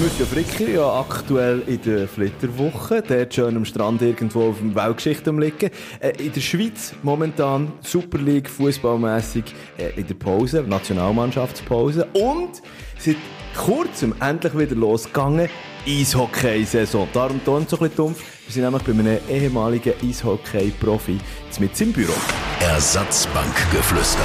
[0.00, 5.30] Monsieur Fricker ja aktuell in der Flitterwoche, dort schön am Strand irgendwo auf dem Weltgeschichte
[5.32, 5.70] liegen.
[5.98, 9.44] Äh, in der Schweiz momentan Super League fußballmäßig
[9.78, 12.62] äh, in der Pause, Nationalmannschaftspause und
[12.98, 13.16] seit
[13.56, 15.48] kurzem endlich wieder losgegangen
[15.86, 17.08] Eishockey-Saison.
[17.12, 18.22] Darum tun so ein bisschen dumpf.
[18.46, 21.18] Wir sind nämlich bei einem ehemaligen Eishockey-Profi
[21.58, 22.14] mit im Büro.
[22.60, 24.20] Ersatzbankgeflüster.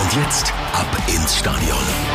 [0.00, 2.07] Und jetzt ab ins Stadion.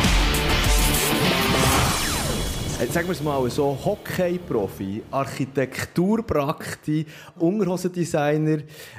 [2.80, 7.06] Äh, sagen wir es mal so, Hockey-Profi, Architekturprakti,
[7.38, 8.58] Unterhosendesigner,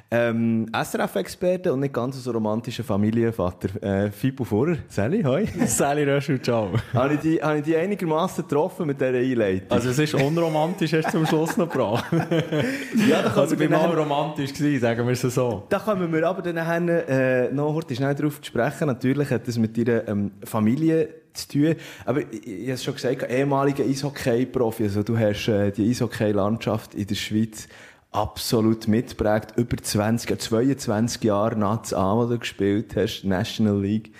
[0.09, 3.83] ähm, SRF-Experte und nicht ganz so romantischer Familienvater.
[3.83, 4.77] Äh, Fibu Furrer.
[4.87, 5.45] Sally, hoi.
[5.65, 6.69] Sally Röschel, ciao.
[6.93, 9.71] habe ich die, habe ich die einigermaßen getroffen mit dieser Einleitung?
[9.71, 12.05] Also es ist unromantisch, hast du zum Schluss noch gebracht.
[13.09, 15.63] ja, da also ich bin mal romantisch gewesen, sagen wir es so.
[15.67, 18.87] Da kommen wir aber dann äh, noch heute schnell darauf zu sprechen.
[18.87, 21.75] Natürlich hat das mit deiner ähm, Familie zu tun.
[22.05, 27.07] Aber ich, ich habe schon gesagt, ehemaliger Eishockey-Profi, also du hast äh, die Eishockey-Landschaft in
[27.07, 27.67] der Schweiz
[28.11, 29.57] absolut mitprägt.
[29.57, 34.13] Über 20, 22 Jahre Nats an, wo du gespielt hast, National League.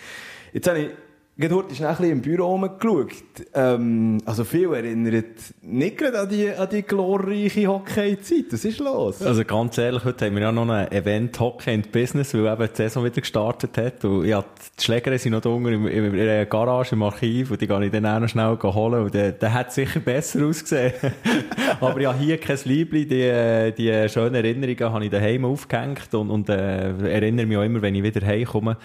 [0.53, 0.89] Jetzt habe ich
[1.37, 3.11] Heute ist ein bisschen im Büro rumgeschaut.
[3.53, 8.45] Ähm, also viel erinnert nicht gerade an die, an die glorreiche Hockey-Zeit.
[8.51, 9.21] Was ist los?
[9.21, 12.69] Also ganz ehrlich, heute haben wir ja noch ein Event Hockey and Business, weil eben
[12.71, 14.05] die Saison wieder gestartet hat.
[14.05, 14.45] Und ja,
[14.79, 17.91] die Schläger sind noch da unten in, der Garage, im Archiv, und die kann ich
[17.91, 19.03] dann auch noch schnell holen.
[19.03, 20.93] Und der, der hat sicher besser ausgesehen.
[21.81, 23.09] Aber ja, hier kein Liebling.
[23.09, 27.81] Die, die schönen Erinnerungen habe ich daheim aufgehängt und, und äh, erinnere mich auch immer,
[27.81, 28.77] wenn ich wieder heimkomme.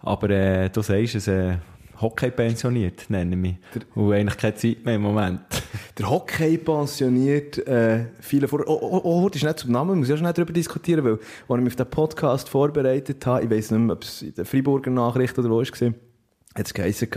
[0.00, 1.56] Aber äh, du sagst es, äh,
[2.00, 3.56] Hockey pensioniert, nenne ich mich.
[3.74, 5.40] Der, und eigentlich keine Zeit mehr im Moment.
[5.98, 10.08] Der Hockey pensioniert, äh, viele vor, oh, oh, oh, das ist nicht zum Namen, muss
[10.08, 13.50] ich auch schnell darüber diskutieren, weil, als ich mich auf den Podcast vorbereitet habe, ich
[13.50, 17.08] weiss nicht mehr, ob es in der Freiburger Nachricht oder wo war, hat es geheißen,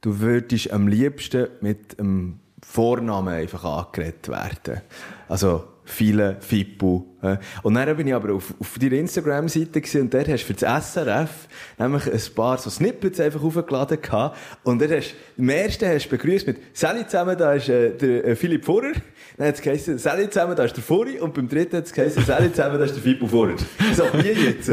[0.00, 4.80] du würdest am liebsten mit einem Vornamen einfach angeredet werden.
[5.28, 7.16] Also, viele Fippo.
[7.62, 10.92] Und dann bin ich aber auf, auf deiner Instagram-Seite und dort hast du für das
[10.92, 11.30] SRF
[11.78, 14.36] nämlich ein paar so Snippets einfach aufgeladen gehabt.
[14.62, 18.24] Und dort hast, im ersten hast du begrüßt mit Sally zusammen, da ist äh, der
[18.24, 18.92] äh, Philipp Furrer.
[19.36, 21.20] Dann hat es geheißen, Sally zusammen, da ist der Furi.
[21.20, 23.54] Und beim dritten hat es geheißen, Sally zusammen, da ist der Fippo Furrer.
[23.94, 24.72] So, wie jetzt?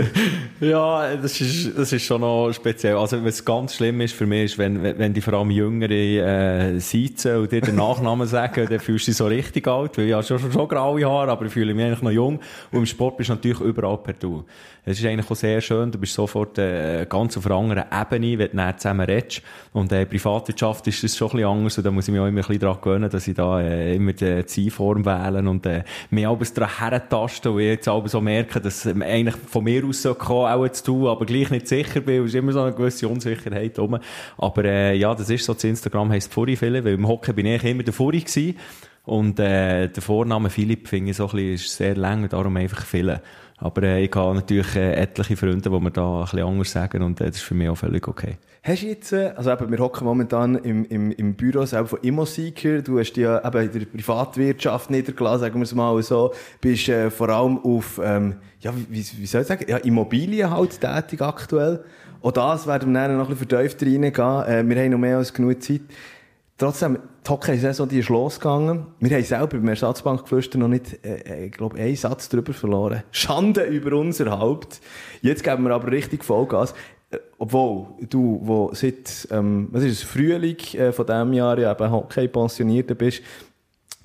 [0.59, 2.95] ja, das ist, das ist schon noch speziell.
[2.95, 6.79] Also, was ganz schlimm ist für mich, ist, wenn, wenn die vor allem Jüngere, äh,
[6.79, 10.13] sitzen und dir den Nachnamen sagen, dann fühlst du dich so richtig alt, weil ich
[10.13, 12.34] habe schon, schon, schon graue Haare, aber ich fühle mich eigentlich noch jung.
[12.71, 14.43] Und im Sport bist du natürlich überall per Du.
[14.87, 18.37] Es ist eigentlich auch sehr schön, du bist sofort äh, ganz auf einer anderen Ebene,
[18.37, 19.41] wenn du dann zusammen redest.
[19.73, 22.27] Und äh, Privatwirtschaft ist das schon ein bisschen anders und da muss ich mich auch
[22.27, 25.83] immer ein bisschen daran gewöhnen, dass ich da äh, immer die Zielform wähle und äh,
[26.11, 29.83] mir alles daran herentaste und ich jetzt aber so merke, dass ähm, eigentlich von mir
[29.85, 32.23] aus so kommen, auch zu tun, aber gleich nicht sicher bin.
[32.23, 33.97] Es ist immer so eine gewisse Unsicherheit rum.
[34.37, 37.47] Aber äh, ja, das ist so, das Instagram heisst Furi viele, weil im Hockey bin
[37.47, 38.55] ich immer der Furi gewesen.
[39.05, 42.85] Und äh, der Vorname Philipp finde ich so ein bisschen, ist sehr lang darum einfach
[42.85, 43.21] viele.
[43.57, 47.01] Aber äh, ich habe natürlich äh, etliche Freunde, die mir da ein bisschen anders sagen
[47.03, 48.37] und äh, das ist für mich auch völlig okay.
[48.63, 51.99] Hast du jetzt, äh, also eben, wir hocken momentan im, im, im Büro selber von
[52.01, 56.89] Immoseeker, du hast ja eben in der Privatwirtschaft niedergelassen, sagen wir es mal so, bist
[56.89, 61.21] äh, vor allem auf, ähm, ja, wie, wie soll ich sagen, ja, Immobilien halt tätig
[61.21, 61.85] aktuell.
[62.21, 64.67] Auch das werden wir dann noch ein bisschen vertiefter reingehen.
[64.67, 65.81] Äh, wir haben noch mehr als genug Zeit.
[66.57, 68.85] Trotzdem, die Hockey-Saison, die ist losgegangen.
[68.99, 73.03] Wir haben selber beim Ersatzbankgeflüster noch nicht, äh, äh, ich glaube, einen Satz drüber verloren.
[73.11, 74.79] Schande über unser Haupt.
[75.21, 76.73] Jetzt geben wir aber richtig Vollgas.
[77.09, 81.71] Äh, obwohl, du, wo seit, ähm, was ist es, Frühling äh, von diesem Jahr ja
[81.71, 83.23] eben Hockey pensioniert bist,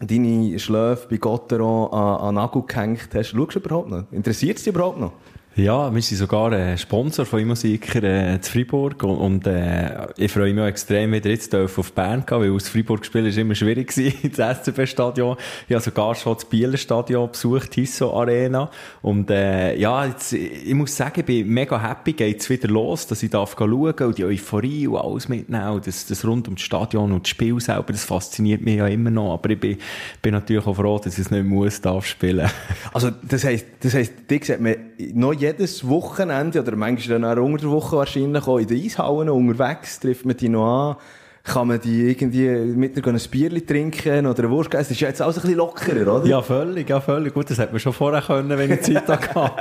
[0.01, 4.11] deine Schläfe bei Gotteron an, an Nagel gehängt hast, schaust du überhaupt noch?
[4.13, 5.13] Interessiert es dich überhaupt noch?
[5.63, 10.33] Ja, wir sind sogar äh, Sponsor von Immusiker äh, zu Freiburg und, und äh, ich
[10.33, 13.55] freue mich auch extrem, wieder jetzt auf Bern gehen, weil aus Freiburg spielen ist immer
[13.55, 15.37] schwierig gewesen, das SCB-Stadion.
[15.69, 18.71] Ich habe sogar schon das Bieler Stadion besucht, Hisso Arena
[19.03, 23.23] und äh, ja, jetzt, ich muss sagen, ich bin mega happy, geht's wieder los, dass
[23.23, 27.13] ich darf schauen und die Euphorie und alles mitnehmen und das, das rund das Stadion
[27.13, 29.77] und das Spiel selber, das fasziniert mich ja immer noch, aber ich bin,
[30.23, 32.49] bin natürlich auch froh, dass ich es nicht muss darf spielen.
[32.95, 34.77] Also das heisst, das heisst, dich sieht man
[35.13, 39.29] noch jedes Wochenende, oder manchmal dann auch unter der Woche wahrscheinlich, auch in den Eishallen
[39.29, 40.97] unterwegs, trifft man die noch an.
[41.43, 44.81] Kann man die irgendwie mit einer ein Bierchen trinken oder eine Wurst essen.
[44.81, 46.27] Das ist ja jetzt alles ein bisschen lockerer, oder?
[46.27, 47.33] Ja, völlig, ja, völlig.
[47.33, 49.53] Gut, das hätte man schon vorher können, wenn ich Zeit hatte.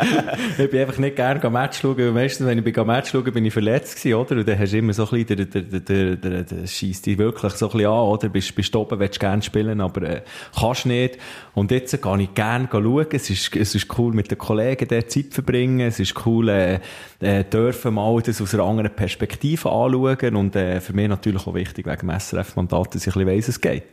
[0.58, 3.46] ich bin einfach nicht gerne Match schauen, weil meistens, wenn ich bin Match schauen, bin
[3.46, 4.36] ich verletzt gewesen, oder?
[4.38, 7.18] Und dann hast du immer so ein bisschen, der, der, der, der, der schießt dich
[7.18, 8.30] wirklich so ein bisschen an, oder?
[8.30, 10.22] Bist, bist oben, willst gerne spielen, aber, äh,
[10.60, 11.18] kannst nicht.
[11.54, 13.08] Und jetzt gehe ich gerne schauen.
[13.12, 15.88] Es ist, es ist cool mit den Kollegen der Zeit verbringen.
[15.88, 16.80] Es ist cool, äh,
[17.22, 20.36] äh, dürfen mal das aus einer anderen Perspektive anschauen.
[20.36, 23.48] Und, äh, für mich natürlich auch wichtig, wegen dem SRF-Mandat, dass ich ein bisschen weiss,
[23.48, 23.84] es geht.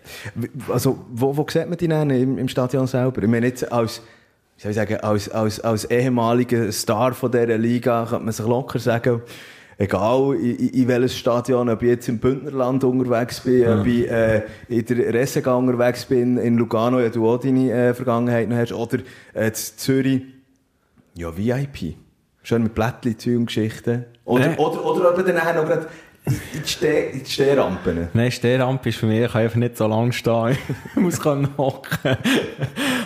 [0.72, 3.22] Also, wo, wo sieht man die denn im, im Stadion selber?
[3.22, 4.02] Ich meine, jetzt als,
[4.56, 8.46] wie soll ich sagen, als, als, als ehemaliger Star von dieser Liga könnte man sich
[8.46, 9.22] locker sagen,
[9.78, 13.80] egal in, in welches Stadion, ob ich jetzt im Bündnerland unterwegs bin, ja.
[13.80, 17.94] ob ich äh, in der Ressega unterwegs bin, in Lugano, ja du auch deine äh,
[17.94, 18.98] Vergangenheit noch hast, oder
[19.34, 20.22] äh, in Zürich,
[21.14, 21.96] ja VIP.
[22.42, 24.04] Schön mit Blättchen, und Geschichten.
[24.24, 24.56] Oder, äh.
[24.56, 25.86] oder, oder, oder dann noch gerade
[26.26, 28.08] in die, die Stehrampen?
[28.12, 30.58] Nein, Stehrampe ist für mich, ich kann einfach nicht so lange stehen.
[30.94, 32.16] ich muss hocken.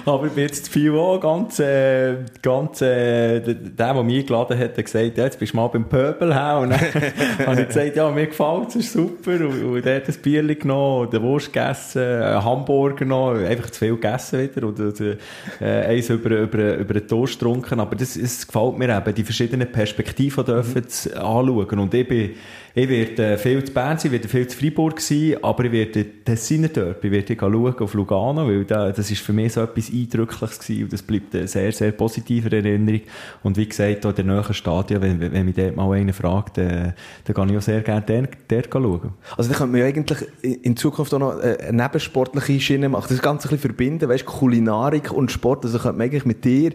[0.06, 4.78] Aber ich bin jetzt viel auch ganz, äh, ganz, äh, der, der mich eingeladen hat,
[4.78, 6.80] hat gesagt, ja, jetzt bist du mal beim Pöbel Und dann
[7.46, 9.32] habe ich gesagt, ja, mir gefällt es, ist super.
[9.32, 13.80] Und, und der hat ein Bier genommen, den Wurst gegessen, einen Hamburger genommen, einfach zu
[13.80, 14.66] viel gegessen wieder.
[14.66, 15.16] Und, und äh,
[15.60, 17.80] eins über, über, über den Toast getrunken.
[17.80, 21.18] Aber das, das gefällt mir eben, die verschiedenen Perspektiven dürfen mhm.
[21.18, 21.78] anschauen.
[21.78, 22.30] Und ich bin,
[22.74, 26.68] ich werde viel zu Bern sein, werde viel zu Freiburg sein, aber ich werde Tessiner
[26.68, 30.58] Derby, ich werde schauen auf Lugano, weil da, das ist für mich so etwas Eindrückliches
[30.60, 33.00] gewesen und das bleibt eine sehr, sehr positive Erinnerung.
[33.42, 36.94] Und wie gesagt, in der nächsten Stadion, wenn, wenn mich dort mal einer fragt, dann,
[37.24, 39.12] dann kann ich auch sehr gerne dort, dort schauen.
[39.36, 43.22] Also da könnte man ja eigentlich in Zukunft auch noch eine nebensportliche Schiene machen, das
[43.22, 46.72] Ganze ein bisschen verbinden, weißt, Kulinarik und Sport, also könnte man eigentlich mit dir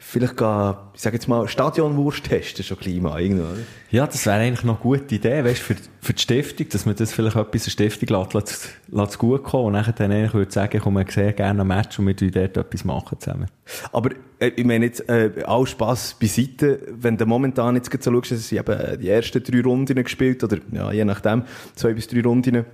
[0.00, 3.58] vielleicht gehen, ich sage jetzt mal, Stadionwurst testen, schon Klima irgendwo, oder?
[3.90, 6.94] Ja, das wäre eigentlich noch eine gute Idee, weißt, für, für die Stiftung, dass man
[6.94, 10.52] das vielleicht etwas der Stiftung lässt, lässt, lässt gut kommen und nachher dann eigentlich würde
[10.52, 13.48] sagen, ich komme sehr gerne ein Match und wir dort etwas machen zusammen.
[13.92, 18.30] Aber, äh, ich meine jetzt, äh, all Spass beiseite, wenn du momentan jetzt so schaust,
[18.30, 21.42] dass sie eben die ersten drei Runden gespielt, oder, ja, je nachdem,
[21.74, 22.64] zwei bis drei Runden,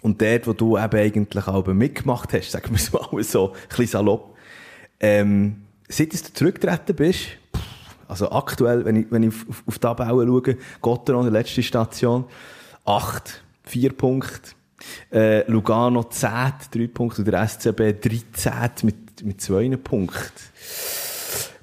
[0.00, 3.68] und dort, wo du eben eigentlich auch mitgemacht hast, sagen wir es mal so, ein
[3.68, 4.36] bisschen salopp,
[5.00, 7.20] ähm, seit du zurückgetreten bist,
[8.08, 12.24] also aktuell, wenn ich, wenn ich auf, auf die Tabelle schaue, Gotteron, die letzte Station,
[12.84, 14.52] 8, 4 Punkte.
[15.12, 16.30] Äh, Lugano 10,
[16.72, 17.20] 3 Punkte.
[17.20, 20.32] Und der SCB 13 mit, mit 2 Punkten.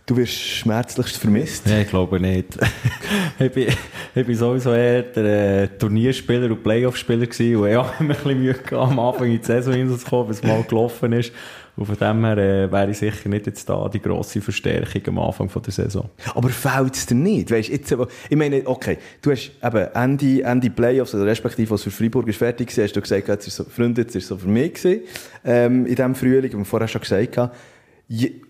[0.06, 1.66] Du wirst schmerzlichst vermisst?
[1.66, 2.60] Nein, ich glaube nicht.
[3.39, 3.69] ich, bin,
[4.13, 7.56] ich bin sowieso eher der äh, Turnierspieler und Playoff-Spieler gewesen.
[7.56, 10.44] Und ich mir ein bisschen Mühe gehabt, am Anfang in die Saison hinzukommen, bis es
[10.44, 11.31] mal gelaufen ist.
[11.77, 15.19] Und von dem her äh, wäre ich sicher nicht jetzt da die grosse Verstärkung am
[15.19, 16.10] Anfang von der Saison.
[16.33, 17.51] Aber fällt es dir nicht?
[17.51, 17.94] Weißt, jetzt,
[18.30, 22.38] ich meine, okay, du hast eben Ende, Ende Playoffs, oder respektive was für Freiburg ist
[22.38, 25.01] fertig gewesen, hast du gesagt, jetzt ist so, Freunde, jetzt ist so für mich gewesen,
[25.44, 27.38] ähm, in diesem Frühling, und vorher schon gesagt,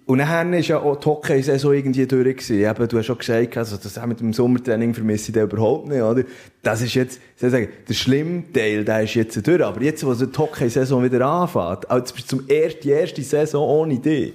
[0.07, 2.49] und dann ist ja auch die Hockey-Saison irgendwie durch.
[2.51, 6.01] Eben, du hast schon gesagt, also das mit dem Sommertraining vermisse ich den überhaupt nicht,
[6.01, 6.23] oder?
[6.61, 9.63] Das ist jetzt, soll ich sagen, der schlimme Teil, der ist jetzt durch.
[9.63, 14.33] Aber jetzt, wo die Hockey-Saison wieder anfängt, also zum ersten, die erste Saison ohne Idee.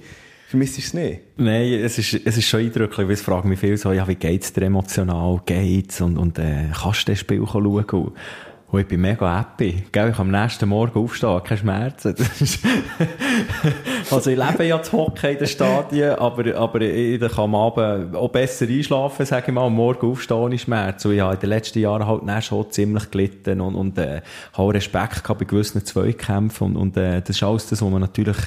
[0.49, 1.21] Vermisst du es nicht?
[1.37, 4.15] Nein, es ist, es ist schon eindrücklich, weil es fragen mich viel so, ja, wie
[4.15, 5.39] geht's dir emotional?
[5.45, 6.01] Geht's?
[6.01, 8.11] Und, und, äh, kannst du das Spiel schauen?
[8.71, 9.83] Und ich bin mega happy.
[9.91, 12.15] Gell, ich am nächsten Morgen aufstehen, keine Schmerzen.
[14.09, 18.15] also ich lebe ja zu Hockey in den Stadien, aber, aber ich, kann am Abend
[18.15, 21.09] auch besser einschlafen, sage ich mal, am Morgen aufstehen ohne Schmerzen.
[21.09, 24.21] Und ich habe in den letzten Jahren halt schon ziemlich gelitten und, und äh,
[24.53, 27.99] habe Respekt gehabt bei gewissen Zweikämpfen und, und äh, das ist alles das, was man
[27.99, 28.37] natürlich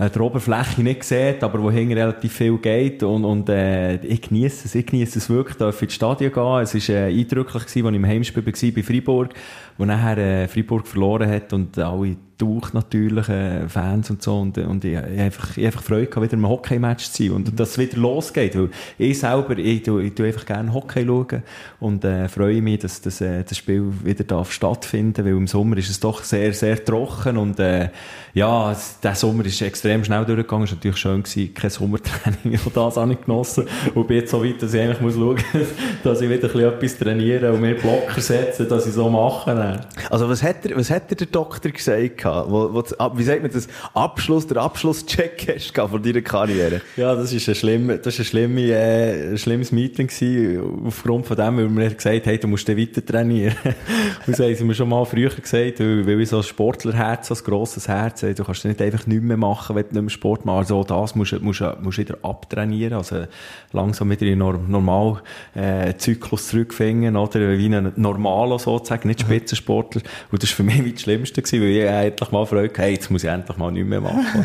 [0.00, 4.64] äh, der Oberfläche nicht sieht, aber wohin relativ viel geht und, und äh, ich genieße
[4.64, 6.62] es, ich genieße es wirklich, da ins Stadion gehen.
[6.62, 9.34] Es war äh, eindrücklich, gewesen, als ich im Heimspiel war bei Freiburg,
[9.76, 14.38] wo nachher äh, Freiburg verloren hat und alle durch natürlich äh, Fans und so.
[14.38, 17.48] Und, und ich, ich einfach, ich einfach Freude gehabt, wieder im Hockey-Match zu sein und,
[17.48, 21.04] und dass es wieder losgeht, weil ich selber, ich, ich, ich tue einfach gerne Hockey
[21.04, 21.42] schauen
[21.80, 25.76] und äh, freue mich, dass, dass äh, das Spiel wieder darf stattfinden, weil im Sommer
[25.76, 27.90] ist es doch sehr, sehr trocken und äh,
[28.32, 32.98] ja, der Sommer ist extrem schnell durchgegangen, war natürlich schön gewesen, kein Sommertraining, ich das
[32.98, 35.38] auch nicht genossen und bin jetzt so weit, dass ich eigentlich muss schauen,
[36.04, 39.80] dass ich wieder ein bisschen etwas trainiere und mehr Blocker setze, dass ich so mache.
[40.10, 43.50] Also was hat, er, was hat der Doktor gesagt gehabt, wo, wo, wie sagt man
[43.50, 46.80] das, Abschluss, der Abschlusscheck hast gehabt von deiner Karriere?
[46.96, 51.26] Ja, das ist ein schlimm, das ist ein schlimme, äh, ein schlimmes Meeting gewesen, aufgrund
[51.26, 53.56] von dem, weil mir gesagt hey, du musst den weiter trainieren.
[54.26, 57.28] und so haben sie mir schon mal früher gesagt, weil, weil ich so ein Sportlerherz,
[57.28, 60.10] so ein grosses Herz, du kannst nicht einfach nichts mehr machen, wenn du nicht mehr
[60.10, 60.70] Sport machst.
[60.70, 63.24] Also das musst du, musst, musst wieder abtrainieren, also
[63.72, 65.18] langsam wieder in den normalen
[65.54, 70.02] äh, Zyklus zurückfinden, oder wie ein Normalo sozusagen, nicht Spitzensportler.
[70.30, 73.10] Und das war für mich das Schlimmste gewesen, weil ich endlich mal Freude hey, jetzt
[73.10, 74.44] muss ich endlich mal nichts mehr machen.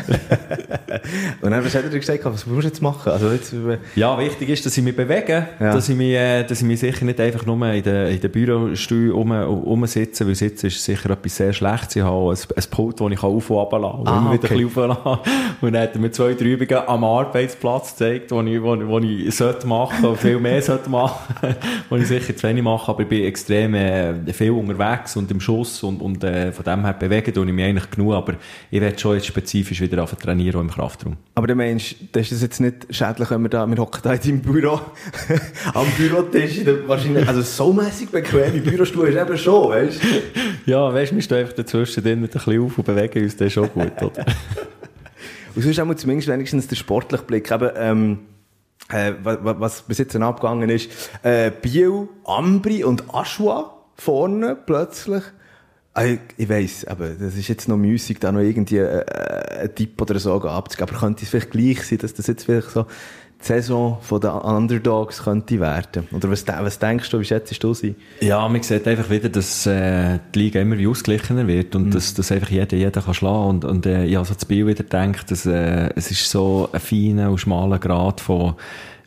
[1.40, 3.12] und dann, er dir gesagt, was musst du jetzt machen?
[3.12, 5.72] Also jetzt, äh, ja, wichtig ist, dass ich mich bewege, ja.
[5.72, 8.30] dass, ich mich, äh, dass ich mich sicher nicht einfach nur in den, in den
[8.30, 11.96] Bürostuhl rum, rumsitze, weil Sitzen ist sicher etwas sehr Schlechtes.
[11.96, 14.42] Ich habe ein, ein Pult, das ich auf- und runterlassen kann, ah, okay.
[14.42, 14.96] wieder ein bisschen
[15.60, 18.98] Und dann hat er mir zwei, drei Übungen am Arbeitsplatz gezeigt, die ich, wo, wo
[18.98, 21.54] ich sollte machen, viel mehr sollte machen,
[21.88, 25.40] wo ich sicher zu wenig mache, aber ich bin extrem äh, viel unterwegs und im
[25.40, 28.34] Schuss und, und äh, von dem her bewege ich mich eigentlich genug, aber
[28.70, 31.16] ich werde schon jetzt spezifisch wieder auf trainieren im Kraftraum.
[31.34, 34.14] Aber der Mensch, das ist das jetzt nicht schädlich, wenn wir da, wir hocken da
[34.14, 34.80] in deinem Büro,
[35.74, 40.06] am Bürotisch, wahrscheinlich, also so mässig bequem, im Bürostuhl ist eben schon, weißt du?
[40.66, 43.46] Ja, weißt du, wir stehen einfach dazwischen drin ein bisschen auf und bewegen uns, das
[43.46, 44.26] ist schon gut, oder?
[45.54, 48.18] und sonst haben wir zumindest wenigstens den sportlichen Blick, eben, ähm,
[48.88, 50.90] äh, was, was bis jetzt abgegangen ist,
[51.22, 55.22] äh, Biel, Ambri und Aschua vorne plötzlich.
[55.96, 59.74] Also, ich weiss, aber das ist jetzt noch müßig, da noch irgendwie äh, äh einen
[59.74, 60.90] Tipp oder so abzugeben.
[60.90, 62.82] Aber könnte es vielleicht gleich sein, dass das jetzt vielleicht so
[63.40, 66.06] die Saison der Underdogs könnte werden?
[66.12, 67.94] Oder was, was denkst du, wie schätzt du sie?
[68.20, 71.90] Ja, man sieht einfach wieder, dass äh, die Liga immer wie ausgeglichener wird und mhm.
[71.92, 74.84] dass, dass einfach jeder jeden kann schlagen und, und äh, ich also das Spiel wieder
[74.84, 78.54] denke, dass äh, es ist so ein feiner und schmaler Grad von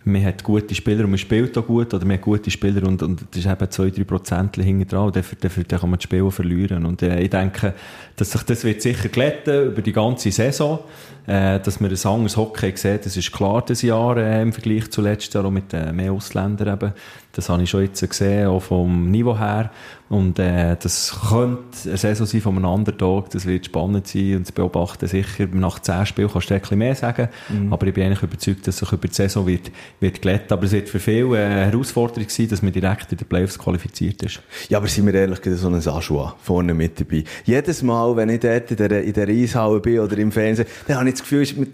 [0.05, 3.01] man hat gute Spieler und man spielt auch gut, oder man hat gute Spieler und,
[3.03, 6.03] und das ist eben zwei, drei Prozent hinten dran und dafür, dafür, kann man das
[6.03, 6.85] Spiel verlieren.
[6.85, 7.73] Und äh, ich denke,
[8.15, 10.79] dass sich das wird sicher glätten über die ganze Saison,
[11.27, 14.89] äh, dass man ein anderes Hockey sieht, das ist klar das Jahr äh, im Vergleich
[14.89, 16.93] zu letztes Jahr, auch mit äh, mehr Ausländern eben.
[17.33, 19.71] Das habe ich schon jetzt gesehen, auch vom Niveau her.
[20.09, 24.47] Und äh, das könnte eine Saison sein von einem Underdog, das wird spannend sein und
[24.47, 25.47] zu beobachten sicher.
[25.53, 27.71] Nach zehn Spielen kannst du ein bisschen mehr sagen, mhm.
[27.71, 30.51] aber ich bin eigentlich überzeugt, dass sich über die Saison wird, wird glätten.
[30.51, 34.23] Aber es wird für viele eine Herausforderung sein, dass man direkt in den Playoffs qualifiziert
[34.23, 34.41] ist.
[34.67, 37.23] Ja, aber sind wir ehrlich, so ein Aschua vorne mit dabei.
[37.45, 40.97] Jedes Mal, wenn ich dort in der, in der Eishalle bin oder im Fernsehen, dann
[40.97, 41.69] habe ich das Gefühl, ich bin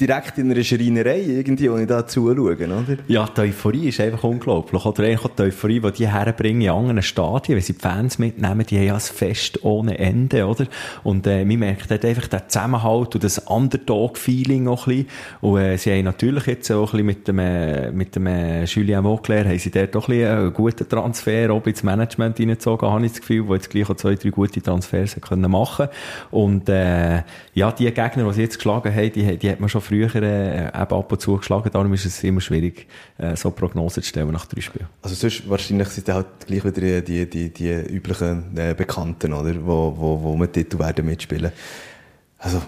[0.00, 2.96] direkt in einer Schreinerei irgendwie, wo ich da zuschaue, oder?
[3.08, 4.84] Ja, die Euphorie ist einfach unglaublich.
[4.86, 8.18] Oder eigentlich auch die Euphorie, die die herbringen in anderen Stadien, wenn sie die Fans
[8.18, 10.66] mitnehmen, die haben ja ein Fest ohne Ende, oder?
[11.02, 15.08] Und äh, man merkt dort einfach den Zusammenhalt und das Underdog-Feeling auch ein bisschen.
[15.40, 18.64] Und äh, sie haben natürlich jetzt auch ein bisschen mit dem, äh, mit dem äh,
[18.64, 22.88] Julien Vauclair, haben sie dort auch ein bisschen einen guten Transfer auch ins Management reingezogen,
[22.88, 25.88] habe ich das Gefühl, wo jetzt gleich auch zwei, drei gute Transfers können machen
[26.30, 27.22] Und äh,
[27.54, 30.66] ja, die Gegner, die sie jetzt geschlagen haben, die, die hat man schon früher äh,
[30.66, 32.86] eben ab und zu geschlagen, darum ist es immer schwierig,
[33.18, 34.86] äh, so Prognosen zu stellen nach drei Spielen.
[35.02, 39.54] Also sonst wahrscheinlich sind halt gleich wieder die, die, die üblichen äh, Bekannten, oder?
[39.64, 41.52] Wo, wo, wo mit Titel werden mitspielen.
[42.38, 42.62] Also,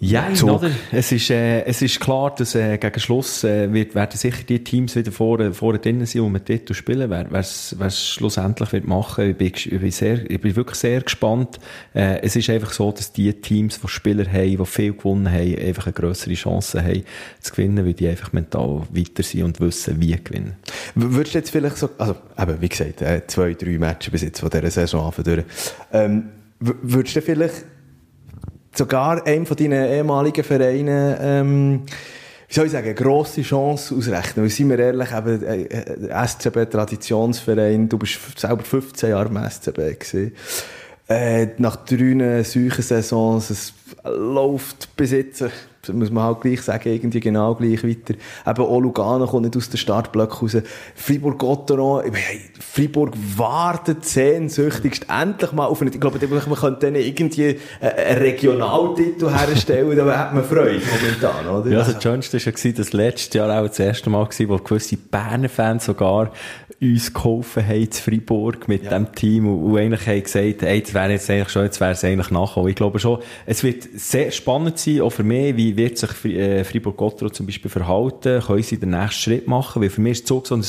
[0.00, 0.70] ja, oder?
[0.92, 4.62] Es ist, äh, es ist klar, dass äh, gegen Schluss äh, wird, werden sicher die
[4.62, 7.10] Teams wieder vorne, vorne drinnen sein, die mit Titel spielen.
[7.10, 7.74] Wer es
[8.04, 11.58] schlussendlich wird machen, ich bin, ich bin, sehr, ich bin wirklich sehr gespannt.
[11.94, 15.58] Äh, es ist einfach so, dass die Teams, die Spieler haben, die viel gewonnen haben,
[15.58, 17.04] einfach eine grössere Chance haben
[17.40, 20.56] zu gewinnen, weil die einfach mental weiter sind und wissen, wie gewinnen.
[20.94, 24.40] Würdest du jetzt vielleicht so, also eben, wie gesagt, äh, zwei, drei Matches bis jetzt
[24.40, 25.44] von dieser Saison anfangen
[25.92, 27.66] ähm, Würdest du vielleicht
[28.76, 31.82] sogar einem von deinen ehemaligen Vereinen, ähm,
[32.48, 34.44] wie soll ich sagen, grosse Chance ausrechnen.
[34.44, 39.36] Weil, seien wir ehrlich, eben, äh, äh SCB Traditionsverein, du bist selber 15 Jahre im
[39.36, 40.32] SCB gewesen.
[41.08, 45.44] Äh, nach drei solchen Saisons, es läuft bis jetzt
[45.92, 48.14] muss man halt gleich sagen, irgendwie genau gleich weiter.
[48.46, 50.56] Eben auch Lugano kommt nicht aus den Startblöcken raus.
[50.94, 57.58] Fribourg-Gotteron, hey, Fribourg wartet sehnsüchtigst endlich mal auf einen, ich glaube, man könnte denen irgendwie
[57.80, 61.70] einen Regionaltitel herstellen, da hat man Freude momentan, oder?
[61.70, 64.56] Ja, also das Schönste war ja, das letzte Jahr auch das erste Mal war, wo
[64.58, 66.30] gewisse Berner Fans sogar
[66.80, 68.90] uns geholfen haben zu Freiburg mit ja.
[68.90, 72.04] dem Team und, eigentlich haben gesagt, hey, jetzt wäre jetzt eigentlich schon, jetzt wäre es
[72.04, 72.66] eigentlich nachher.
[72.66, 76.64] Ich glaube schon, es wird sehr spannend sein, auch für mich, wie wird sich äh,
[76.64, 80.46] Fribourg-Gotteron zum Beispiel verhalten, können sie den nächsten Schritt machen, weil für mich ist Zug
[80.46, 80.64] so ein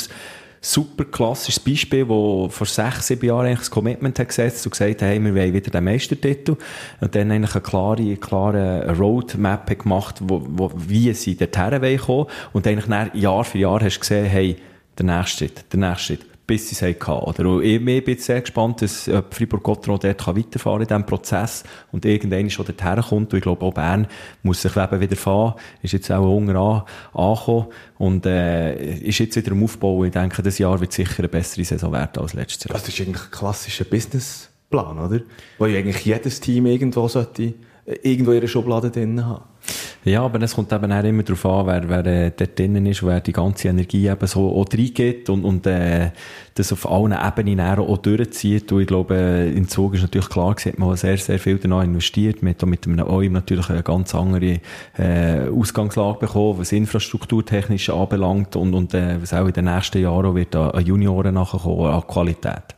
[0.62, 5.02] super klassisches Beispiel, wo vor sechs, sieben Jahren eigentlich das Commitment hat gesetzt und gesagt
[5.02, 6.56] hat, hey, wir wollen wieder den Meistertitel.
[7.00, 12.28] Und dann eigentlich eine klare, klare Roadmap gemacht, wo, wo, wie sie dorthin kommen.
[12.54, 14.58] Und eigentlich Jahr für Jahr hast du gesehen, hey,
[14.98, 16.37] der nächste Schritt, der nächste Schritt.
[16.48, 17.12] Bis sie es hatten.
[17.12, 17.50] Oder?
[17.50, 22.06] Und ich, bin sehr gespannt, dass ob Fribourg-Gotteron dort kann weiterfahren in diesem Prozess und
[22.06, 23.34] irgendwann schon dorthin kommt.
[23.34, 24.08] Und ich glaube, auch Bern
[24.44, 29.36] muss sich eben wieder fahren, ist jetzt auch unten an, angekommen und äh, ist jetzt
[29.36, 30.06] wieder am Aufbau.
[30.06, 32.80] Ich denke, das Jahr wird sicher eine bessere Saison werden als letztes Jahr.
[32.80, 35.22] Das ist eigentlich ein klassischer Businessplan, oder?
[35.60, 37.54] Ja eigentlich jedes Team irgendwo sollte, äh,
[38.04, 39.44] irgendwo ihre Schublade drin haben.
[40.04, 43.06] Ja, aber es kommt eben auch immer darauf an, wer, wer äh, dort drinnen ist,
[43.06, 46.12] wer die ganze Energie eben so auch reingeht und, und äh,
[46.56, 48.72] das auf allen Ebenen auch durchzieht.
[48.72, 51.84] Und ich glaube, äh, im Zug ist natürlich klar, hat man sehr, sehr viel danach
[51.84, 52.42] investiert.
[52.42, 54.62] Man hat auch mit einem OIM natürlich eine ganz andere
[54.98, 60.36] äh, Ausgangslage bekommen, was infrastrukturtechnisch anbelangt und, und äh, was auch in den nächsten Jahren
[60.36, 62.77] wird an Junioren nachkommen, an Qualität.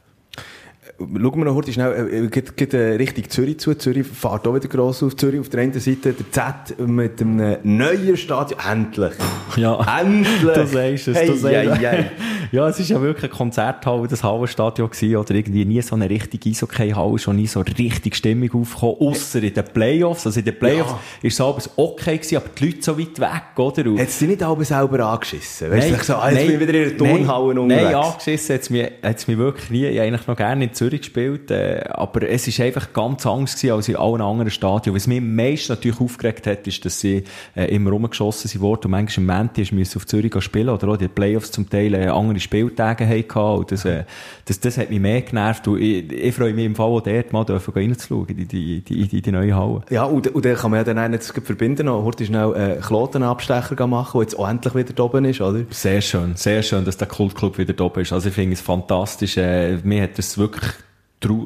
[1.00, 3.74] Schauen wir noch heute schnell, äh, geht, geht äh, Richtung Zürich zu.
[3.74, 5.16] Zürich fährt auch wieder gross auf.
[5.16, 8.60] Zürich auf der einen Seite, der Z mit einem neuen Stadion.
[8.70, 9.14] Endlich!
[9.56, 9.80] Ja.
[10.02, 10.54] Endlich!
[10.54, 12.06] Du sagst es, hey, du sagst hey, hey.
[12.52, 16.10] Ja, es ist ja wirklich ein Konzerthalle, das Hallenstadion gewesen, oder irgendwie nie so eine
[16.10, 20.26] richtige Eishockey-Halle, schon nie so richtig Stimmung aufgekommen, ausser in den Playoffs.
[20.26, 21.00] Also in den Playoffs Ja.
[21.22, 23.86] ist es alles okay gewesen, aber die Leute so weit weg, oder?
[23.92, 25.72] Und Hat sie nicht alle selber angeschissen?
[25.72, 27.84] Weißt du, so, ah, jetzt bin ich wieder in der Turnhalle nein, unterwegs.
[27.84, 29.86] Nein, angeschissen hat's mich, hat's mich wirklich nie.
[29.86, 33.74] Ich eigentlich noch gerne in Zürich gespielt, äh, aber es ist einfach ganz anders gewesen
[33.74, 34.96] als in allen anderen Stadien.
[34.96, 37.24] Was mich am meisten natürlich aufgeregt hat, ist, dass sie
[37.56, 40.98] äh, immer rumgeschossen sind worden und manchmal im Menti müssen auf Zürich spielen oder auch
[40.98, 44.04] die Playoffs zum Teil äh, andere Spieltage hatten und das, äh,
[44.46, 47.34] das, das hat mich mehr genervt und ich, ich freue mich im Fall auch dort
[47.34, 49.82] mal dürfen reinzuschauen, in die, die, die, die, die neue Halle.
[49.90, 52.04] Ja, und, und dann kann man ja dann auch nicht verbinden noch.
[52.04, 55.64] Heute schnell äh, Klotenabstecher machen, der jetzt auch endlich wieder da oben ist, oder?
[55.70, 58.14] Sehr schön, sehr schön, dass der Kultclub wieder da ist.
[58.14, 59.38] Also ich finde es fantastisch.
[59.38, 60.72] Äh, mir hat das wirklich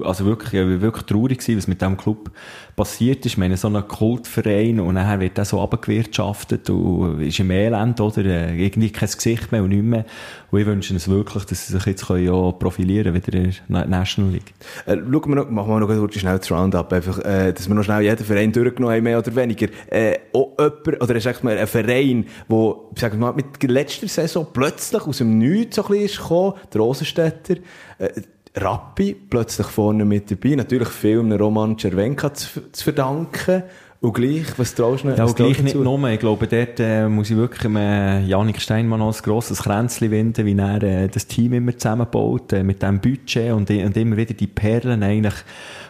[0.03, 2.29] also wirklich, ich war wirklich traurig gewesen, was mit diesem Club
[2.75, 3.33] passiert ist.
[3.33, 7.99] Ich meine, so ein Kultverein und nachher wird der so abgewirtschaftet und ist im Elend,
[7.99, 8.23] oder?
[8.23, 10.05] Äh, Irgendwie kein Gesicht mehr und nicht mehr.
[10.51, 13.85] Und ich wünsche es wirklich, dass sie sich jetzt können ja profilieren wieder in der
[13.87, 14.53] National League.
[14.85, 17.73] Äh, schauen wir noch, machen wir noch kurz schnell das Roundup, einfach, äh, dass wir
[17.73, 19.67] noch schnell jeden Verein durchgenommen haben, mehr oder weniger.
[19.89, 24.45] Äh, auch jemand, oder echt mal ein Verein, sagen wir mal, mit der letzten Saison
[24.53, 27.55] plötzlich aus dem Nichts so ein bisschen ist gekommen, der Rosenstädter,
[27.97, 28.09] äh,
[28.55, 33.63] Rappi, plötzlich vorne mit dabei, natürlich viel einem Roman Cervenka zu, zu verdanken.
[34.03, 36.09] Und gleich, was traust du Ja, was und gleich nicht nur.
[36.09, 40.57] Ich glaube, dort äh, muss ich wirklich äh, Janik Steinmann ein grosses Kränzchen winden, wie
[40.57, 44.47] er äh, das Team immer zusammenbaut, äh, mit diesem Budget und, und immer wieder die
[44.47, 45.35] Perlen eigentlich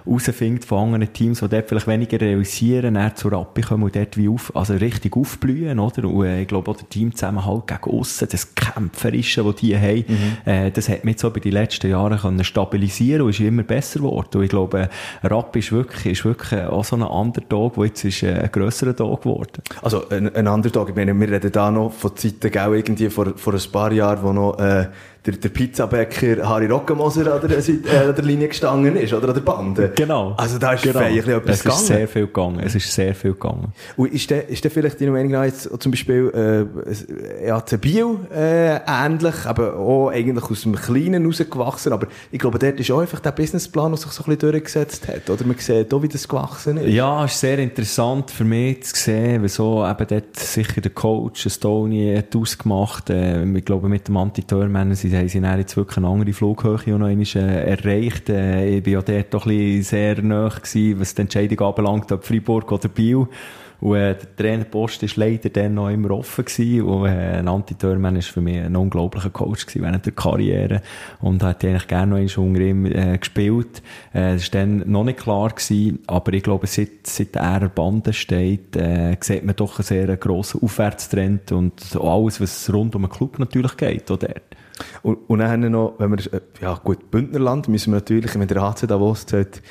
[0.05, 4.17] rausfindet von anderen Teams, die dort vielleicht weniger realisieren, dann zur Rappi kommen und dort
[4.17, 6.05] wie auf, also richtig aufblühen, oder?
[6.05, 10.05] Und äh, ich glaube auch der Teamzusammenhalt gegen aussen, das Kämpferische, das die haben,
[10.45, 13.99] äh, das hat mich so über die letzten Jahre können stabilisieren und ist immer besser
[13.99, 14.37] geworden.
[14.37, 14.89] Und ich glaube,
[15.23, 18.93] Rappi ist wirklich, ist wirklich auch so ein Underdog, der jetzt ist äh, ein grösserer
[18.93, 19.61] Dog geworden.
[19.81, 20.89] Also, ein, ein Underdog.
[20.89, 24.23] Ich meine, wir reden da noch von Zeiten, gell, irgendwie vor, vor ein paar Jahren,
[24.23, 24.87] wo noch, äh,
[25.25, 29.33] der, der Pizzabäcker Harry Rockemoser an der, äh, an der Linie gestanden ist, oder an
[29.33, 29.91] der Bande.
[29.95, 30.33] Genau.
[30.37, 30.99] Also, da ist genau.
[30.99, 31.85] feierlich etwas Es ist gegangen.
[31.85, 32.59] sehr viel gegangen.
[32.59, 33.73] Es ist sehr viel gegangen.
[33.95, 36.67] Und ist der, ist der vielleicht deiner Meinung nach jetzt zum Beispiel,
[37.41, 42.59] äh, EAC Bio, äh, ähnlich, aber auch eigentlich aus dem Kleinen rausgewachsen, aber ich glaube,
[42.59, 45.45] dort ist auch einfach der Businessplan, der sich so ein bisschen durchgesetzt hat, oder?
[45.45, 46.93] Man sieht auch, wie das gewachsen ist.
[46.93, 51.47] Ja, es ist sehr interessant für mich zu sehen, wieso eben dort sicher der Coach
[51.49, 53.09] Stony hat ausgemacht.
[53.09, 57.07] Äh, ich glaube, mit dem Anti-Törmänner sie, haben sie jetzt wirklich eine andere Flughöhe noch
[57.07, 58.29] einmal, äh, erreicht.
[58.29, 62.23] Äh, ich bin ja dort doch ein bisschen sehr nah was die Entscheidung anbelangt, ob
[62.23, 63.27] Freiburg oder Biel.
[63.83, 66.83] Und äh, der Trainerpost war leider dann noch immer offen gewesen.
[66.83, 70.81] Und äh, ein Anti-Törmann ist für mich ein unglaublicher Coach gewesen während der Karriere.
[71.19, 73.83] Und hat eigentlich gerne noch einmal unter ihm äh, gespielt.
[74.13, 75.99] Äh, war dann noch nicht klar gewesen.
[76.07, 80.61] Aber ich glaube, seit, seit er Bande steht, äh, sieht man doch einen sehr grossen
[80.61, 84.23] Aufwärtstrend und alles, was rund um den Club natürlich geht, dort.
[85.01, 88.87] Und, und dann noch, wenn wir, ja gut, Bündnerland müssen wir natürlich, wenn der HC
[88.87, 89.61] Davos sagt,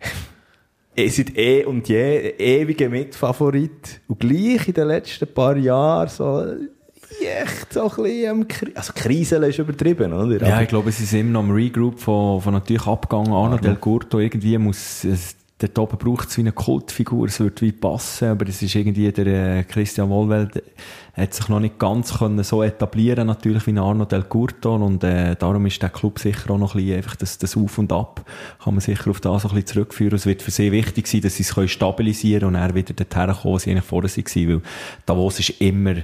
[0.96, 4.00] ihr seid eh und je ewiger Mitfavorit.
[4.08, 6.44] Und gleich in den letzten paar Jahren so,
[7.20, 10.46] echt so ein bisschen am Kri also Kriseln ist übertrieben, oder?
[10.46, 13.32] Ja, ich glaube, es ist immer noch am Regroup von, von natürlich abgegangen.
[13.32, 17.62] Arno Del Curto irgendwie muss, es, dort oben braucht es wie eine Kultfigur, es wird
[17.62, 20.62] wie passen, aber es ist irgendwie der äh, Christian Wohlwelt
[21.14, 25.36] hat sich noch nicht ganz können so etablieren natürlich wie Arno Del Curto und äh,
[25.36, 28.24] darum ist der Club sicher auch noch ein bisschen einfach das, das Auf und Ab
[28.62, 30.16] kann man sicher auf das ein bisschen zurückführen.
[30.16, 33.32] Es wird für sie wichtig sein, dass sie es können stabilisieren und er wieder dorthin
[33.32, 34.60] kommen, wo sie eigentlich vorher waren, weil
[35.06, 35.94] Davos ist immer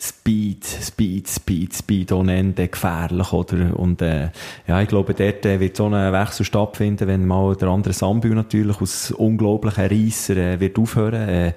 [0.00, 3.78] Speed, Speed, Speed, Speed ohne Ende gefährlich, oder?
[3.78, 4.30] Und, äh,
[4.66, 8.34] ja, ich glaube, dort äh, wird so ein Wechsel stattfinden, wenn mal der andere Sambü
[8.34, 11.28] natürlich aus unglaublichen Reisser äh, wird aufhören.
[11.28, 11.52] Äh,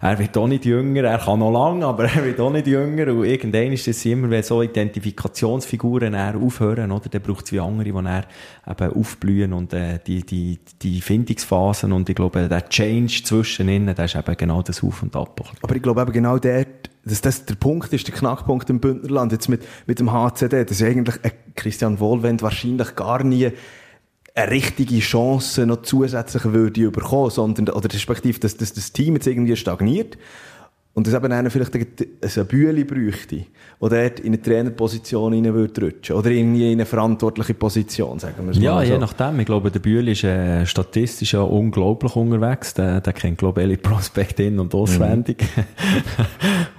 [0.00, 3.12] er wird auch nicht jünger, er kann noch lang, aber er wird auch nicht jünger
[3.12, 7.60] und irgendwann ist es immer, wenn so Identifikationsfiguren er aufhören, oder, dann braucht es wie
[7.60, 8.24] andere, die er
[8.68, 13.92] eben aufblühen und äh, die, die, die Findungsphasen und ich glaube, der Change zwischen ihnen,
[13.92, 15.40] der ist eben genau das Auf und Ab.
[15.62, 19.32] Aber ich glaube eben genau dort, dass das der Punkt ist, der Knackpunkt im Bündnerland,
[19.32, 23.50] jetzt mit, mit dem HCD, dass eigentlich ein Christian Wohlwend wahrscheinlich gar nie
[24.34, 29.26] eine richtige Chance noch zusätzlich würde bekommen, sondern, oder respektive, dass, dass das Team jetzt
[29.26, 30.16] irgendwie stagniert
[30.94, 33.46] und dass eben einer vielleicht ein Bühli bräuchte,
[33.80, 36.14] der dort in eine Trainerposition rein würde rutschen.
[36.16, 39.40] Oder irgendwie in eine verantwortliche Position, sagen wir es ja, je nachdem.
[39.40, 42.74] Ich glaube, der Bühli ist äh, statistisch ja unglaublich unterwegs.
[42.74, 45.42] Der, der kennt, glaube ich, alle Prospekte in- und auswendig.
[45.56, 45.64] Mhm.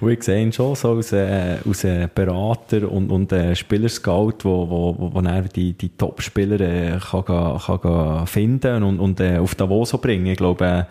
[0.00, 4.44] und ich sehe ihn schon so als, äh, als äh, Berater und, und äh, Spielerscout,
[4.44, 9.18] wo, wo, wo, wo er die, die Top-Spieler äh, kann, kann, kann finden und, und
[9.18, 10.26] äh, auf Davos so bringen.
[10.26, 10.84] Ich glaube, äh,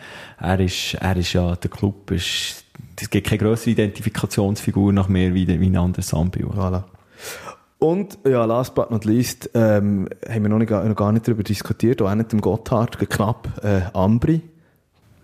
[0.45, 2.62] er ist, er ist ja, der Club ist
[2.99, 6.49] es gibt keine grössere Identifikationsfigur nach mehr wie, wie ein anderes Sambio.
[6.51, 6.83] Voilà.
[7.79, 11.43] Und, ja, last but not least, ähm, haben wir noch, nicht, noch gar nicht darüber
[11.43, 14.41] diskutiert, auch nicht dem Gotthard, knapp, äh, Ambri.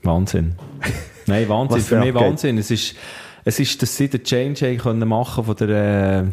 [0.03, 0.55] Wahnsinn.
[1.25, 1.81] Nein, Wahnsinn.
[1.81, 2.57] Für mich Wahnsinn.
[2.57, 2.95] Es ist,
[3.45, 6.23] es ist, dass sie den Change können machen von der, äh,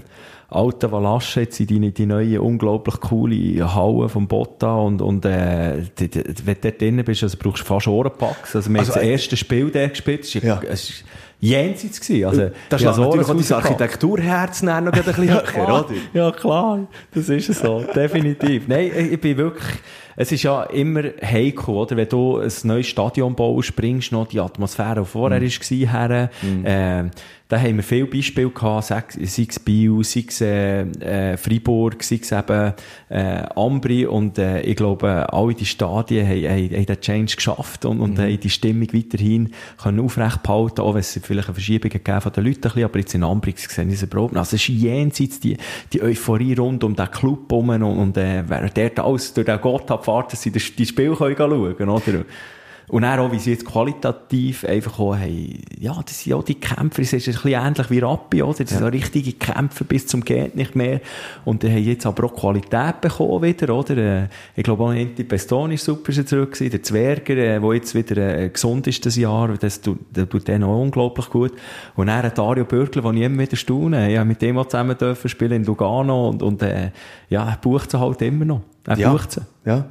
[0.48, 5.82] alten Valasche jetzt in die, die neue, unglaublich coole Halle vom Botta und, und, äh,
[5.98, 8.54] die, die, wenn du dort drinnen bist, also brauchst du fast Ohrenpacks.
[8.54, 10.20] Also, wir also, haben das erste Spiel der gespielt.
[10.24, 10.58] Es ja.
[10.58, 11.04] ist
[11.40, 12.24] jenseits gewesen.
[12.26, 15.86] Also, das ist natürlich auch dein Architekturherz noch ein bisschen höher, oder?
[16.12, 16.86] Ja, klar.
[17.12, 17.84] Das ist so.
[17.94, 18.68] Definitiv.
[18.68, 19.78] Nein, ich bin wirklich,
[20.16, 21.96] es ist ja immer heikel, oder?
[21.96, 25.44] Wenn du ein neues Stadion baust, springst noch die Atmosphäre, die vorher mhm.
[25.46, 26.30] war, her.
[26.42, 26.64] Mhm.
[26.64, 27.10] Äh,
[27.48, 29.04] da haben wir viele Beispiele gehabt, sei,
[29.48, 32.72] es Biel, sei es äh, äh, Freiburg, sei es eben
[33.08, 37.84] äh, Ambri und äh, ich glaube, alle die Stadien haben, haben, haben den Change geschafft
[37.84, 38.22] und, und mhm.
[38.22, 42.32] haben die Stimmung weiterhin können aufrecht behalten, auch wenn es vielleicht eine Verschiebung gegeben von
[42.32, 44.36] den Leuten, bisschen, aber jetzt in Ambri gesehen diese Proben.
[44.36, 45.56] Also es ist jenseits die,
[45.92, 49.60] die Euphorie rund um den Club herum und, und äh, wer dort alles durch den
[49.60, 51.36] Gott abfahrt, dass sie die, die können schauen
[51.76, 52.24] können, oder?
[52.88, 56.54] Und dann auch, wie sie jetzt qualitativ einfach auch haben, ja, das sind auch die
[56.54, 58.58] Kämpfer, das ist ein bisschen ähnlich wie Rappi, oder?
[58.58, 58.78] Das ja.
[58.78, 61.00] sind auch richtige Kämpfer bis zum geht nicht mehr.
[61.44, 63.96] Und die haben jetzt aber auch Qualität bekommen wieder, oder?
[63.96, 67.94] Äh, ich glaube auch, die Bestoni ist super zurück gewesen, der Zwerger, der äh, jetzt
[67.94, 71.52] wieder äh, gesund ist das Jahr, das tut, das tut denen auch unglaublich gut.
[71.96, 75.28] Und dann Dario Bürgler, den ich immer wieder staune, ja, mit dem auch zusammen dürfen
[75.28, 76.92] spielen in Lugano und, und äh,
[77.30, 78.60] ja, er bucht sie halt immer noch.
[78.86, 79.10] Er ja.
[79.10, 79.40] bucht sie.
[79.64, 79.86] Ja.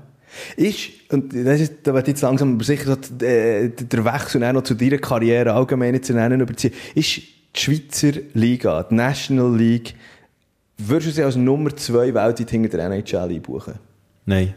[0.56, 4.63] Ist, und das ist, da wird jetzt langsam sicher so, äh, der Wechsel auch noch
[4.63, 9.95] zu deiner Karriere allgemein zu nennen überziehen, ist die Schweizer Liga, die National League,
[10.78, 13.76] würdest du sie als Nummer zwei weltweit hinter der NHL einbuchen?
[14.26, 14.54] Nein.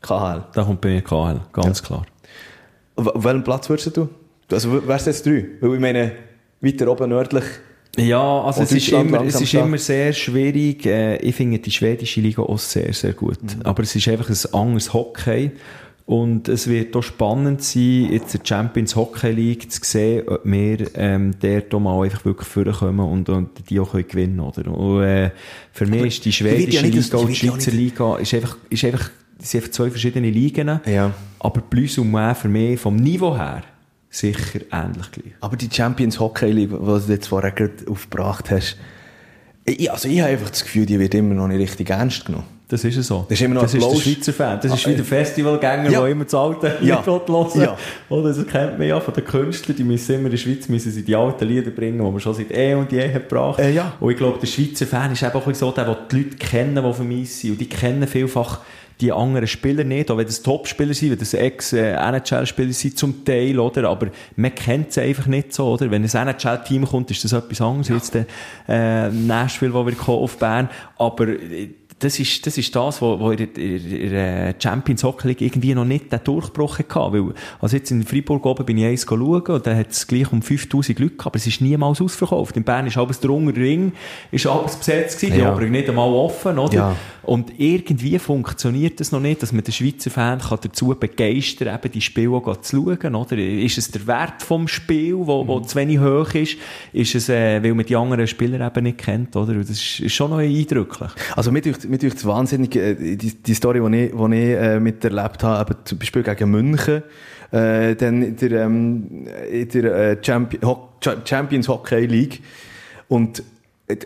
[0.00, 0.44] KHL?
[0.52, 1.86] Da kommt bei mir KHL, ganz ja.
[1.86, 2.06] klar.
[2.96, 4.08] Auf welchem Platz würdest du?
[4.50, 5.46] Also wärst du jetzt drei?
[5.60, 6.12] Weil ich meine,
[6.60, 7.44] weiter oben nördlich
[7.98, 10.86] ja, also es ist, immer, es ist immer sehr schwierig.
[10.86, 13.42] Äh, ich finde die schwedische Liga auch sehr, sehr gut.
[13.42, 13.62] Mhm.
[13.64, 15.52] Aber es ist einfach ein anderes Hockey.
[16.06, 20.86] Und es wird auch spannend sein, jetzt der Champions Hockey League zu sehen, ob wir
[20.94, 24.72] ähm, dort auch mal einfach wirklich vorkommen und, und die auch können gewinnen oder?
[24.72, 25.32] Und, äh,
[25.70, 29.10] Für mich ist die schwedische ja Liga und die Schweizer Liga ist einfach, ist einfach,
[29.38, 30.80] sind einfach zwei verschiedene Ligen.
[30.86, 31.12] Ja.
[31.40, 33.62] Aber plus und mehr für mich vom Niveau her
[34.10, 35.34] sicher ähnlich gleich.
[35.40, 38.76] Aber die Champions Hockey League, die du jetzt vorher gerade aufgebracht hast,
[39.64, 42.46] ich, also ich habe einfach das Gefühl, die wird immer noch nicht richtig ernst genommen.
[42.68, 43.24] Das ist so.
[43.26, 44.60] Das ist immer noch das ist der Schweizer Fan.
[44.62, 46.00] Das ist wie der Festivalgänger, ja.
[46.00, 46.96] der immer das alte ja.
[47.06, 47.76] Lied hören ja.
[48.10, 50.92] Oder das kennt man ja von den Künstlern, die müssen immer in der Schweiz müssen
[50.92, 53.94] sie die alten Lieder bringen, die man schon seit eh und je gebracht äh, ja.
[53.98, 56.84] Und ich glaube, der Schweizer Fan ist eben auch so der, der die Leute kennen,
[56.84, 57.52] die vermissen.
[57.52, 58.60] Und die kennen vielfach
[59.00, 63.58] die anderen Spieler nicht, auch wenn das Top-Spieler sind, wenn das Ex-NHL-Spieler sind zum Teil,
[63.58, 63.88] oder?
[63.88, 65.90] Aber man kennt sie einfach nicht so, oder?
[65.90, 67.88] Wenn ein NHL-Team kommt, ist das etwas anderes.
[67.88, 67.94] Ja.
[67.94, 68.26] Jetzt der,
[68.68, 70.68] äh, Nashville, wo wir kommen auf Bern.
[70.96, 75.74] Aber, äh, das ist, das ist das, wo, wo in der Champions Hockey League irgendwie
[75.74, 76.94] noch nicht den Durchbruch hatte.
[76.94, 80.30] Weil, also jetzt in Freiburg oben bin ich eins schauen und da hat es gleich
[80.32, 82.56] um 5000 Leute gehabt, aber es ist niemals ausverkauft.
[82.56, 83.92] In Bern ist alles der Ring,
[84.30, 85.46] ist alles besetzt gewesen, ja.
[85.46, 86.74] die Oberen nicht einmal offen, oder?
[86.74, 86.96] Ja.
[87.22, 91.92] Und irgendwie funktioniert das noch nicht, dass man den Schweizer Fan kann dazu begeistern eben
[91.92, 93.36] die Spiele auch zu schauen, oder?
[93.36, 95.64] Ist es der Wert vom Spiel, wo, wo mhm.
[95.64, 96.56] zu wenig hoch ist?
[96.92, 99.54] Ist es, äh, weil man die anderen Spieler eben nicht kennt, oder?
[99.54, 101.10] Das ist, ist schon noch eindrücklich.
[101.36, 104.80] Also, mit euch, mit euch wahnsinnig, äh, die, die Story, die ich, die ich äh,
[104.80, 107.02] miterlebt habe, eben zum Beispiel gegen München,
[107.50, 110.76] äh, dann in der, ähm, der äh, Champion,
[111.24, 112.42] Champions Hockey League,
[113.08, 113.42] Und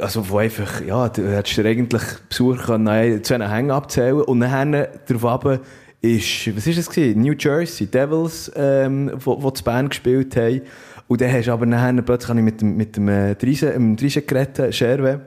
[0.00, 4.40] also wo einfach, ja, du hättest dir eigentlich Besucher können, zu einem Hängen abzählen und
[4.40, 5.60] dann darauf ab
[6.00, 7.20] ist, was ist es gewesen?
[7.20, 10.62] New Jersey Devils, ähm, wo, wo die Band gespielt haben.
[11.06, 14.26] Und dann hast du aber nachher plötzlich mit dem, mit dem, äh, Driesen, dem Driesen
[14.26, 15.20] geredet, Scherwe.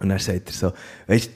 [0.00, 0.72] Und dann sagt er so,
[1.06, 1.30] weißt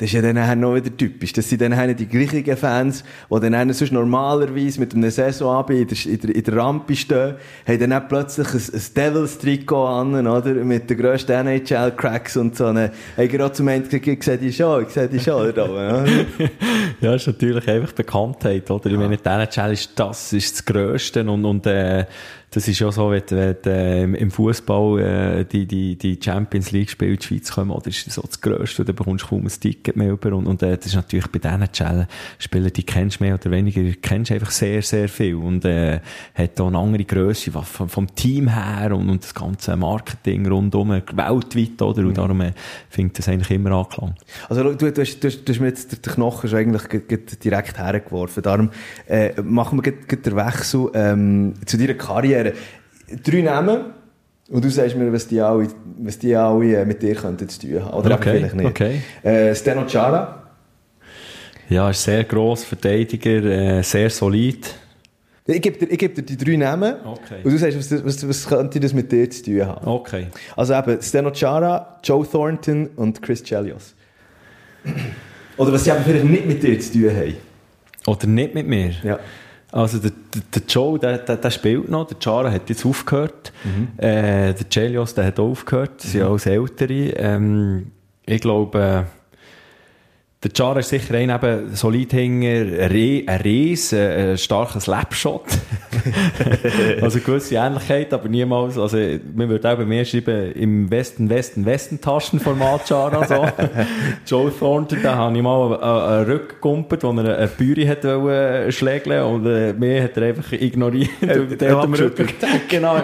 [0.00, 1.34] das ist ja dann noch wieder typisch.
[1.34, 6.34] Das sind dann die gleichen Fans, die dann sonst normalerweise mit einem Saisonabend in der,
[6.36, 7.34] in der Rampe stehen,
[7.68, 10.54] haben dann auch plötzlich ein, ein Devils-Trikot an, oder?
[10.54, 12.68] Mit den grössten NHL-Cracks und so.
[12.68, 16.06] Haben gerade zum Ende gesagt, ich sehe die schon, ich sehe die schon, da oder?
[17.02, 18.86] ja, ist natürlich einfach Bekanntheit, oder?
[18.86, 22.06] Ich meine, die NHL ist, das ist das Grösste und, und, äh,
[22.52, 26.90] das ist ja so, wenn, wenn äh, im Fußball äh, die, die, die Champions League
[26.90, 29.96] spielt, die Schweiz kommen, oder ist so das Grösste, da bekommst du kaum ein Ticket
[29.96, 30.32] mehr über.
[30.32, 32.08] Und, und äh, das ist natürlich bei diesen Challenge
[32.38, 35.36] Spielern, die kennst du mehr oder weniger, kennst du einfach sehr, sehr viel.
[35.36, 36.00] Und äh,
[36.34, 40.90] hat auch eine andere Grösse vom, vom Team her und, und das ganze Marketing rundum,
[40.90, 42.00] weltweit, oder?
[42.00, 42.14] Und mhm.
[42.14, 42.52] darum äh,
[42.96, 44.16] ich das eigentlich immer Anklang.
[44.48, 46.82] Also du, du, hast, du, hast, du hast mir jetzt den Knochen schon eigentlich
[47.38, 48.42] direkt hergeworfen.
[48.42, 48.70] Darum
[49.06, 53.22] äh, machen wir den Wechsel ähm, zu deiner Karriere erklären.
[53.22, 53.80] Drei Namen.
[54.50, 57.60] Und du sagst mir, was die alle, was die alle äh, mit dir könnten zu
[57.60, 57.94] tun haben.
[57.94, 58.66] Oder okay, vielleicht nicht.
[58.66, 59.00] Okay.
[59.22, 60.42] Äh, Steno Chara.
[61.68, 64.74] Ja, ist sehr gross, Verteidiger, äh, sehr solid.
[65.46, 66.94] Ich gebe dir, ich gebe dir die drei Namen.
[67.04, 67.40] Okay.
[67.44, 69.86] Und du sagst, was, was, was könnte das mit dir zu tun haben.
[69.86, 70.26] Okay.
[70.56, 73.94] Also eben, Steno Chara, Joe Thornton und Chris Chelios.
[75.56, 77.34] Oder was sie eben vielleicht nicht mit dir zu tun haben.
[78.06, 78.90] Oder nicht mit mir?
[79.04, 79.18] Ja.
[79.72, 83.52] Also der, der, der Joe, der, der, der, spielt noch, der Chara hat jetzt aufgehört,
[83.62, 83.88] mhm.
[83.98, 86.28] äh, der Chelios, der hat auch aufgehört, das sind mhm.
[86.28, 87.10] alles Ältere.
[87.16, 87.92] Ähm,
[88.26, 89.06] ich glaube,
[90.42, 95.44] der Chara ist sicher ein eben solid hinger, ein Ries, ein starkes Lapshot.
[97.02, 98.96] also gewisse Ähnlichkeit, aber niemals, also
[99.34, 103.46] man würde auch bei mir schreiben, im Westen, Westen, Westen Taschenformat Chara, so.
[104.26, 109.22] Joe Thornton, da habe ich mal einen gegumpelt, wo er eine Büri hat wollen schlägeln
[109.22, 111.10] und äh, mir hat er einfach ignoriert.
[111.20, 112.28] und der hat am Rücken
[112.70, 112.96] genau,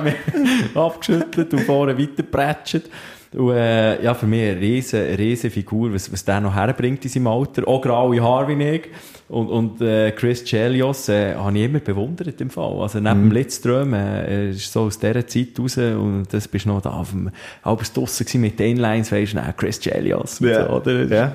[0.75, 2.89] abgeschüttelt und vorne weitergepratscht.
[3.37, 7.11] Und, äh, ja, für mich eine riesen, riesen Figur, was, was der noch herbringt in
[7.11, 7.69] seinem Alter.
[7.69, 8.89] Auch graue Haare wie ich.
[9.29, 12.81] Und, und äh, Chris Chelios äh, habe ich immer bewundert im Fall.
[12.81, 13.29] Also neben mhm.
[13.29, 17.11] dem Lidström äh, ist so aus dieser Zeit raus und das bist noch da auf
[17.11, 17.31] dem
[17.63, 20.39] Albers draussen mit den Inlines, weisst du, Chris Chelios.
[20.41, 20.67] Ja.
[20.67, 21.05] So, oder?
[21.05, 21.33] ja.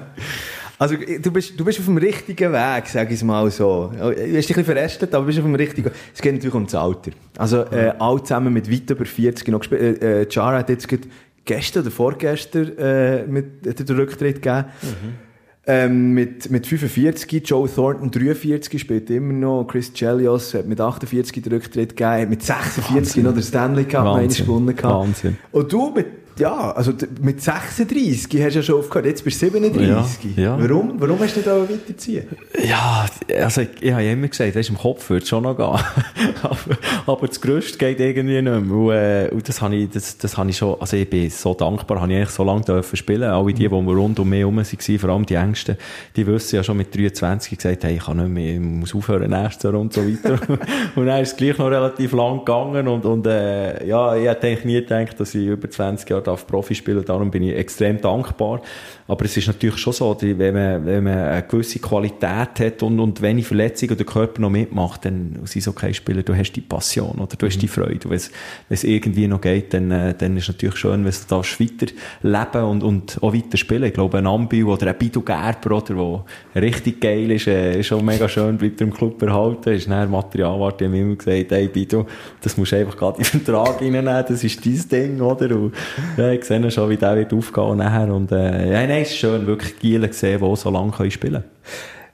[0.81, 3.91] Also, du bist, du bist auf dem richtigen Weg, sag ich mal so.
[3.93, 5.93] Du hast dich ein bisschen verästelt, aber du bist auf dem richtigen Weg.
[6.11, 7.11] Es geht natürlich um das Alter.
[7.37, 10.01] Also, äh, alle zusammen mit weit über 40 noch gespielt.
[10.01, 10.87] Äh, äh, Chara hat jetzt
[11.45, 14.65] gestern oder vorgestern äh, mit, den Rücktritt gegeben.
[14.81, 15.13] Mhm.
[15.67, 21.43] Ähm, mit, mit 45, Joe Thornton 43 spielt immer noch, Chris Chelios hat mit 48
[21.43, 23.23] den Rücktritt gegeben, mit 46 Wahnsinn.
[23.23, 24.45] noch der Stanley Cup Wahnsinn.
[24.47, 24.75] gewonnen.
[24.81, 25.37] Wahnsinn.
[25.51, 26.07] Und du mit
[26.41, 30.35] ja, also mit 36 hast du ja schon aufgehört, jetzt bist du 37.
[30.35, 30.57] Ja, ja.
[30.59, 30.99] Warum?
[30.99, 32.25] Warum hast du da weiterziehen?
[32.67, 33.05] Ja,
[33.39, 35.67] also ich, ich habe immer gesagt, das ist im Kopf wird schon noch gehen.
[36.43, 36.57] aber,
[37.05, 38.57] aber das Größte geht irgendwie nicht mehr.
[38.57, 41.53] Und, äh, und das habe ich, das, das habe ich schon, also ich bin so
[41.53, 43.23] dankbar, habe ich eigentlich so lange dürfen spielen.
[43.23, 45.77] Alle die, die rund um mich herum waren, vor allem die Ängsten,
[46.15, 49.29] die wissen ja schon mit 23 gesagt, hey, ich kann nicht mehr, ich muss aufhören
[49.29, 50.39] nächstes Jahr und so weiter.
[50.95, 54.47] und dann ist es gleich noch relativ lang gegangen und, und äh, ja, ich hätte
[54.47, 57.99] eigentlich nie gedacht, dass ich über 20 Jahre darf Profi spielen, darum bin ich extrem
[58.01, 58.61] dankbar.
[59.11, 62.97] Aber es ist natürlich schon so, wenn man, wenn man eine gewisse Qualität hat und,
[62.97, 67.17] und wenn ich Verletzungen der Körper noch mitmacht, dann als Eishockey-Spieler, du hast die Passion
[67.19, 67.71] oder du hast die mhm.
[67.71, 68.09] Freude.
[68.09, 68.19] Wenn
[68.69, 71.91] es irgendwie noch geht, dann, äh, dann ist es natürlich schön, wenn du darfst weiter
[72.21, 73.83] leben und, und auch weiter spielen.
[73.83, 76.23] Ich glaube, ein Ambil oder ein Bidu Gerber, oder,
[76.55, 80.09] der richtig geil ist, äh, ist auch mega schön, bleibt im Club erhalten, ist dann
[80.09, 82.05] Materialwart, die haben immer gesagt, hey Bidu,
[82.39, 85.53] das musst du einfach gerade in den Vertrag reinnehmen, das ist dein Ding, oder?
[85.53, 85.73] Und,
[86.15, 89.17] ja, ich sehe schon, wie der wird aufgehen nachher und, äh, ja, nein, es ist
[89.17, 91.43] schön, wirklich Gielen gesehen, die so lange spielen können.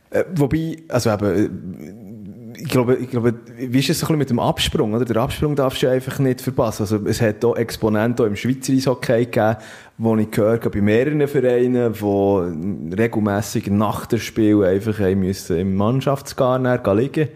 [0.09, 4.39] Äh, wobei, also eben, äh, ich glaube, ich glaube, wie ist es ein mit dem
[4.39, 5.05] Absprung, oder?
[5.05, 6.83] Der Absprung darfst du einfach nicht verpassen.
[6.83, 9.57] Also, es hat auch Exponenten im Schweizer Eishockey gegeben,
[9.97, 17.29] wo ich gehört bei mehreren Vereinen, die regelmässig nach dem Spiel einfach im Mannschaftsgarn liegen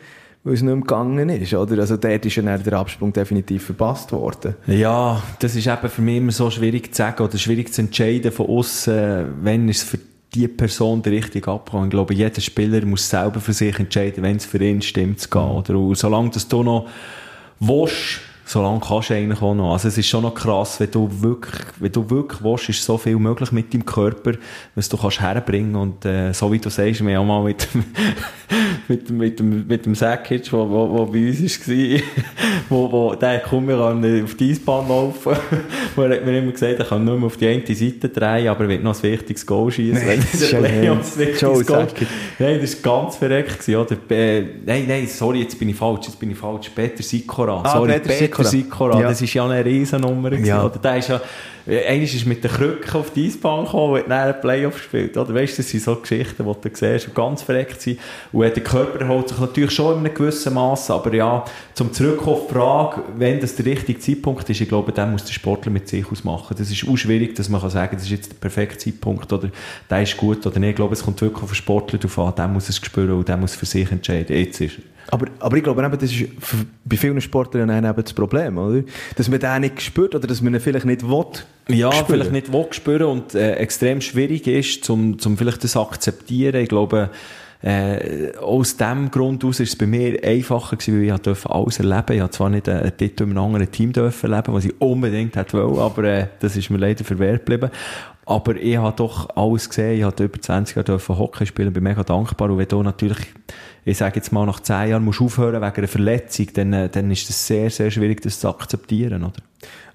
[0.44, 1.80] weil es nicht mehr gegangen ist, oder?
[1.80, 4.56] Also dort ist ja der Absprung definitiv verpasst worden.
[4.66, 8.32] Ja, das ist eben für mich immer so schwierig zu sagen oder schwierig zu entscheiden
[8.32, 10.00] von außen, wenn es für
[10.34, 11.86] die Person der richtige Abgang.
[11.86, 15.30] Ich glaube, jeder Spieler muss selber für sich entscheiden, wenn es für ihn stimmt zu
[15.30, 15.78] gehen, oder?
[15.78, 16.88] Und solange dass du noch
[17.60, 19.74] willst, so lange kannst du eigentlich auch noch.
[19.74, 22.98] Also es ist schon noch krass, wenn du wirklich, wenn du wirklich willst, ist so
[22.98, 24.34] viel möglich mit deinem Körper,
[24.76, 27.68] was du kannst herbringen und äh, so wie du sagst, wir haben auch mal mit,
[28.88, 32.02] mit, mit, dem, mit dem Säckitsch, wo, wo, wo bei uns war,
[32.70, 35.36] wo, wo der kommt mir auf die Eisbahn laufen,
[35.96, 38.48] wo er hat mir immer gesagt, er kann nur mehr auf die eine Seite drehen,
[38.48, 41.88] aber er wird noch ein wichtiges Goal schießen, wenn er Playoffs wichtiges Goal
[42.40, 43.98] Nein, das war ganz verreckt, oder?
[44.10, 46.70] Äh, nein, nein, sorry, jetzt bin ich falsch, jetzt bin ich falsch.
[46.74, 47.62] Peter Sikora.
[47.64, 48.94] Ah, sorry, Peter Sikora.
[48.94, 49.02] Sikora.
[49.02, 49.10] Ja.
[49.10, 50.30] Das ist ja eine Riesennummer.
[50.30, 50.64] gewesen, Ja.
[50.64, 50.80] Oder?
[50.80, 51.22] Der ist ja,
[51.68, 55.18] einer ist mit der Krücke auf die Eisbahn gekommen und hat dann Playoff gespielt.
[55.18, 55.34] Oder?
[55.34, 58.00] Weißt du, das sind so Geschichten, die du siehst, die ganz verreckt sind.
[58.32, 60.92] Und der Körper erholt sich natürlich schon in einem gewissen Maß.
[60.92, 64.92] Aber ja, zum Zurückkommen auf die Frage, wenn das der richtige Zeitpunkt ist, ich glaube,
[64.92, 66.56] dann muss der Sportler mit sich ausmachen.
[66.58, 69.50] Das ist auch schwierig, dass man kann sagen, das ist jetzt der perfekte Zeitpunkt oder
[69.90, 70.72] der ist gut oder nicht.
[70.72, 72.34] Ich glaube, es kommt wirklich auf den Sportler drauf an.
[72.36, 74.36] Der muss es spüren und der muss für sich entscheiden.
[74.36, 74.84] Jetzt ist er.
[75.12, 76.26] Aber, aber ich glaube, das ist
[76.86, 78.84] bei vielen Sportlern eben das Problem, oder?
[79.16, 81.26] Dass man den nicht spürt oder dass man ihn vielleicht nicht will.
[81.74, 82.06] Ja, spüren.
[82.08, 86.62] vielleicht nicht will spüren und äh, extrem schwierig ist, zum, zum vielleicht das akzeptieren.
[86.62, 87.10] Ich glaube,
[87.64, 91.78] äh, aus dem Grund aus ist es bei mir einfacher gewesen, weil ich durfte alles
[91.78, 92.14] erleben.
[92.14, 95.36] Ich habe zwar nicht einen Titel in einem anderen Team dürfen erleben, was ich unbedingt
[95.36, 97.70] hätte wollen, aber äh, das ist mir leider verwehrt geblieben.
[98.26, 99.98] Aber ich habe doch alles gesehen.
[99.98, 102.50] Ich habe über 20 Jahre dürfen Hockey spielen, bin mega dankbar.
[102.50, 103.20] Und wenn du natürlich,
[103.84, 107.10] ich sage jetzt mal, nach 10 Jahren musst aufhören wegen einer Verletzung, dann, äh, dann
[107.10, 109.34] ist das sehr, sehr schwierig, das zu akzeptieren, oder?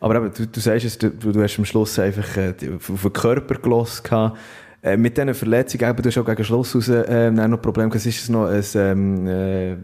[0.00, 2.54] Aber eben, du, du sagst es, du, du hast am Schluss einfach äh,
[2.92, 4.02] auf den Körper gelassen.
[4.02, 4.38] gehabt.
[4.82, 8.06] Äh, mit diesen Verletzungen, eben, du hast auch gegen Schluss raus äh, noch Probleme gehabt.
[8.06, 9.76] Ist es noch ein, ähm, äh,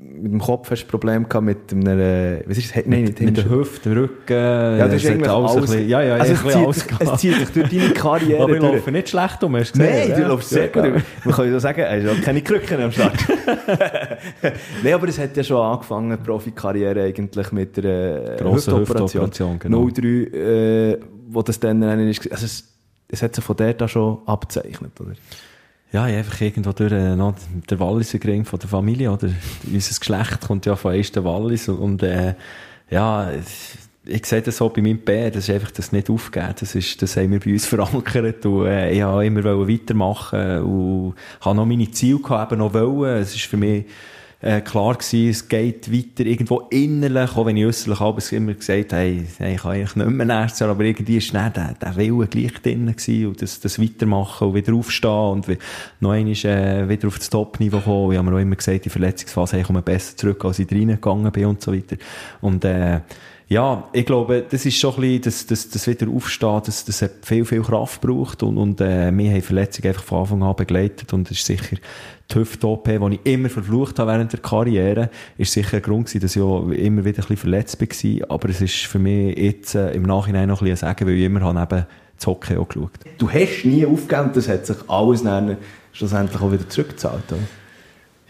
[0.00, 2.86] mit dem Kopf hast du ein Problem gehabt mit einem, äh, was ist es?
[2.86, 5.56] Nein, nicht Mit der Hüfte, Rücken, Ja, das ist eigentlich alles alles.
[5.56, 8.52] ein bisschen, ja, ja, also es, zieht alles es zieht sich durch deine Karriere Aber
[8.52, 8.74] ich durch.
[8.74, 10.08] laufe nicht schlecht um, hast du gesehen?
[10.08, 10.28] Nein, du ja?
[10.28, 10.82] läufst sehr gut.
[10.84, 10.98] genau.
[11.24, 13.14] Man kann ja sagen, er hat keine Krücken am Start.
[14.84, 19.26] Nein, aber es hat ja schon angefangen, die Profikarriere eigentlich mit der äh, Grosse Hüftoperation.
[19.26, 19.88] Hüftoperation, genau.
[19.90, 22.30] 03, äh, wo das dann ist.
[22.30, 22.64] Also es,
[23.08, 25.12] es hat sich von dort an schon abgezeichnet, oder?
[25.90, 27.34] Ja, einfach irgendwo durch äh, noch
[27.70, 29.30] der Walliser Ring von der Familie, oder?
[29.72, 32.34] Unser Geschlecht kommt ja von ersten Wallis und, und äh,
[32.90, 33.30] ja,
[34.04, 36.54] ich sehe das so bei meinem Bär, das ist einfach das nicht aufgeben.
[36.58, 41.14] Das ist, das haben wir bei uns verankert und äh, ich wollte immer weitermachen und
[41.40, 43.22] habe noch meine Ziele gehabt, eben noch wollen.
[43.22, 43.86] Es ist für mich
[44.40, 48.92] äh, klar gewesen, es geht weiter irgendwo innerlich, auch wenn ich äußerlich abends immer gesagt
[48.92, 51.96] habe, hey, hey, ich kann eigentlich nicht mehr Jahr, aber irgendwie ist dann der, der
[51.96, 55.58] Wille gleich drin gewesen und das, das weitermachen und wieder aufstehen und wie,
[55.98, 58.12] noch einmal äh, wieder auf das Top-Niveau kommen.
[58.12, 60.70] Ich habe mir auch immer gesagt, die Verletzungsphase, hey, ich komme besser zurück, als ich
[60.70, 61.96] reingegangen bin und so weiter.
[62.40, 63.00] Und äh,
[63.48, 67.02] ja, ich glaube, das ist schon ein bisschen, das, das, das wieder aufstehen, das, das
[67.02, 70.54] hat viel, viel Kraft gebraucht und, und äh, wir haben Verletzungen einfach von Anfang an
[70.54, 71.78] begleitet und das ist sicher
[72.30, 76.20] die Hüft-OP, die ich immer verflucht habe während der Karriere, ist sicher ein Grund gewesen,
[76.20, 79.74] dass ich auch immer wieder ein bisschen verletzt war, aber es ist für mich jetzt
[79.74, 81.86] äh, im Nachhinein noch ein bisschen ein Sagen, weil ich immer habe eben
[82.16, 82.90] das Hockey auch geschaut.
[83.16, 85.56] Du hast nie aufgegeben das hat sich alles dann
[85.92, 87.40] schlussendlich auch wieder zurückgezahlt, oder?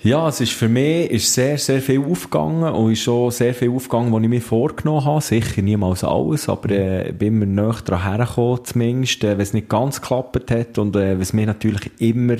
[0.00, 3.70] Ja, es ist für mich ist sehr, sehr viel aufgegangen und ist schon sehr viel
[3.70, 5.20] aufgegangen, was ich mir vorgenommen habe.
[5.20, 9.68] Sicher niemals alles, aber äh, bin immer näher daran hergekommen, zumindest, äh, wenn es nicht
[9.68, 12.36] ganz geklappt hat und äh, was mir natürlich immer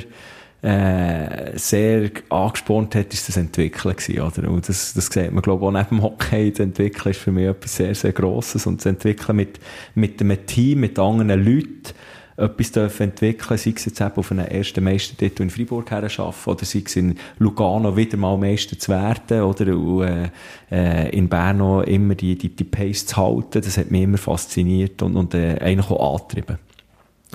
[0.60, 4.50] äh, sehr angespornt hat, ist das Entwickeln gewesen, oder?
[4.50, 6.50] Und das, das sieht man, glaube ich, auch neben dem Hockey.
[6.50, 9.60] Das Entwickeln ist für mich etwas sehr, sehr Grosses und das Entwickeln mit,
[9.94, 11.94] mit einem Team, mit anderen Leuten,
[12.38, 16.50] etwas dürfen entwickeln, sei es jetzt eben auf einen ersten Meistertitel in Freiburg her schaffen,
[16.50, 20.30] oder sei es in Lugano wieder mal Meister zu werden, oder und, äh,
[20.70, 24.18] äh, in Bern noch immer die, die, die Pace zu halten, das hat mich immer
[24.18, 26.58] fasziniert und, und äh, eigentlich auch angetrieben.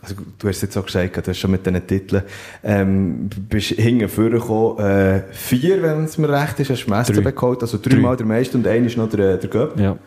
[0.03, 2.23] Also, du hast jetzt auch gesagt, du hast schon mit diesen Titeln,
[2.61, 7.21] ähm, bist hinten vorgekommen, äh, vier, wenn es mir recht ist, hast du Drei.
[7.21, 9.79] bekommen, also dreimal der Meister und einer ist noch der, der Göpp.
[9.79, 9.97] Ja.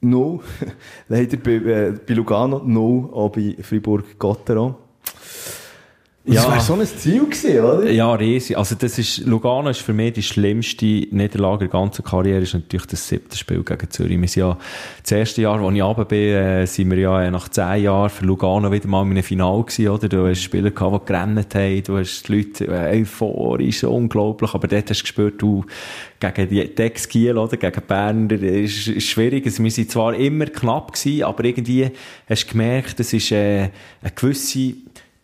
[0.00, 0.40] Null.
[1.08, 4.76] Leider bei, äh, bei Lugano, null, auch bei Fribourg-Gotteron.
[6.30, 6.52] Und Das Ja.
[6.52, 7.90] wäre so ein Ziel gewesen, oder?
[7.90, 8.56] Ja, riesig.
[8.56, 12.86] Also das ist, Lugano ist für mich die schlimmste Niederlage der ganzen Karriere, ist natürlich
[12.86, 14.20] das siebte Spiel gegen Zürich.
[14.20, 14.56] Wir sind ja,
[15.02, 18.10] das erste Jahr, als ich runter bin, äh, sind wir ja äh, nach zehn Jahren
[18.10, 20.08] für Lugano wieder mal in einem Final gewesen, oder?
[20.08, 24.68] Du hast Spieler gehabt, die gerannt haben, du hast die Leute äh, euphorisch, unglaublich, aber
[24.68, 25.64] dort hast du gespürt, du,
[26.20, 27.56] gegen die Dex Kiel, oder?
[27.56, 29.46] Gegen Bern, das ist, ist schwierig.
[29.46, 31.90] Also, wir sind zwar immer knapp gewesen, aber irgendwie
[32.28, 33.70] hast du gemerkt, es ist, äh,
[34.02, 34.74] eine gewisse,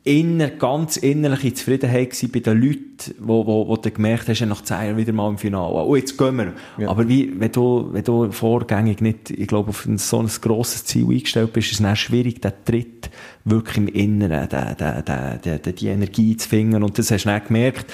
[0.06, 4.62] inner, ganz innerliche Zufriedenheit gewesen bei den Leuten, wo, wo, wo du gemerkt hast, nach
[4.62, 5.74] zehn Jahren wieder mal im Finale.
[5.74, 6.52] Oh, jetzt gehen wir.
[6.78, 6.88] Ja.
[6.88, 10.84] Aber wie, wenn du, wenn du vorgängig nicht, ich glaube, auf ein, so ein grosses
[10.84, 13.10] Ziel eingestellt bist, ist es dann schwierig, den Tritt
[13.44, 16.84] wirklich im Inneren, den, den, den, den, den, die Energie zu finden.
[16.84, 17.92] Und das hast du dann gemerkt,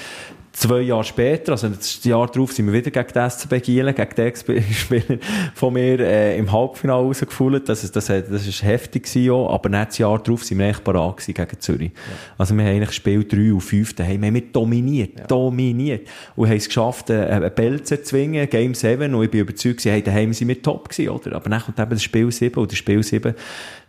[0.52, 4.14] zwei Jahre später, also das Jahr darauf, sind wir wieder gegen die SCB Gielen, gegen
[4.14, 5.18] den Ex-Spieler
[5.54, 7.68] von mir äh, im Halbfinale rausgefühlt.
[7.68, 10.68] Das, das, das, das ist heftig gewesen auch, aber nicht das Jahr darauf sind wir
[10.68, 11.90] echt parat gewesen gegen Zürich.
[11.94, 12.14] Ja.
[12.38, 15.26] Also wir haben eigentlich Spiel 3 und 5 daheim, haben wir dominiert, ja.
[15.26, 16.08] dominiert.
[16.36, 19.84] Und haben es geschafft, äh, einen Bell zu erzwingen, Game 7, und ich bin überzeugt,
[19.84, 21.36] hey, daheim sind wir top gewesen, oder?
[21.36, 23.34] Aber dann kommt eben das Spiel 7, und das Spiel 7,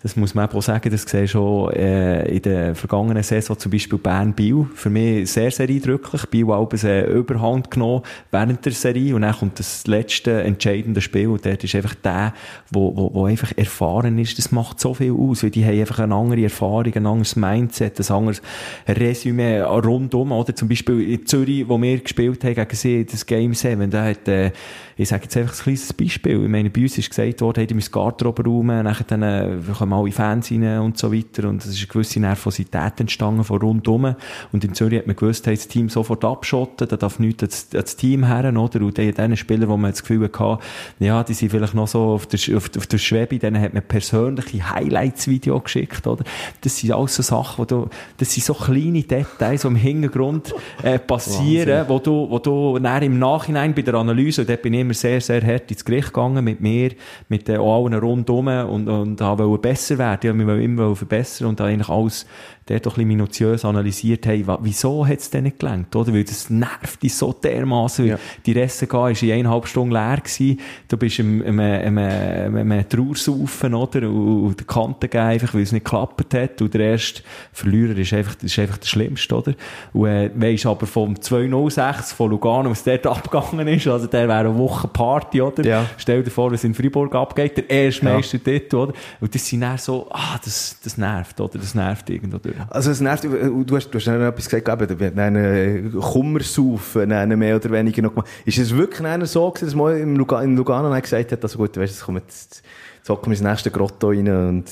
[0.04, 3.98] das muss man auch sagen, das sehe schon äh, in der vergangenen Saison, zum Beispiel
[3.98, 6.26] Bern-Biel, für mich sehr, sehr eindrücklich.
[6.26, 11.30] Biel Albers eine Überhand genommen während der Serie und dann kommt das letzte entscheidende Spiel
[11.30, 12.34] und dort ist einfach der,
[12.70, 16.00] wo, wo, wo einfach erfahren ist, das macht so viel aus, weil die haben einfach
[16.00, 18.42] eine andere Erfahrung, ein anderes Mindset, ein anderes
[18.86, 20.54] Resümee rundum, oder?
[20.54, 24.28] Zum Beispiel in Zürich, wo wir gespielt haben gegen sie, das Game 7, da hat,
[24.28, 24.52] äh,
[24.98, 27.68] ich sage jetzt einfach ein kleines Beispiel, ich meine, bei uns ist gesagt worden, hey,
[27.68, 29.58] die müssen Garderobe räumen, nachher dann, äh,
[29.94, 33.60] kommen alle Fans rein und so weiter und es ist eine gewisse Nervosität entstanden von
[33.60, 34.16] rundum
[34.52, 37.68] und in Zürich hat man gewusst, hey, das Team sofort abschotten, da darf nichts ans,
[37.74, 38.82] ans Team her, oder?
[38.82, 40.60] Und die, die Spieler, wo man das Gefühl hatte,
[41.00, 43.84] ja, die sind vielleicht noch so auf der, auf, auf der Schwebe, denen hat man
[43.84, 46.24] persönliche Highlights-Video geschickt, oder?
[46.62, 50.54] Das sind alles so Sachen, wo du, das sind so kleine Details, die im Hintergrund
[50.82, 54.74] äh, passieren, wo du, wo du dann im Nachhinein bei der Analyse, und dort bin
[54.74, 56.92] ich immer sehr, sehr hart ins Gericht gegangen mit mir,
[57.30, 61.66] mit äh, allen rundum und, und wollte besser werden, ich wollte immer verbessern und da
[61.66, 62.26] eigentlich alles
[62.68, 66.14] der doch ein bisschen minutiös analysiert haben, wieso hat es denn nicht gelangt, oder?
[66.14, 68.20] Weil das nervt dich so dermaßen, ja.
[68.46, 72.90] die Reste war in eineinhalb Stunden leer gewesen, du bist im, im, im, im, im
[72.90, 74.10] Trauersaufen, oder?
[74.10, 78.14] Und, die Kante geben, einfach, weil es nicht geklappt hat, und der erste Verlierer ist
[78.14, 79.54] einfach, ist einfach der Schlimmste, oder?
[79.92, 84.40] Und, äh, weisst aber vom 206 von Lugano, was dort abgegangen ist, also der wäre
[84.40, 85.66] eine Woche Party, oder?
[85.66, 85.86] Ja.
[85.98, 88.14] Stell dir vor, was in Freiburg abgeht, der erste ja.
[88.14, 88.94] Meister dort, oder?
[89.20, 91.58] Und das sind dann so, ah, das, das nervt, oder?
[91.58, 92.53] Das nervt irgendwo durch.
[92.70, 98.02] Also es nervt, du hast, du hast etwas gesagt, eben, einen Kummersaufen mehr oder weniger
[98.02, 98.28] noch gemacht.
[98.46, 101.78] Ist es wirklich so gewesen, dass man in Lugano, in Lugano gesagt hat, also gut,
[101.78, 102.64] weißt, jetzt kommen jetzt,
[102.98, 104.66] jetzt hocken wir ins nächste Grotto rein und...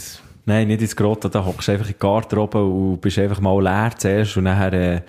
[0.45, 3.61] Nein, nicht ins Grotto, da hockst du einfach in die Garderobe und bist einfach mal
[3.61, 4.73] leer zuerst und nachher...
[4.73, 5.01] Äh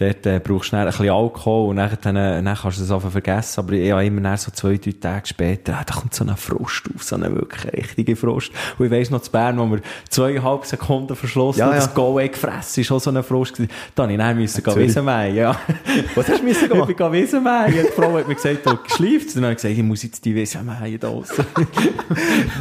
[0.00, 2.90] dort äh, brauchst du ein bisschen Alkohol und dann, dann, äh, dann kannst du das
[2.90, 3.60] einfach vergessen.
[3.60, 6.84] Aber ich habe immer so zwei, drei Tage später, ah, da kommt so ein Frust
[6.94, 8.50] auf, so eine wirklich richtige Frust.
[8.78, 11.78] Und ich weiss noch, zu Bern, wo wir zweieinhalb Sekunden verschlossen ja, und ja.
[11.78, 13.70] das Go gefressen ist auch so eine Frust gewesen.
[13.94, 15.56] Da musste ich dann müssen gehen ja.
[16.14, 16.90] Was hast du müssen gemacht?
[16.90, 17.86] Ich bin Wiesenmeien.
[17.86, 19.36] Die Frau hat mir gesagt, du schläfst.
[19.36, 21.28] Und dann habe ich gesagt, ich muss jetzt die Wiesenmeien da raus.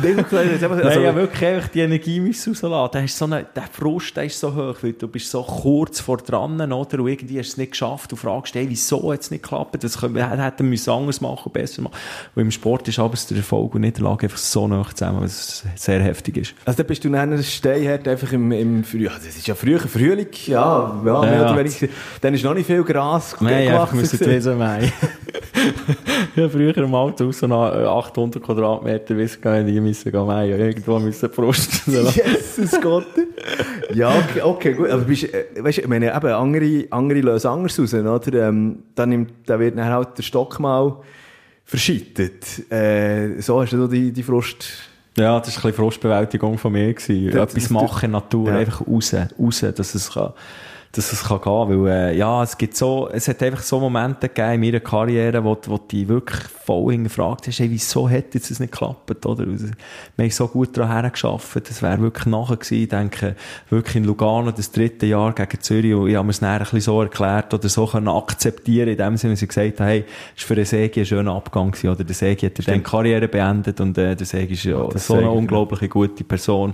[0.02, 2.90] Nein, also, ja, wirklich einfach die Energie müssen rauslassen.
[2.94, 6.00] Da hast so eine, der Frust, der ist so hoch, weil du bist so kurz
[6.00, 7.00] vor dran, oder?
[7.00, 9.84] Und irgendwie hast du es nicht geschafft und fragst, hey, wieso hat es nicht geklappt?
[9.84, 11.96] Das hätten wir anders machen, besser machen.
[12.36, 16.02] Und im Sport ist aber der Erfolg und Niederlage einfach so nah zusammen, was sehr
[16.02, 16.56] heftig ist.
[16.66, 20.28] Also da bist du dann Steinherd einfach im, im Frühjahr, das ist ja früher Frühling,
[20.46, 21.58] ja, ja, ja, ja.
[21.58, 21.88] Weniger,
[22.22, 23.96] dann ist noch nicht viel Gras Nein, gewachsen.
[23.96, 24.94] Nein, müssen lesen, Mai.
[26.36, 30.30] ja, früher im Auto aus so 800 Quadratmeter wissen gar nicht, müssen gehen.
[30.30, 32.08] Irgendwo müssen Prosten.
[32.56, 33.08] Jesus Gott.
[33.94, 34.90] Ja, okay, okay, gut.
[34.90, 38.48] Aber bist, äh, weißt, ich meine, eben, andere, andere lösen anders raus, oder?
[38.48, 40.98] Ähm, dann nimmt, da wird dann halt der Stock mal
[41.66, 42.72] verschüttet.
[42.72, 44.66] Äh, so hast du die, die Frust...
[45.18, 46.94] Ja, das war ein bisschen Frustbewältigung von mir.
[46.94, 47.32] Gewesen.
[47.32, 48.58] Das, Etwas das, machen, Natur, ja.
[48.58, 50.34] einfach raus, raus, dass es kann
[50.92, 54.28] dass es kann gehen, weil, äh, ja, es gibt so, es hat einfach so Momente
[54.28, 58.50] gegeben in meiner Karriere, wo, wo du wirklich voll hingefragt hast, hey, wieso hätte jetzt
[58.50, 59.46] das nicht geklappt, oder?
[59.46, 59.74] Wir
[60.18, 63.36] haben so gut daran hergeschafft, das wäre wirklich nachher gewesen, ich denke,
[63.70, 66.82] wirklich in Lugano, das dritte Jahr gegen Zürich, und ich habe mir es ein bisschen
[66.82, 70.44] so erklärt, oder so können akzeptieren, in dem Sinne, dass ich gesagt habe, hey, es
[70.44, 72.04] war für den Segi ein schöner Abgang gewesen, oder?
[72.04, 75.30] Der Segi hat dann Karriere beendet, und, äh, der Segi ist ja, ja so eine
[75.30, 76.74] unglaubliche gute Person,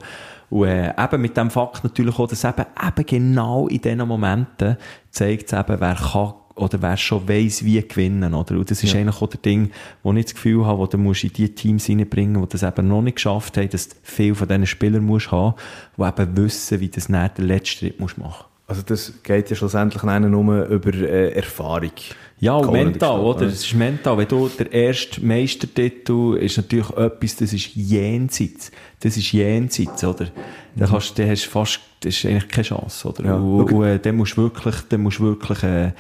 [0.50, 4.78] und äh, eben mit dem Fakt natürlich auch, dass eben, eben genau in diesen Momenten
[5.10, 8.56] zeigt es eben, wer kann oder wer schon weiss, wie gewinnen, oder?
[8.56, 9.02] Und das ist ja.
[9.02, 9.72] eigentlich auch der Ding,
[10.04, 12.88] wo ich das Gefühl habe, wo du musst in die Teams reinbringen, die das eben
[12.88, 15.56] noch nicht geschafft haben, dass du viel von diesen Spielern musst haben,
[15.98, 18.46] die eben wissen, wie das nicht der letzte Schritt musst machen.
[18.68, 21.92] Also das geht ja schlussendlich nur über äh, Erfahrung.
[22.40, 23.46] Ja, und mental, oder?
[23.46, 24.18] Es ist mental.
[24.18, 28.72] Wenn du der erste Meistertitel ist natürlich etwas, das ist jenseits.
[29.00, 30.28] Das ist jenseits, oder?
[30.76, 33.26] Dann kannst, dann hast du fast, das ist eigentlich keine Chance, oder?
[33.26, 33.36] Ja.
[33.36, 35.92] Und, und, äh, dann musst du wirklich, dann musst du wirklich, äh,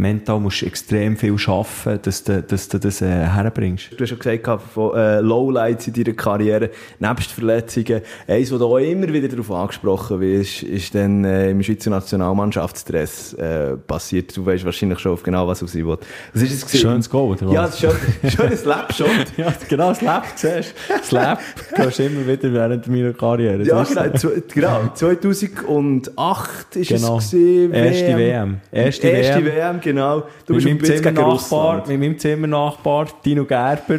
[0.00, 3.90] mental musst du extrem viel arbeiten, dass du, dass du das äh, herbringst.
[3.96, 8.66] Du hast schon gesagt, von äh, Lowlights in deiner Karriere, nebst Verletzungen, eins, was du
[8.66, 14.36] auch immer wieder darauf angesprochen wirst, ist dann äh, im Schweizer Nationalmannschaftsstress äh, passiert.
[14.36, 15.98] Du weißt wahrscheinlich schon auf genau, was auf sie will.
[16.32, 16.80] Was ist es gewesen?
[16.80, 17.80] Schönes Goal, oder was?
[17.80, 19.08] Ja, das ist schon, ein Slapshot.
[19.36, 21.04] ja, genau, das Slap, siehst du.
[21.04, 21.40] Slap
[21.74, 23.62] hörst du immer wieder während meiner Karriere.
[23.64, 24.90] Ja, genau, genau.
[24.94, 27.18] 2000 2008 ist Genau.
[27.18, 28.60] es gewesen, Erste WM.
[28.72, 29.76] Erste Erste WM.
[29.76, 30.20] WM, genau.
[30.46, 33.98] Du mit bist meinem bisschen gegen Zimmernachbar, mit meinem Zimmernachbar, Dino Gerber.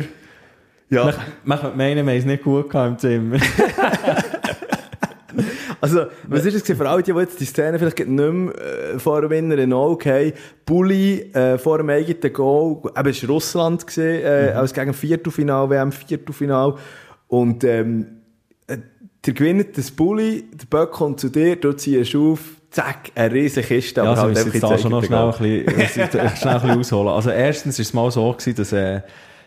[0.89, 1.05] Ja.
[1.05, 3.37] Man, man könnte meinen, wir haben es nicht gut gehabt im Zimmer.
[5.81, 8.99] Also, was ist es für alle, die, die jetzt die Szene vielleicht nicht mehr äh,
[8.99, 10.33] vor dem inneren Auge haben?
[10.63, 15.71] Bulli äh, vor dem eigenen Goal, eben, es war Russland, gewesen, äh, als gegen Viertelfinal,
[15.71, 16.75] WM Viertelfinal.
[17.27, 18.05] Und ähm,
[18.67, 18.77] äh,
[19.25, 23.67] der gewinnt das Bulli, der Böck kommt zu dir, du ziehst auf, zack, eine riesige
[23.67, 26.79] Kiste, Ja, aber also halt jetzt da schon noch schnell ein bisschen, schnell ein bisschen
[26.79, 27.09] ausholen.
[27.09, 29.01] Also erstens war es mal so, gewesen, dass äh,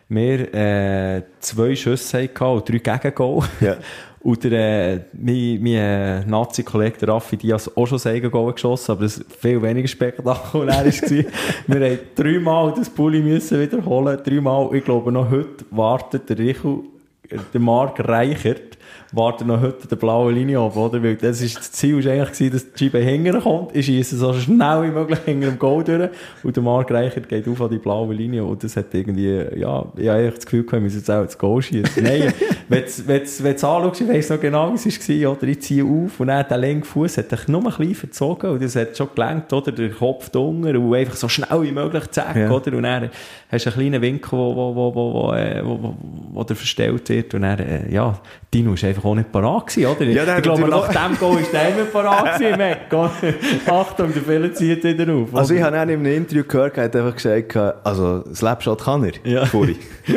[0.08, 3.44] wir äh, zwei Schüsse hatten und drei Gegengol.
[3.60, 3.76] Ja.
[4.24, 9.22] Und der, äh, mein, mein äh, Nazi-Kollege, Raffi Diaz, auch schon Eigengol geschossen, aber das
[9.38, 10.84] viel weniger spektakulär war.
[11.66, 14.74] wir haben dreimal das Pulli müssen wiederholen, dreimal.
[14.74, 16.84] Ich glaube, noch heute wartet der Richu,
[17.28, 18.78] äh, der Marc Reichert,
[19.12, 21.02] wartet noch heute der blauen Linie ab, oder?
[21.02, 23.74] Weil das, ist, das Ziel war eigentlich, dass die Scheibe hinten kommt.
[23.76, 26.10] Ich schiesse so schnell wie möglich hinter dem Goal durch.
[26.42, 28.44] Und der Marc Reichert geht auf an die blaue Linie.
[28.44, 31.38] Und das hat irgendwie, ja, ich habe das Gefühl gehabt, wir müssen jetzt auch das
[31.38, 32.02] Goal schießen.
[32.02, 32.32] Nein,
[32.68, 35.42] wenn du du anschaust, ich weiss noch genau, wie es war, oder?
[35.44, 38.50] Ich ziehe auf und dann der linke Fuß hat dich nur ein bisschen verzogen.
[38.50, 39.72] Und das hat schon gelenkt, oder?
[39.72, 42.50] Der Kopf drunter und einfach so schnell wie möglich zack, Ja.
[42.50, 42.76] oder?
[42.76, 43.10] Und dann
[43.50, 45.94] hast du einen kleinen Winkel, wo, wo, wo, wo, wo, äh, wo, wo,
[46.32, 47.34] wo der verstellt wird.
[47.34, 48.18] Und dann, äh, ja,
[48.52, 50.04] Dino war einfach auch nicht parat gewesen, oder?
[50.04, 52.94] Ja, ich glaube, nach dem Goal ist der immer parat gewesen, Mac.
[53.66, 55.34] Achtung, der Fehler zieht wieder auf.
[55.34, 55.66] Also ich oder?
[55.66, 59.46] habe dann in einem Interview gehört, er hat einfach gesagt, also Slapshot kann er, Ja.
[59.46, 59.76] Furi.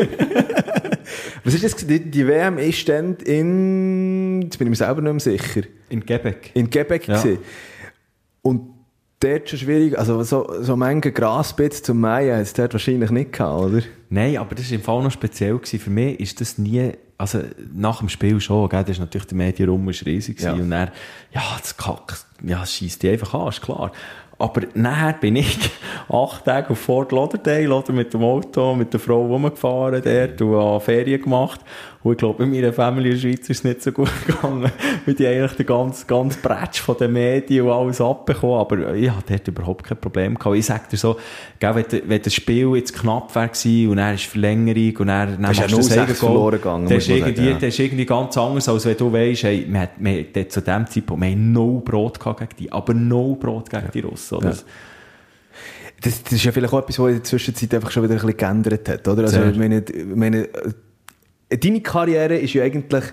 [1.43, 1.76] Was ist das?
[1.88, 6.05] Die, die WM ist dann in, jetzt bin ich mir selber nicht mehr sicher, in
[6.05, 6.51] Quebec.
[6.53, 7.22] in Quebec Ja.
[7.22, 7.39] gewesen.
[8.41, 8.61] Und
[9.20, 13.32] dort schon schwierig, also so, so manche Grasbett zum Mähen hat es dort wahrscheinlich nicht
[13.34, 13.82] gehabt, oder?
[14.09, 15.55] Nein, aber das war im Fall noch speziell.
[15.57, 15.80] Gewesen.
[15.80, 17.39] Für mich ist das nie, also
[17.74, 20.53] nach dem Spiel schon, gell, das ist natürlich der Medienraum riesig Ja.
[20.53, 20.91] und dann,
[21.32, 23.91] ja, das Kack, ja, scheisst die einfach an, ist klar.
[24.39, 25.57] Aber nachher bin ich
[26.09, 30.82] acht Tage auf Fort Lauderdale, oder, mit dem Auto, mit der Frau rumgefahren dort und
[30.82, 31.61] Ferien gemacht.
[32.08, 34.72] Und ich glaube, in meiner Familie in der Schweiz ist es nicht so gut gegangen,
[35.05, 38.55] weil die eigentlich den ganzen, ganzen Bretsch von den Medien und alles abbekommen.
[38.60, 40.55] Aber ich hatte dort überhaupt kein Problem gehabt.
[40.55, 41.18] Ich sag dir so,
[41.60, 45.51] gell, wenn, wenn das Spiel jetzt knapp wäre und dann ist Verlängerung und dann, dann
[45.51, 47.58] ist ja machst du das 0-6 Eigengoal, verloren gegangen, Das ist irgendwie, ja.
[47.58, 50.88] ist irgendwie ganz anders, als wenn du weisst, hey, wir, hat- wir, dort zu dem
[50.88, 54.38] Zeitpunkt, wir haben no Brot gegen die, aber no Brot gegen die Russen.
[54.38, 54.51] Oder?
[54.51, 54.55] Ja.
[56.01, 58.20] Das, das ist ja vielleicht auch etwas, was in der Zwischenzeit einfach schon wieder ein
[58.22, 59.24] bisschen geändert hat, oder?
[59.24, 59.49] Also, Sehr.
[59.51, 60.47] ich meine, ich meine,
[61.50, 63.04] deine Karriere ist ja eigentlich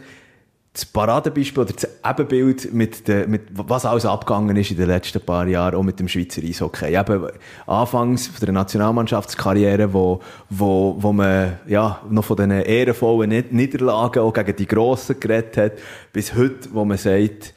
[0.72, 5.20] das Paradebeispiel oder das Ebenbild mit, der, mit was alles abgegangen ist in den letzten
[5.20, 6.99] paar Jahren, auch mit dem Schweizer Eishockey.
[6.99, 7.28] Eben,
[7.64, 10.20] anfangs von der Nationalmannschaftskarriere, wo,
[10.51, 15.57] wo, wo man, ja, noch von diesen ehrenvollen Ni- Niederlagen auch gegen die Grossen geredet
[15.57, 15.72] hat,
[16.12, 17.55] bis heute, wo man sagt,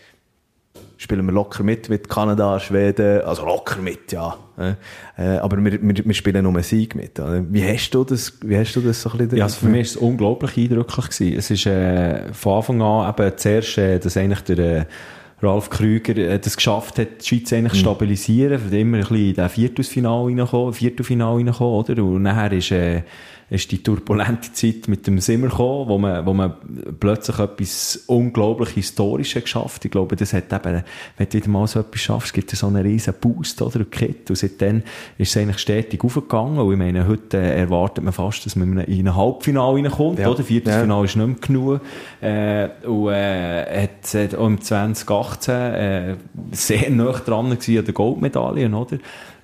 [0.98, 4.38] spielen wir locker mit, mit Kanada, Schweden, also locker mit, ja.
[5.18, 7.20] Äh, aber wir, wir, wir spielen nur einen Sieg mit.
[7.20, 7.44] oder?
[7.50, 9.38] Wie hast du das, wie hast du das so ein bisschen?
[9.38, 11.10] Ja, also für mich war es unglaublich eindrücklich.
[11.10, 11.38] Gewesen.
[11.38, 14.86] Es ist äh, von Anfang an eben zuerst, äh, dass eigentlich der äh,
[15.42, 19.30] Ralf Krüger äh, das geschafft hat, die Schweiz eigentlich zu stabilisieren, für immer ein bisschen
[19.30, 22.04] in das Viertelfinale reinkommen, Viertelfinale reinkommen, oder?
[22.04, 23.04] Und nachher ist, äh,
[23.50, 26.54] ist die turbulente Zeit mit dem Simmer gekommen, wo man, wo man
[27.00, 29.86] plötzlich etwas unglaublich Historisches geschafft.
[29.86, 30.84] Ich glaube, das hat eben,
[31.18, 33.86] wenn du wieder mal so etwas schaffst, gibt es so einen riesen Boost, oder?
[33.86, 34.30] Kit.
[34.30, 34.84] Und seitdem
[35.18, 36.60] ist es eigentlich stetig aufgegangen.
[36.60, 40.28] Und ich meine, heute erwartet man fast, dass man in ein Halbfinale reinkommt, Ja.
[40.30, 40.44] oder?
[40.44, 41.82] Viertelfinale ist nicht mehr genug.
[42.20, 46.16] Äh, und, äh, hat, hat auch im 2018, äh,
[46.52, 48.98] sehr nah dran gewesen an der Goldmedaille, oder?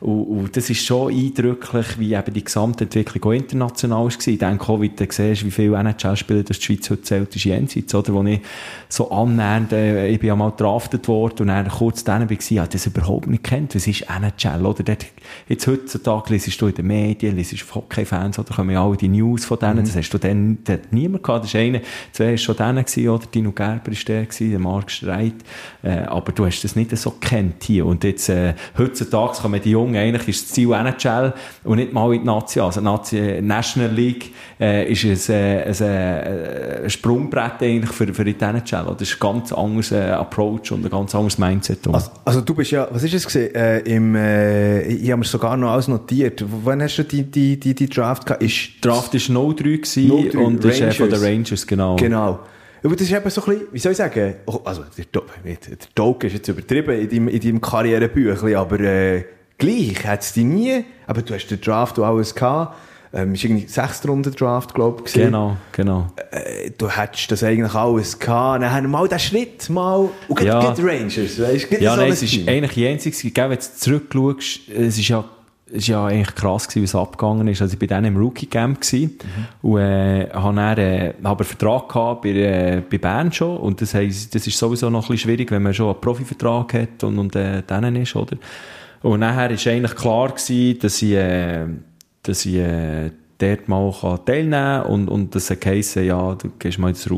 [0.03, 4.27] Und, und das ist schon eindrücklich, wie eben die Gesamtentwicklung auch international war.
[4.27, 7.45] Ich denke auch, wie du siehst, wie viele NHL-Spieler das die Schweiz heute zählt, ist
[7.45, 8.13] jenseits, oder?
[8.13, 8.41] Wo ich
[8.89, 12.59] so annähernd, äh, ich bin ja mal draftet worden und dann kurz dann war, ich
[12.59, 13.75] das überhaupt nicht kennt.
[13.75, 14.83] Was ist NHL, oder?
[14.83, 15.05] Dort,
[15.47, 18.53] jetzt heutzutage lesest du in den Medien, lesest auf Hockey-Fans, oder?
[18.53, 19.85] Kommen ja alle die News von denen.
[19.85, 21.45] Das hast du dann, dort niemand gehabt.
[21.45, 21.79] Das ist einer,
[22.11, 23.25] zwei war schon denen gewesen, oder?
[23.33, 25.35] Dino Gerber ist der gewesen, der Marc Streit.
[25.81, 27.85] Äh, aber du hast das nicht so gekannt hier.
[27.85, 31.33] Und jetzt, äh, heutzutage kommen die Jungen, eigentlich ist das Ziel NHL
[31.63, 32.59] und nicht mal in die Nazi.
[32.59, 38.25] Also, Nazi, National League, äh, ist es, äh, ein, äh, ein Sprungbrett eigentlich für, für
[38.25, 38.95] die NHL.
[38.97, 41.87] Das ist ein ganz anderes äh, Approach und ein ganz anderes Mindset.
[41.87, 43.55] Also, also du bist ja, was ist es gewesen?
[43.55, 46.43] Äh, im, äh, ich habe mir sogar noch alles notiert.
[46.63, 48.43] Wann hast du die, die, die, die Draft gehabt?
[48.43, 51.43] Ist, Draft war 0-3 gewesen 0-3, und ist äh, von den Rangers.
[51.53, 51.95] Rangers, genau.
[51.95, 52.39] Genau.
[52.83, 55.77] Aber das ist eben so ein bisschen, wie soll ich sagen, oh, also der, der
[55.95, 59.23] Doke ist jetzt übertrieben in deinem, in deinem Karrierebüchlein, aber äh,
[59.65, 62.75] gleich hat es dich nie, aber du hast den Draft und alles gehabt,
[63.15, 65.13] ähm, ist irgendwie sechste Runde Draft, glaube ich.
[65.13, 66.07] Genau, genau.
[66.31, 68.63] Äh, du hättest das eigentlich alles gehabt.
[68.63, 70.61] Dann haben wir mal den Schritt mal, und Ja.
[70.61, 70.69] ja.
[70.79, 72.47] Rangers, weißt du, Ja, so nein, ein es ist Team.
[72.47, 73.21] eigentlich jenseits.
[73.21, 75.23] Gell, Wenn du zurückschaust, es ist ja,
[75.67, 77.61] es ist ja eigentlich krass gewesen, wie es abgegangen ist.
[77.61, 79.17] Also ich war dann im Rookie-Camp gewesen
[79.61, 83.57] und, äh, habe dann, äh, habe einen Vertrag gehabt bei, äh, bei Bern schon.
[83.57, 86.73] Und das heisst, das ist sowieso noch ein bisschen schwierig, wenn man schon einen Profivertrag
[86.73, 88.37] hat und, und, äh, dann ist, oder?
[89.03, 91.67] Und nachher ist eigentlich klar gewesen, dass ich, äh,
[92.23, 96.89] dass ich, äh, dort mal teilnehmen kann und, und das geheissen, ja, du gehst mal
[96.89, 97.09] ins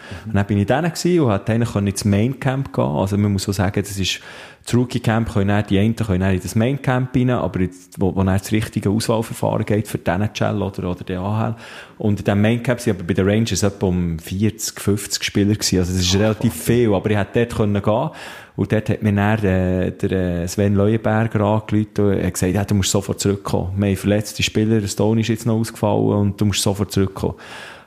[0.00, 0.26] Rookie-Camp.
[0.26, 3.44] Und dann bin ich dann gewesen und eigentlich können ins Main-Camp gehen Also man muss
[3.44, 4.20] so sagen, das ist,
[4.64, 8.14] das Rookie-Camp können dann, die einen können dann in das Main-Camp rein, aber jetzt, wo,
[8.14, 11.56] wo dann das richtige Auswahlverfahren geht für den NHL oder, oder den AHL.
[11.98, 15.78] Und in diesem Main-Camp sind aber bei den Rangers etwa um 40, 50 Spieler gewesen.
[15.78, 18.10] Also das ist relativ viel, aber ich hätte dort können gehen
[18.56, 22.62] und dort hat mir dann äh, der äh, Sven Leuenberger angerufen und hat gesagt, ja,
[22.62, 23.72] du musst sofort zurückkommen.
[23.76, 27.36] Wir haben verletzte Spieler, Stone ist jetzt noch ausgefallen und du musst sofort zurückkommen.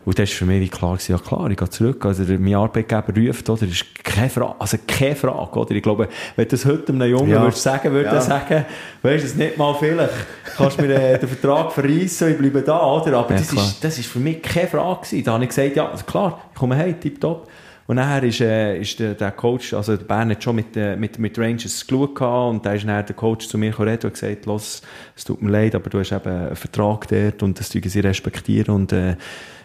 [0.05, 2.05] Und das war für mich wie klar, gewesen, ja klar, ich gehe zurück.
[2.05, 5.71] Also mein Arbeitgeber ruft, oder, ist keine Frage, also keine Frage, oder?
[5.71, 7.41] Ich glaube, wenn du das heute einem Jungen Ja.
[7.41, 8.15] würdest sagen, würde Ja.
[8.15, 8.65] er sagen,
[9.01, 10.13] weißt du, es nicht mal vielleicht,
[10.57, 13.17] kannst mir äh, den Vertrag verreissen, ich bleibe da, oder?
[13.17, 13.63] Aber Ja, das, klar.
[13.65, 15.23] ist, das ist für mich keine Frage gewesen.
[15.23, 17.47] Da habe ich gesagt, ja, also klar, ich komme heim, tipptopp.
[17.85, 20.95] Und nachher ist, äh, ist der, der Coach, also der Bern hat schon mit, äh,
[20.95, 24.45] mit, mit Rangers geschaut und da ist dann der Coach zu mir gekommen und gesagt,
[24.45, 24.81] los,
[25.17, 27.99] es tut mir leid, aber du hast eben einen Vertrag dort und das tun sie
[27.99, 29.15] respektieren und, äh,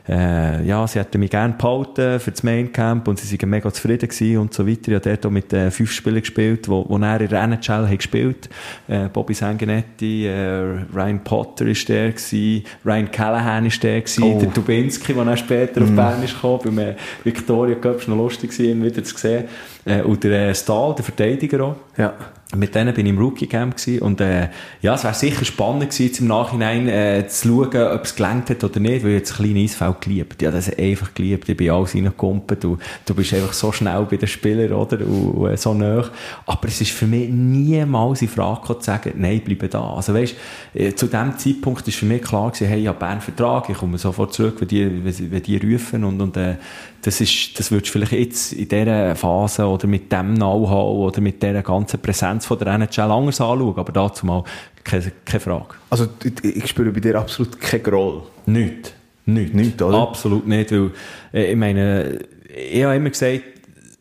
[0.09, 3.73] äh, ja, sie hätten mich gerne behalten für das Main Camp und sie waren mega
[3.73, 4.89] zufrieden gewesen und so weiter.
[4.89, 7.97] Ich habe dort auch mit äh, fünf Spielern gespielt, wo, wo er in der NHL
[7.97, 8.49] gespielt.
[8.89, 14.39] Äh, Bobby Sanguinetti, äh, Ryan Potter ist der gewesen, Ryan Callahan ist der gewesen, Oh.
[14.41, 16.95] der Dubinski, der dann später auf Bern ist gekommen, beim äh,
[17.25, 19.45] Victoria Cup, noch lustig gewesen, ihn wieder zu sehen.
[19.85, 21.77] Äh, und der äh, Stahl, der Verteidiger auch.
[21.97, 22.15] Ja.
[22.57, 24.49] Mit denen bin ich im Rookie-Camp gewesen und äh,
[24.81, 28.65] ja, es wäre sicher spannend gewesen, im Nachhinein äh, zu schauen, ob es gelangt hat
[28.65, 30.41] oder nicht, weil ich jetzt das kleine Eisfeld geliebt.
[30.41, 31.47] Ja, das einfach geliebt.
[31.47, 32.65] Ich bin alles reingekumpelt.
[32.65, 34.99] Du, du bist einfach so schnell bei den Spielern, oder?
[35.01, 36.03] Und, und äh, so nah.
[36.47, 39.83] Aber es ist für mich niemals in Frage gekommen, zu sagen, nein, bleibe da.
[39.83, 40.35] Also weißt,
[40.73, 43.77] äh, zu dem Zeitpunkt ist für mich klar gewesen, hey, ich habe Bern Vertrag, ich
[43.77, 46.55] komme sofort zurück, wenn die, wenn die rufen und, und äh,
[47.03, 51.21] das ist, das würdest du vielleicht jetzt in dieser Phase oder mit dem Know-how oder
[51.21, 54.43] mit dieser ganzen Präsenz von der NHL anders anschauen, aber dazu mal
[54.83, 55.75] keine, keine Frage.
[55.91, 56.09] Also,
[56.43, 58.23] ich, spüre bei dir absolut keinen Groll.
[58.47, 58.95] Nicht.
[59.27, 59.55] Nicht.
[59.55, 59.99] Nicht, oder?
[59.99, 60.91] Absolut nicht, weil,
[61.35, 62.19] äh, ich meine,
[62.49, 63.43] ich habe immer gesagt,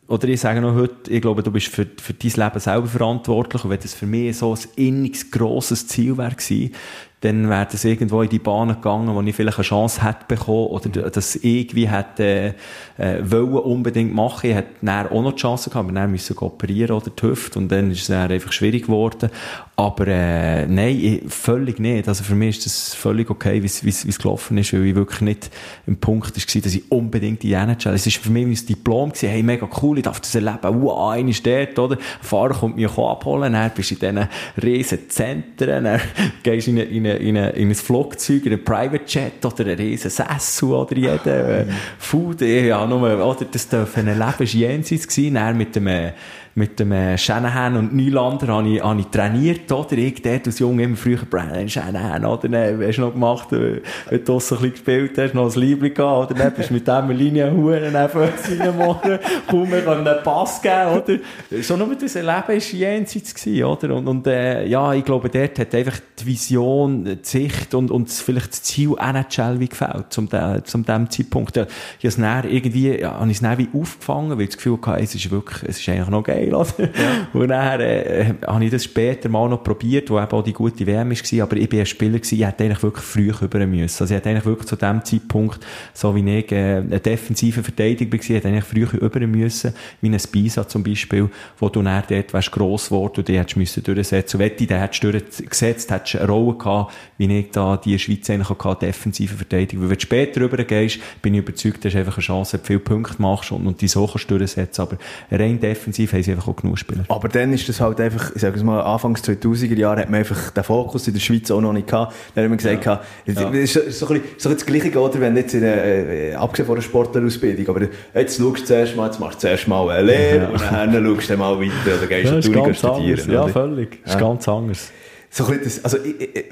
[0.08, 3.62] oder ich sage noch heute, ich glaube, du bist für, für dein Leben selber verantwortlich
[3.62, 6.72] und wenn das für mich so ein inniges, grosses Ziel wäre gewesen,
[7.20, 10.68] dann wäre das irgendwo in die Bahn gegangen, wo ich vielleicht eine Chance hätte bekommen
[10.68, 12.54] oder das irgendwie hätte
[12.96, 14.50] äh, wollen unbedingt machen.
[14.50, 17.22] Ich hätte dann auch noch die Chance gehabt, aber dann müssen wir operieren oder die
[17.26, 19.30] Hüfte und dann ist es dann einfach schwierig geworden.
[19.74, 22.08] Aber äh, nein, ich, völlig nicht.
[22.08, 25.50] Also für mich ist das völlig okay, wie es- gelaufen ist, weil ich wirklich nicht
[25.86, 27.94] im Punkt war, dass ich unbedingt die NHL.
[27.94, 30.82] Es ist für mich wie ein Diplom gewesen, hey, mega cool, ich darf das erleben,
[30.82, 31.96] wow, einer ist dort, oder?
[31.96, 34.28] Ein Fahrer kommt mich abholen, dann bist du in diesen
[34.60, 36.00] riesen Zentren, dann
[36.42, 39.76] gehst du in, in, in, eine, in ein Flugzeug, in einen Private Jet oder einen
[39.76, 41.66] riesen Sessel oder jeder äh,
[41.98, 46.12] Food, ja, nur, oder das dürfen erleben, ist jenseits gewesen, mit dem, äh,
[46.58, 49.96] mit dem äh, Shanahan und Nylander habe ich, habe ich trainiert, oder?
[49.96, 52.48] Ich dort als Junge immer früher Brian Shanahan, oder?
[52.48, 53.80] Dann hast du noch gemacht, äh,
[54.10, 56.42] wenn du draussen ein bisschen gespielt hast, noch ein Liebling gehabt, oder?
[56.42, 61.62] Dann bist mit dem Linienhuren neben seinen Morgen, kaum mehr können einen Pass geben, oder?
[61.62, 63.94] So nur das Erleben war jenseits gewesen, oder?
[63.94, 68.10] Und, und äh, ja, ich glaube, dort hat einfach die Vision, die Sicht und, und
[68.10, 70.28] vielleicht das Ziel NHL wie gefällt, zum,
[70.64, 71.56] zum dem Zeitpunkt.
[71.56, 71.66] Ja,
[72.00, 75.02] Ich habe es irgendwie, ja, habe ich es wie aufgefangen, weil ich das Gefühl hatte,
[75.02, 76.88] es ist wirklich, es ist eigentlich noch geil, oder?
[77.32, 80.86] Und dann, äh, habe ich das später mal noch probiert, wo eben auch die gute
[80.86, 84.02] WM war, aber ich bin ein Spieler gewesen, ich hätte eigentlich wirklich früh über müssen.
[84.02, 88.12] Also ich hätte eigentlich wirklich zu dem Zeitpunkt, so wie ich, äh, eine defensive Verteidiger
[88.12, 91.28] war, hätte eigentlich früh über müssen, wie ein Spisa zum Beispiel,
[91.58, 94.36] wo du dann dort wärst gross geworden und die hättest müssen durchsetzen.
[94.36, 97.98] Und wenn du den hättest durchgesetzt, hättest du eine Rolle gehabt, wie ich da die
[97.98, 99.84] Schweiz eigentlich auch hatte, defensive Verteidigung.
[99.84, 102.66] Weil wenn du später rübergehst, bin ich überzeugt, du hast einfach eine Chance, dass du
[102.66, 104.82] viele Punkte machst und, und die so kannst du durchsetzen.
[104.82, 104.98] Aber
[105.30, 107.04] rein defensiv haben sie einfach auch genug Spieler.
[107.08, 110.20] Aber dann ist das halt einfach, ich sage es mal, Anfangs 2000er Jahre hat man
[110.20, 112.14] einfach den Fokus in der Schweiz auch noch nicht gehabt.
[112.34, 113.00] Dann haben wir gesagt, ja.
[113.26, 113.50] Ja.
[113.52, 116.34] es ist so, so, ein bisschen- so das Gleiche, oder, wenn jetzt in eine, äh,
[116.34, 119.88] abgesehen von der Sportlerausbildung, aber jetzt schaust du zuerst mal, jetzt machst du zuerst mal
[119.90, 120.48] eine Lehre Ja.
[120.48, 123.10] und dann schaust du dann mal weiter oder gehst Ja, ist ganz studieren.
[123.20, 123.26] anders.
[123.26, 123.52] Ja, oder?
[123.52, 123.98] völlig.
[124.04, 124.20] Ist Ja.
[124.20, 124.92] ganz anders.
[125.30, 126.44] So ein bisschen das, also, ich, ich,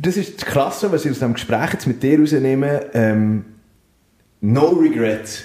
[0.00, 2.86] das ist das Krasse, was ich aus dem Gespräch jetzt mit dir rausnehme.
[2.92, 3.44] Ähm,
[4.40, 5.44] no regrets.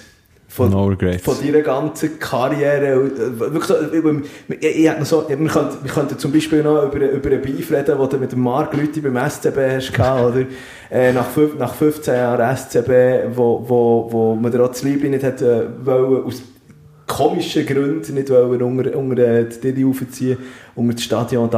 [0.50, 0.92] Von, No
[1.22, 3.08] von deiner ganzen Karriere.
[3.38, 7.30] Wirklich so, ich, ich, ich so, wir, könnten, wir könnten zum Beispiel noch über, über
[7.30, 10.46] einen Beef reden, den du mit dem Marc Lüthi beim SCB hast gehabt, oder?
[10.90, 15.12] Äh, nach, fünf, nach 15 Jahren SCB, wo, wo, wo man dir auch das Liebling
[15.12, 16.42] nicht hat, äh, wollen, aus
[17.06, 20.36] komischen Gründen nicht wollen, unter, unter die Dili aufziehen,
[20.80, 21.50] unter das Stadion.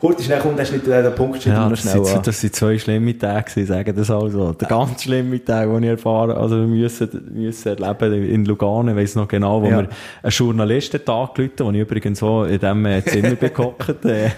[0.00, 3.16] Kurz schnell kommt, hast nicht den Punkt Ja, das, schnell sind, das sind zwei schlimme
[3.16, 4.52] Tage, gewesen, sagen das also.
[4.52, 8.96] Der ganz schlimme Tag, den ich erfahren also wir müssen, müssen erleben in Lugano, ich
[8.96, 9.78] weiss noch genau, wo Ja.
[9.82, 9.88] wir
[10.22, 14.30] einen Journalisten angerufen wo ich übrigens so in dem äh, Zimmer bin gehockt, äh,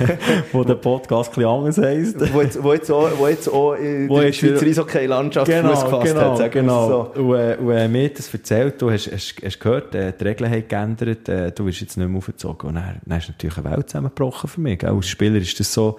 [0.52, 2.32] wo der Podcast ein anders heisst.
[2.32, 5.84] wo, jetzt, wo, jetzt auch, wo jetzt auch in Wo der Schweizer Eishockey-Landschaft Fuß Genau,
[5.84, 6.88] gefasst genau, hat, sagen genau.
[7.14, 7.20] so.
[7.20, 10.50] Und, äh, und äh, mir das erzählt, du hast, hast, hast gehört, äh, die Regeln
[10.50, 12.68] haben geändert, äh, du bist jetzt nicht mehr aufgezogen.
[12.68, 14.86] Und dann, dann ist natürlich Welt zusammengebrochen für mich.
[14.86, 15.98] Als Spieler ist das so,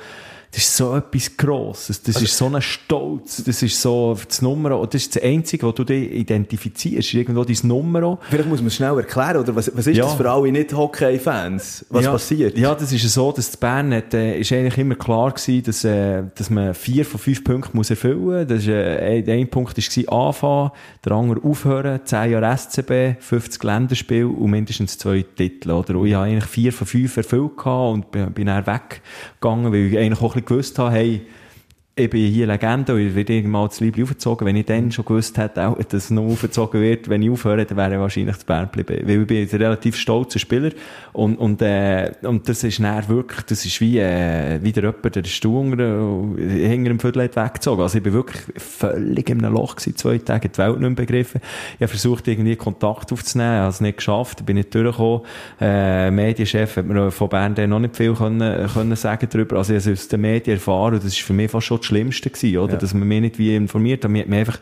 [0.53, 4.85] das ist so etwas Grosses, das ist so ein Stolz, das ist so das Nummer,
[4.85, 8.17] das ist das Einzige, wo du dich identifizierst, ist irgendwo dein Nummer.
[8.29, 10.03] Vielleicht muss man es schnell erklären, oder was, was ist Ja.
[10.03, 11.85] das für alle Nicht-Hockey-Fans?
[11.89, 12.57] Was ja, passiert?
[12.57, 15.85] Ja, das ist so, dass die Bern hat, äh, ist eigentlich immer klar gewesen, dass,
[15.85, 18.47] äh, dass man vier von fünf Punkten muss erfüllen muss.
[18.47, 20.71] Das ist, äh, ein, Punkt war anfangen,
[21.05, 25.95] der andere aufhören, 10 Jahre SCB, 50 Länderspiele und mindestens zwei Titel, oder?
[25.95, 29.97] Und ich habe eigentlich vier von fünf erfüllt und bin, bin dann weggegangen, weil ich
[29.97, 31.21] eigentlich auch ein gewusst habe, hey,
[31.93, 34.47] ich bin hier Legende und ich werde irgendwann das Liebling aufgezogen.
[34.47, 37.77] Wenn ich dann schon gewusst hätte, dass es noch aufgezogen wird, wenn ich aufhöre, dann
[37.77, 39.05] wäre ich wahrscheinlich zu Bern geblieben.
[39.05, 40.71] Weil ich bin ein relativ stolzer Spieler
[41.11, 45.23] und, und, äh, und das ist dann wirklich, das ist wie, äh, wieder jemand, der
[45.25, 47.81] Stuhl hinter dem Viertel weggezogen.
[47.81, 50.91] Also ich bin wirklich völlig in einem Loch gewesen, zwei Tage, die Welt nicht mehr
[50.91, 51.41] begriffen.
[51.75, 55.23] Ich habe versucht, irgendwie Kontakt aufzunehmen, habe es nicht geschafft, bin nicht durchgekommen.
[55.59, 59.57] Äh, Medienchef hat mir von Bern noch nicht viel können, können sagen darüber.
[59.57, 61.87] Also ich habe aus den Medien erfahren und das ist für mich fast schon das
[61.87, 62.73] Schlimmste gewesen, oder?
[62.73, 62.79] Ja.
[62.79, 64.11] Dass man mich nicht wie informiert hat.
[64.11, 64.59] Man hat mich einfach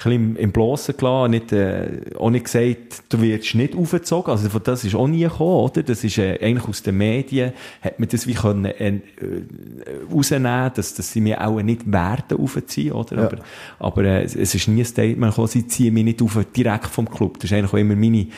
[0.00, 4.30] ein bisschen im, Blossen gelassen, nicht, äh, auch nicht gesagt, du wirst nicht aufgezogen.
[4.30, 5.82] Also von das ist auch nie gekommen, oder?
[5.82, 7.52] Das ist äh, eigentlich aus den Medien,
[7.82, 9.00] hat man das wie können äh, äh,
[10.12, 13.16] rausnehmen, dass, dass sie mich auch nicht werden aufziehen, oder?
[13.16, 13.24] Ja.
[13.24, 13.38] Aber,
[13.80, 17.10] aber äh, es ist nie ein Statement gekommen, sie ziehen mich nicht auf, direkt vom
[17.10, 17.40] Club.
[17.40, 18.28] Das ist eigentlich auch immer meine,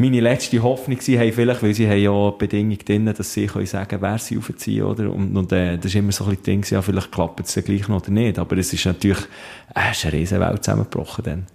[0.00, 3.66] meine letzte Hoffnung hey, vielleicht, weil sie haben ja die Bedingung drin, dass sie können
[3.66, 5.12] sagen, wer sie aufziehen, oder?
[5.12, 7.64] Und, und äh, das ist immer so ein bisschen Ding, ja, vielleicht klappt es dann
[7.64, 8.38] gleich noch oder nicht.
[8.38, 9.20] Aber es ist natürlich,
[9.74, 11.46] äh, es ist eine riesen Welt zusammengebrochen dann.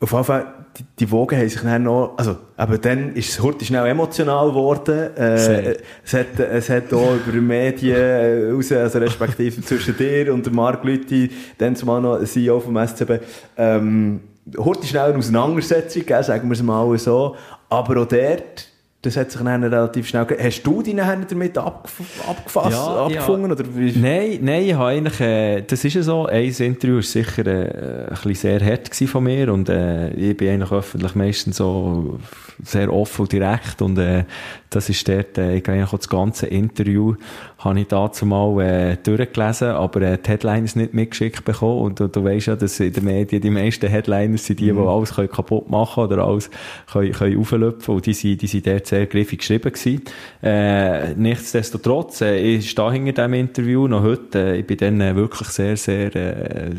[0.00, 0.46] Auf jeden Fall,
[0.78, 4.48] die, die Wogen haben sich dann noch, also, aber dann ist es heute schnell emotional
[4.48, 5.10] geworden.
[5.14, 5.66] Sehr.
[5.66, 10.32] Äh, es hat, es hat auch über die Medien äh, raus, also respektive zwischen dir
[10.32, 13.20] und Marc Lüthi, dann zumal noch CEO vom SCB,
[13.58, 14.20] ähm,
[14.56, 17.36] heute schnell eine Auseinandersetzung, gell, sagen wir es mal so.
[17.68, 18.68] Aber auch dort,
[19.02, 23.04] das hat sich dann relativ schnell, ge- hast du dich dann damit abgef abgefasst, Ja,
[23.06, 23.92] abgefunden, oder wie?
[23.96, 28.06] Nein, nein, ich habe eigentlich, äh, das ist ja so, ein Interview war sicher äh,
[28.08, 32.18] ein bisschen sehr hart von mir und äh, ich bin eigentlich öffentlich meistens so
[32.64, 34.24] sehr offen und direkt und äh,
[34.70, 37.14] das ist dort, äh, ich habe eigentlich auch das ganze Interview
[37.58, 42.08] habe ich dazu mal äh, durchgelesen, aber äh, die Headlines nicht mitgeschickt bekommen und du,
[42.08, 45.30] du weißt ja, dass in den Medien die meisten Headlines sind die, die alles können
[45.30, 46.50] kaputt machen oder alles
[46.90, 50.02] können, können auflöpfen und die sind, die sind dort sehr griffig geschrieben gewesen.
[50.42, 55.14] Äh, nichtsdestotrotz, äh, ich stehe hinter diesem Interview noch heute, äh, ich bin dann äh,
[55.14, 56.70] wirklich sehr, sehr, äh,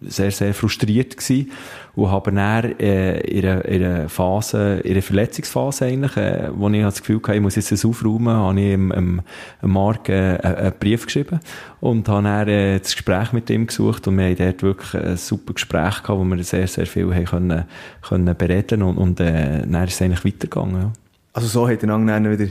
[0.00, 1.50] sehr, sehr frustriert gewesen
[1.94, 6.68] und habe dann äh, in, einer, in einer Phase, in einer Verletzungsphase eigentlich, äh, wo
[6.68, 9.22] ich das Gefühl hatte, ich muss jetzt das aufräumen, habe ich dem, dem,
[9.62, 11.40] dem Marc äh, einen Brief geschrieben
[11.80, 15.16] und habe dann äh, das Gespräch mit ihm gesucht und wir haben dort wirklich ein
[15.16, 17.64] super Gespräch gehabt, wo wir sehr, sehr viel haben können,
[18.02, 20.82] können bereden und, und äh, dann ist es eigentlich weitergegangen.
[20.82, 21.03] Ja.
[21.34, 22.50] Also so hat er dann wieder...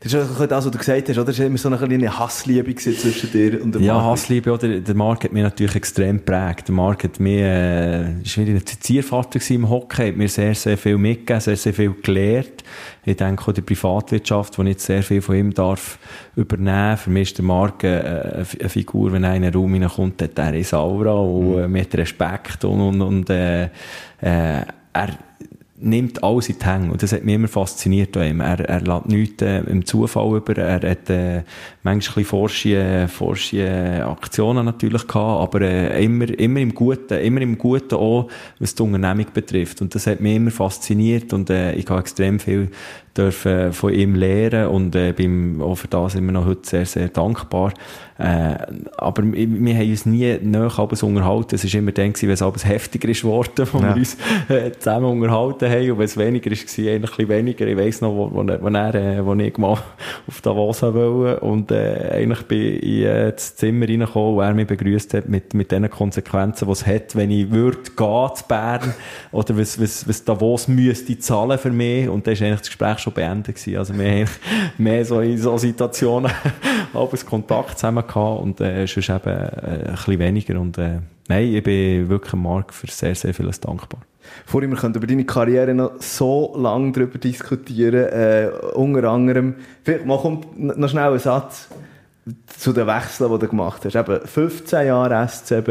[0.00, 1.24] Das ist auch das, was du gesagt hast, oder?
[1.24, 4.04] Das war immer so eine kleine Hassliebe zwischen dir und dem Ja, Marc.
[4.04, 4.80] Hassliebe, oder?
[4.80, 6.68] Der Marc hat mich natürlich extrem geprägt.
[6.68, 10.76] Der Marc hat mir, äh, ist wieder ein Ziervater im Hockey, hat mir sehr, sehr
[10.76, 12.64] viel mitgegeben, sehr, sehr viel gelehrt.
[13.06, 15.98] Ich denke auch die Privatwirtschaft, wo ich jetzt sehr viel von ihm darf
[16.36, 16.98] übernehmen.
[16.98, 20.38] Für mich ist der Marc äh, eine Figur, wenn er in einen Raum hineinkommt, hat
[20.38, 25.08] er eine Aura und äh, mit Respekt und, und, und äh, äh, er
[25.76, 26.92] nimmt alles in die Hänge.
[26.92, 28.40] Und das hat mich immer fasziniert an ihm.
[28.40, 30.56] Er, er lässt nichts äh, im Zufall über.
[30.56, 31.42] Er hat äh,
[31.82, 37.40] manchmal ein bisschen forsche, forsche Aktionen natürlich gehabt, aber äh, immer, immer im Guten, immer
[37.40, 38.28] im Guten auch,
[38.60, 39.80] was die Unternehmung betrifft.
[39.82, 42.70] Und das hat mich immer fasziniert und äh, ich habe extrem viel
[43.16, 47.08] dürfen von ihm lernen und äh, bin auch für das immer noch heute sehr, sehr
[47.08, 47.72] dankbar.
[48.16, 48.54] Äh,
[48.96, 50.70] aber wir, wir haben uns nie näher
[51.02, 51.54] unterhalten.
[51.56, 53.88] Es war immer dann, wenn es alles heftiger ist geworden, wo ja.
[53.88, 54.16] wir uns
[54.48, 55.90] äh, zusammen unterhalten haben.
[55.90, 57.66] Und wenn es weniger ist, war eigentlich ein bisschen weniger.
[57.66, 59.78] Ich weiss noch, wo, wo, wo, er, äh, wo ich mal
[60.28, 64.68] auf Davos wollte und äh, eigentlich bin ich äh, ins Zimmer reingekommen, wo er mich
[64.68, 68.94] begrüßt hat mit, mit den Konsequenzen, die es hat, wenn ich würde gehen zu Bern
[69.32, 72.08] oder was, was, was Davos müsste zahlen für mich.
[72.08, 73.78] Und dann war eigentlich das Gespräch schon beendet gewesen.
[73.78, 74.28] Also wir haben
[74.78, 76.32] mehr so in so Situationen
[76.94, 80.60] abends Kontakt zusammen gehabt und äh, sonst eben äh, ein bisschen weniger.
[80.60, 84.00] Und äh, nein, ich bin wirklich Marc für sehr, sehr vieles dankbar.
[84.46, 88.06] Vorhin, wir können über deine Karriere noch so lange darüber diskutieren.
[88.06, 91.68] Äh, unter anderem, vielleicht mal kommt noch schnell ein Satz
[92.58, 93.94] zu den Wechseln, die du gemacht hast.
[93.94, 95.68] Eben 15 Jahre SCB,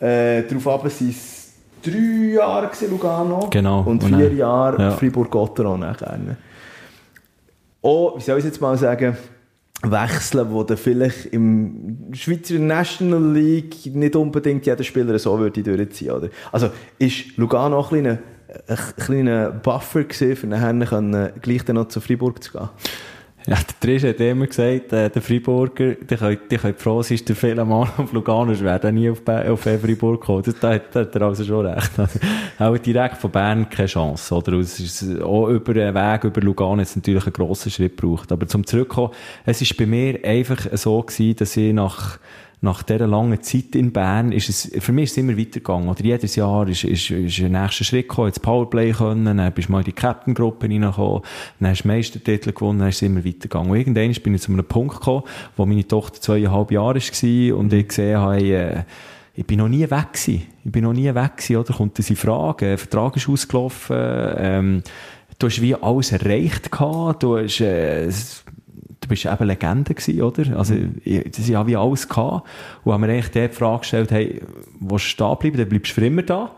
[0.00, 1.52] äh, darauf aber sind es
[1.82, 3.82] drei Jahre Lugano genau.
[3.82, 4.90] und vier und Jahre ja.
[4.92, 5.84] Fribourg-Gotteron
[7.82, 7.88] nachher.
[7.88, 9.16] Oh, wie soll ich jetzt mal sagen,
[9.82, 16.12] wechseln, wo dann vielleicht im Schweizer National League nicht unbedingt jeder Spieler so würde durchziehen,
[16.12, 16.28] oder?
[16.52, 18.18] Also, ist Lugano auch ein kleiner,
[18.68, 22.68] ein kleiner Buffer gewesen, für nachher gleich dann noch zu Freiburg zu gehen?
[23.46, 27.20] Ja, der Trisch hat immer gesagt, äh, der Freiburger, die können, die können froh sein,
[27.26, 30.24] der viele Mal auf Lugano, wäre dann nie auf, auf Freiburg.
[30.44, 31.98] Das, da, da hat er also schon recht.
[31.98, 32.20] Also,
[32.58, 34.52] auch direkt von Bern keine Chance, oder?
[34.54, 38.30] Es ist auch über den Weg, über Lugano jetzt natürlich einen grossen Schritt gebraucht.
[38.30, 39.12] Aber zum Zurückkommen,
[39.44, 42.18] es ist bei mir einfach so gewesen, dass ich nach,
[42.64, 45.88] nach dieser langen Zeit in Bern ist es, für mich ist es immer weitergegangen.
[45.88, 49.68] Oder jedes Jahr ist, ist, ist ein nächster Schritt gekommen, jetzt Powerplay können, dann bist
[49.68, 51.22] du mal in die Captain-Gruppe reingekommen,
[51.58, 53.68] dann hast du Meistertitel gewonnen, dann ist es immer weitergegangen.
[53.68, 55.24] Und irgendwann bin ich zu einem Punkt gekommen,
[55.56, 58.82] wo meine Tochter zweieinhalb Jahre war und ich gesehen habe, äh,
[59.34, 60.46] ich bin noch nie weg gewesen.
[60.64, 61.74] Ich bin noch nie weg gewesen, oder?
[61.74, 62.72] Kommt in Frage?
[62.72, 63.96] Ein Vertrag ist ausgelaufen,
[64.36, 64.82] ähm,
[65.36, 68.08] du hast wie alles erreicht gehabt, du hast, äh,
[69.12, 70.58] bist eben Legende gewesen, oder?
[70.58, 72.48] Also, das ist ja wie alles gehabt.
[72.82, 74.40] Und haben mir eigentlich die Frage gestellt, hey,
[74.80, 76.50] willst du da bleiben, dann bleibst du für immer da.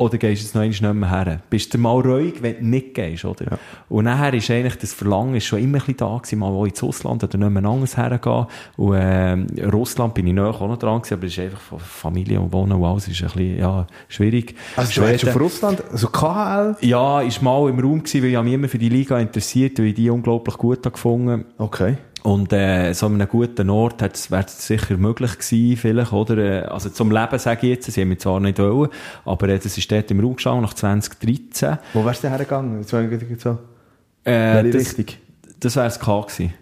[0.00, 1.40] Oder gehst du jetzt noch nicht mehr her?
[1.50, 3.44] Bist du mal ruhig, wenn du nicht gehst, oder?
[3.50, 3.58] Ja.
[3.90, 6.64] Und nachher ist eigentlich das Verlangen ist schon immer ein bisschen da gewesen, mal wo
[6.64, 8.46] ins Ausland oder nicht mehr anders hergehen.
[8.78, 11.78] Und, äh, Russland bin ich noch auch noch dran gewesen, aber es ist einfach von
[11.80, 14.54] Familie und Wohnen und alles ist ein bisschen, ja, schwierig.
[14.74, 16.76] Also, du hast auf Russland, also KHL?
[16.80, 19.88] Ja, ist mal im Raum gewesen, weil ich mich immer für die Liga interessiert, weil
[19.88, 21.98] ich die unglaublich gut gefunden Okay.
[22.22, 26.36] Und äh, so an einem guten Ort wäre es sicher möglich gewesen, vielleicht, oder?
[26.36, 28.90] Äh, also zum Leben sage ich jetzt, sie haben mich zwar nicht wollen,
[29.24, 31.78] aber äh, das ist dort im Raum gestanden, nach 2013.
[31.94, 32.82] Wo wärst du denn hergegangen?
[32.82, 33.58] Das wäre so.
[34.24, 34.96] Äh, das,
[35.60, 36.52] das wäre das K gewesen.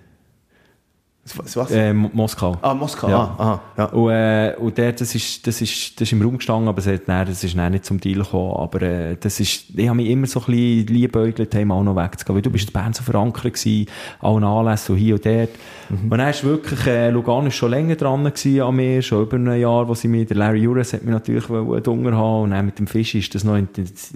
[1.37, 1.57] Was?
[1.57, 1.71] was?
[1.71, 2.57] Äh, Moskau.
[2.63, 3.19] Ah, Moskau, ja.
[3.19, 3.85] ah, aha, ja.
[3.87, 7.09] Und, äh, und der, das ist, das ist, das ist im Raum gestanden, aber hat,
[7.09, 10.27] nein, das ist nicht zum Deal gekommen, aber, äh, das ist, ich habe mich immer
[10.27, 13.55] so ein bisschen liebäugelt, haben auch noch wegzugehen, weil du bist in Bern so verankert
[13.55, 13.87] gewesen,
[14.21, 15.51] allen Anlässen und hier und dort.
[15.89, 16.13] Mhm.
[16.13, 19.37] Und dann ist wirklich, äh, Lugano ist schon länger dran gewesen an mir, schon über
[19.37, 22.67] ein Jahr, wo sie mir, der Larry Juras hat mich natürlich Hunger haben und dann
[22.67, 23.57] mit dem Fisch ist das noch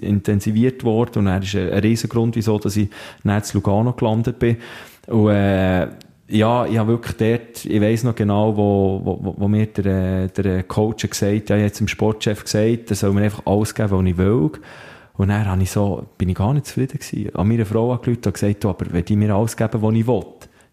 [0.01, 2.89] intensiviert worden und dann ist ein, ein Grund, wieso, dass ich
[3.23, 4.57] nicht zu Lugano gelandet bin.
[5.07, 5.87] Und, äh,
[6.27, 10.63] ja, ich habe wirklich dort, ich weiss noch genau, wo, wo, wo mir der, der
[10.63, 14.05] Coach gesagt hat, ja, jetzt im Sportchef gesagt, er soll mir einfach alles geben, was
[14.05, 14.51] ich will.
[15.15, 17.35] Und dann habe ich so, bin ich gar nicht zufrieden gewesen.
[17.35, 20.25] An meine Frau angerufen und gesagt, aber wenn die mir alles geben, was ich will,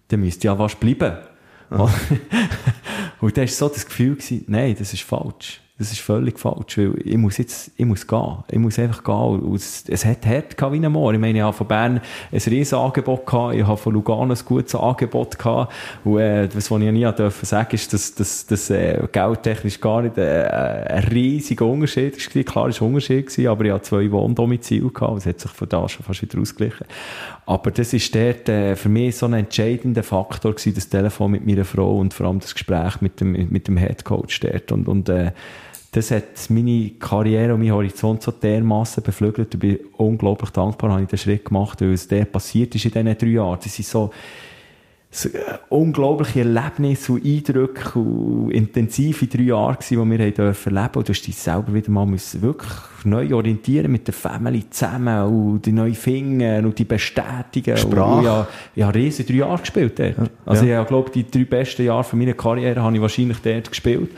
[0.09, 1.19] dann müsste ja was bleiben.
[1.71, 5.61] und dann war so das Gefühl gewesen, nein, das ist falsch.
[5.81, 8.45] Das ist völlig falsch, weil ich muss jetzt, ich muss gehen.
[8.51, 9.55] Ich muss einfach gehen.
[9.55, 11.15] Es, es hat hart gehabt wie ein Moor.
[11.15, 13.55] Ich meine, ich habe von Bern ein riesen Angebot gehabt.
[13.55, 15.73] Ich habe von Lugano ein gutes Angebot gehabt.
[16.05, 20.03] Und, äh, was, was ich nie dürfen sagen, ist, dass, dass, dass, äh, geldtechnisch gar
[20.03, 22.43] nicht, äh, ein riesiger Unterschied war.
[22.43, 25.17] Klar, es war ein Unterschied gewesen, aber ich hatte zwei Wohndomizile gehabt.
[25.17, 26.87] Das hat sich von da schon fast wieder ausgeglichen.
[27.47, 31.47] Aber das ist dort, äh, für mich so ein entscheidender Faktor gewesen, das Telefon mit
[31.47, 34.73] meiner Frau und vor allem das Gespräch mit dem, mit dem Headcoach dort.
[34.73, 35.33] Und, und, äh,
[35.93, 39.55] das hat meine Karriere und mein Horizont so dermaßen beflügelt.
[39.55, 42.93] Ich bin unglaublich dankbar, habe ich den Schritt gemacht, weil es der passiert ist in
[42.93, 43.59] diesen drei Jahren.
[43.61, 44.13] Das sind so,
[45.11, 50.75] so äh, unglaubliche Erlebnisse und Eindrücke und intensive drei Jahre gewesen, die wir haben dürfen
[50.75, 50.95] leben.
[50.95, 52.71] Und du hast dich selber wieder mal müssen wirklich
[53.03, 57.77] neu orientieren mit der Family zusammen und die neuen Finger und die Bestätigung.
[57.77, 58.15] Sprache.
[58.15, 60.31] Und ich habe, ich habe riesige drei Jahre gespielt dort.
[60.47, 60.83] Also ja.
[60.83, 64.11] ich glaube, die drei besten Jahre von meiner Karriere habe ich wahrscheinlich dort gespielt.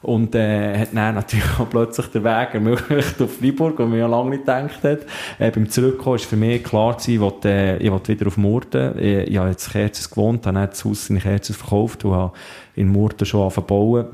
[0.00, 4.06] Und äh, hat dann natürlich auch plötzlich den Weg ermöglicht auf Freiburg, wo man ja
[4.06, 5.00] lange nicht gedacht hat.
[5.38, 8.96] Äh, beim Zurückkommen ist für mich klar gewesen, ich wollte, äh, wieder auf Murten.
[8.98, 12.32] Ich, ich habe jetzt Kerzes gewohnt, habe dann das Haus in Kerzes verkauft und habe
[12.76, 14.06] in Murten schon angefangen bauen.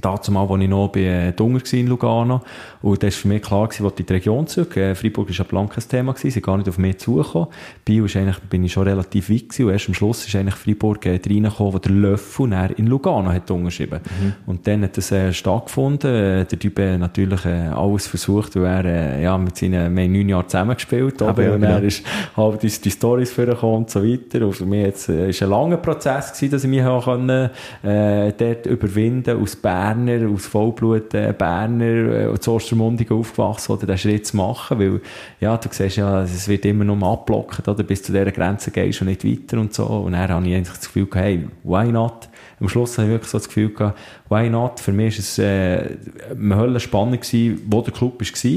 [0.00, 2.40] Dazu mal, als ich noch bei äh, Dunger war in Lugano.
[2.82, 4.76] Und da war für mich klar, gewesen, ich in die Region zurück.
[4.76, 7.48] Äh, Freiburg war ein blankes Thema, gewesen, sie gar nicht auf mich zugekommen.
[7.84, 10.54] Bio ist eigentlich, bin ich schon relativ weit gewesen, und erst am Schluss ist eigentlich
[10.54, 14.00] Freiburg äh, reingekommen, wo der Löffel in Lugano hat unterschrieben.
[14.20, 14.32] Mhm.
[14.46, 16.10] Und dann hat das äh, stattgefunden.
[16.10, 20.04] Äh, der Typ hat natürlich äh, alles versucht, weil er äh, ja, mit seinen, wir
[20.04, 21.74] haben neun Jahre zusammengespielt, aber ja, und genau.
[21.74, 22.04] er ist
[22.36, 24.46] halt die, die Storys vorgekommen und so weiter.
[24.46, 27.50] Und für mich jetzt, äh, ist ein langer Prozess gewesen, dass ich mich auch können,
[27.82, 33.98] äh, dort überwinden aus Berner, aus Vollblut äh, Berner, äh, zu Ostermundigen aufgewachsen, oder den
[33.98, 35.00] Schritt zu machen, weil,
[35.40, 39.00] ja, du siehst ja, es wird immer noch abblockt, oder, bis zu dieser Grenze gehst
[39.00, 39.84] du nicht weiter und so.
[39.84, 42.28] Und dann habe ich eigentlich das Gefühl gehabt, hey, why not?
[42.60, 43.98] Am Schluss habe ich wirklich so das Gefühl gehabt,
[44.30, 44.80] why not?
[44.80, 45.96] Für mich war es äh,
[46.30, 48.50] eine Hölle spannend gewesen, wo der Club war,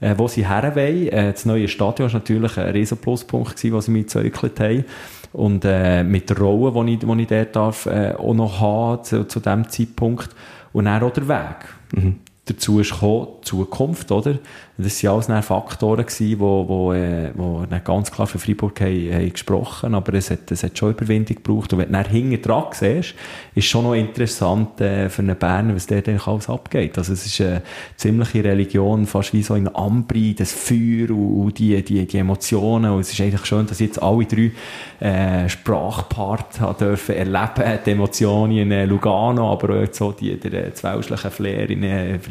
[0.00, 1.08] äh, wo sie her wollen.
[1.08, 4.84] Äh, das neue Stadion war natürlich ein riesen Pluspunkt gewesen, was sie mir gezeugt haben.
[5.32, 9.04] Und äh, mit der Rolle, die ich, die ich dort darf, äh, auch noch haben
[9.04, 10.30] zu, zu diesem Zeitpunkt.
[10.72, 11.56] Und dann auch der Weg.
[11.92, 12.20] Mhm.
[12.48, 14.38] Dazu ist gekommen, Zukunft, oder?
[14.80, 19.32] Das waren alles Faktoren, die wo, wo, äh, wo ganz klar für Freiburg haben, haben
[19.32, 21.72] gesprochen aber es hat, es hat schon Überwindung gebraucht.
[21.72, 23.14] Und wenn du dann hinten dran siehst,
[23.56, 26.96] ist schon noch interessant äh, für einen Berner, was der eigentlich alles abgeht.
[26.96, 27.62] Also es ist eine
[27.96, 32.92] ziemliche Religion, fast wie so in Ambri, das Feuer und, und die, die, die Emotionen.
[32.92, 34.52] Und es ist eigentlich schön, dass jetzt alle drei
[35.00, 40.74] äh, Sprachpart dürfen erleben, die Emotionen in äh, Lugano, aber auch so die, der äh,
[40.74, 41.82] zwölfliche Flair in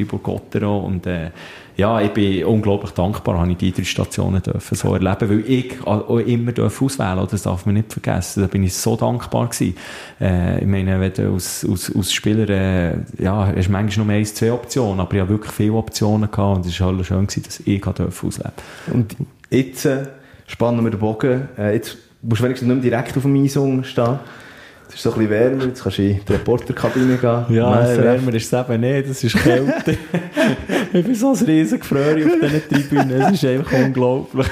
[0.08, 1.32] äh, Fribourg-Gottero und äh,
[1.78, 5.86] ja, ich bin unglaublich dankbar, habe ich die drei Stationen dürfen so erleben, weil ich
[5.86, 8.42] auch immer auswählen darf, das darf man nicht vergessen.
[8.42, 9.78] Da bin ich so dankbar gewesen.
[10.20, 14.34] Äh, ich meine, wenn du als, als, als Spieler, äh, ja, hast manchmal nur eins,
[14.34, 17.60] zwei Optionen, aber ich habe wirklich viele Optionen gehabt und es war schön gewesen, dass
[17.60, 18.52] ich ausleben
[18.92, 19.16] Und
[19.52, 20.08] jetzt äh,
[20.48, 21.48] spannen wir den Bogen.
[21.60, 24.18] Äh, jetzt musst du wenigstens nicht mehr direkt auf dem Eisung stehen.
[24.90, 27.46] Es ist so ein bisschen wärmer, jetzt kannst du in die Reporterkabine gehen.
[27.50, 29.94] Ja, nein, wärmer ist es eben nicht, es ist kälter.
[30.94, 34.48] ich bin so ein riesen Gefröri auf diesen Tribünen, es ist einfach unglaublich.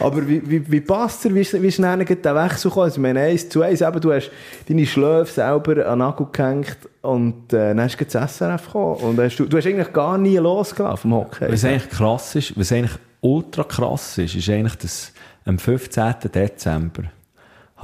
[0.00, 2.82] Aber wie, wie, wie passt es dir, wie, wie schnell der Wechsel kam?
[2.82, 4.30] Also, ich meine, eins zu eins, eben, du hast
[4.68, 8.96] deine Schläfe selber an den Nagel gehängt und äh, dann hast du das SRF gekommen
[8.96, 11.50] und hast, du, du hast eigentlich gar nie losgelassen vom Hockey.
[11.50, 15.12] Was eigentlich krass ist, was eigentlich ultra krass ist, ist eigentlich, dass
[15.44, 16.14] am 15.
[16.34, 17.04] Dezember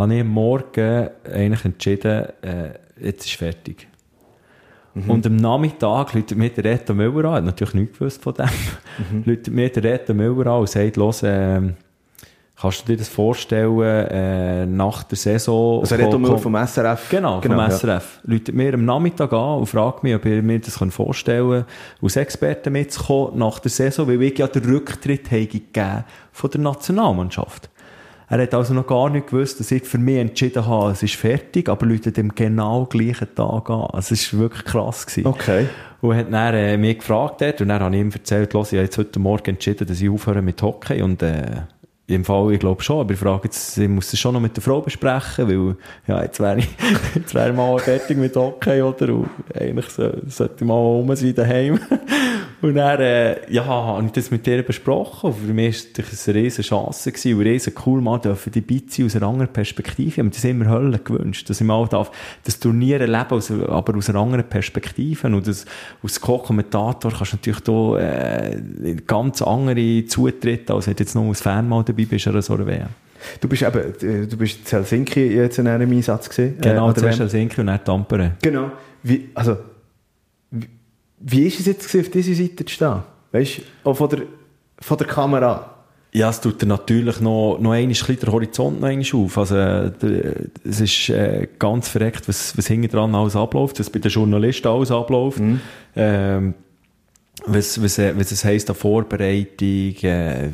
[0.00, 2.70] habe ich Morgen eigentlich entschieden, äh,
[3.00, 3.88] jetzt ist fertig.
[4.94, 5.10] Mhm.
[5.10, 8.46] Und am Nachmittag läutet mir der Reto Müller an, hat natürlich nichts gewusst von dem,
[8.46, 9.22] mhm.
[9.26, 11.60] läutet mir der Reto Müller an und sagt, los, äh,
[12.60, 15.80] kannst du dir das vorstellen, äh, nach der Saison...
[15.80, 17.08] Also Reto Müller vom SRF?
[17.08, 18.20] Genau, genau vom SRF.
[18.24, 18.32] Ja.
[18.32, 21.66] Läutet mir am Nachmittag an und fragt mich, ob ich mir das vorstellen kann,
[22.02, 26.60] als Experte mitzukommen nach der Saison, weil ich ja den Rücktritt habe gegeben von der
[26.60, 27.70] Nationalmannschaft.
[28.30, 31.16] Er hat also noch gar nicht gewusst, dass ich für mich entschieden habe, es ist
[31.16, 33.88] fertig, aber Leute dem genau gleichen Tag an.
[33.92, 35.04] Also es war wirklich krass.
[35.04, 35.26] Gewesen.
[35.26, 35.66] Okay.
[36.00, 38.78] Und hat dann äh, mich gefragt dort, und dann habe ich ihm erzählt, los, ich
[38.78, 41.62] habe jetzt heute Morgen entschieden, dass ich aufhöre mit Hockey und äh,
[42.06, 44.56] im Fall, ich glaube schon, aber ich frage jetzt, ich muss das schon noch mit
[44.56, 45.76] der Frau besprechen, weil,
[46.06, 46.68] ja, jetzt wäre ich,
[47.16, 49.12] jetzt wäre mal fertig mit Hockey, oder?
[49.12, 49.28] Und
[49.58, 51.80] eigentlich so, sollte ich mal rum sein daheim.
[52.62, 55.30] Und dann, äh, ja, habe ich das mit ihr besprochen.
[55.30, 58.60] Und für mich war das eine riesige Chance gewesen, und riesen cool mal dürfen die
[58.60, 60.08] Bizi aus einer anderen Perspektive.
[60.08, 62.10] Ich habe mir das immer Hölle gewünscht, dass ich mal darf,
[62.44, 65.26] das Turnier erleben, aus, aber aus einer anderen Perspektive.
[65.28, 65.64] Und das,
[66.02, 71.26] als Co-Kommentator kannst du natürlich da, äh, ganz andere Zutritte, als wenn du jetzt noch
[71.28, 72.88] als Fan mal dabei bist oder so einer WM.
[73.40, 76.56] Du bist eben, äh, du bist in Helsinki jetzt in einem Einsatz gesehen.
[76.60, 78.32] Genau, äh, zuerst Helsinki und dann Tampere.
[78.42, 78.72] Genau.
[79.02, 79.56] Wie, also,
[81.20, 83.02] wie ist es jetzt gewesen, auf dieser Seite zu stehen?
[83.32, 84.22] Weißt du, auch von der,
[84.80, 85.76] von der Kamera?
[86.12, 89.38] Ja, es tut natürlich noch, noch einmal den Horizont noch auf.
[89.38, 94.10] Also, es ist äh, ganz verreckt, was, was hinten dran alles abläuft, was bei den
[94.10, 95.38] Journalisten alles abläuft.
[95.38, 95.60] Mhm.
[95.94, 96.54] Ähm,
[97.46, 100.48] was, was, äh, was es heisst an Vorbereitung, äh,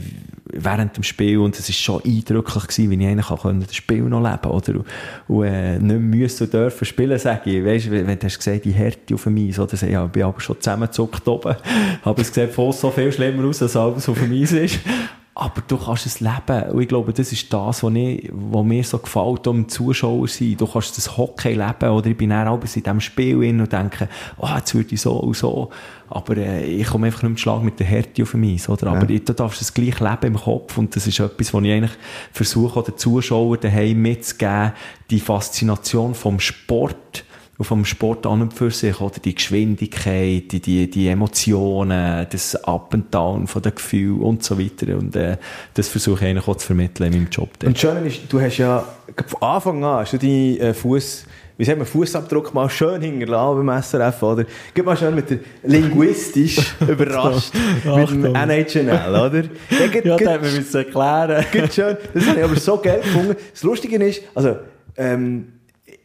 [0.59, 4.03] während dem Spiel und es ist schon eindrücklich gewesen, wie ich eigentlich auch das Spiel
[4.03, 4.85] noch leben oder
[5.29, 7.65] und, äh, nicht müssen dürfen spielen, sage ich.
[7.65, 9.75] Weißt, wenn, wenn du hast gesagt, die Härte auf dem Eis, oder?
[9.75, 11.57] Ich bin aber schon zusammengezuckt oben.
[12.03, 14.79] Aber es sieht fast so viel schlimmer aus, als alles auf dem Eis ist.
[15.39, 16.71] Aber du kannst es leben.
[16.71, 20.39] Und ich glaube, das ist das, was, ich, was mir so gefällt, um Zuschauer zu
[20.39, 20.57] sein.
[20.57, 21.91] Du kannst das Hockey leben.
[21.91, 24.09] Oder ich bin dann auch in diesem Spiel in und denke,
[24.39, 25.69] oh, jetzt würde ich so und so.
[26.09, 28.67] Aber äh, ich komme einfach nicht mit Schlag mit der Härte auf Eis.
[28.71, 28.87] Oder?
[28.87, 29.19] Aber ja.
[29.19, 30.79] du darfst das gleich leben im Kopf.
[30.79, 31.99] Und das ist etwas, was ich eigentlich
[32.33, 34.73] versuche, den Zuschauern daheim mitzugeben.
[35.11, 37.26] Die Faszination vom Sport
[37.59, 42.55] auf dem Sport an und für sich, oder die Geschwindigkeit, die, die, die Emotionen, das
[42.65, 44.97] Up and Down von den Gefühlen und so weiter.
[44.97, 45.39] Und äh,
[45.75, 47.51] das versuche ich eigentlich auch zu vermitteln in meinem Job.
[47.59, 47.69] Dort.
[47.69, 48.85] Und schön ist, du hast ja
[49.27, 51.27] von Anfang an hast du deinen äh, Fuß
[51.59, 54.45] wie sagt man, Fußabdruck mal schön hinterlassen beim SRF, oder?
[54.75, 57.55] Gib mal schön mit der linguistisch überrascht
[57.85, 59.43] mit dem NHL, oder?
[59.71, 61.45] Ja, geht, ja, das hat man müssen erklären.
[61.51, 61.97] Geht schön.
[62.13, 63.37] Das habe ich aber so geil gefunden.
[63.53, 64.57] Das Lustige ist, also,
[64.99, 65.53] ähm,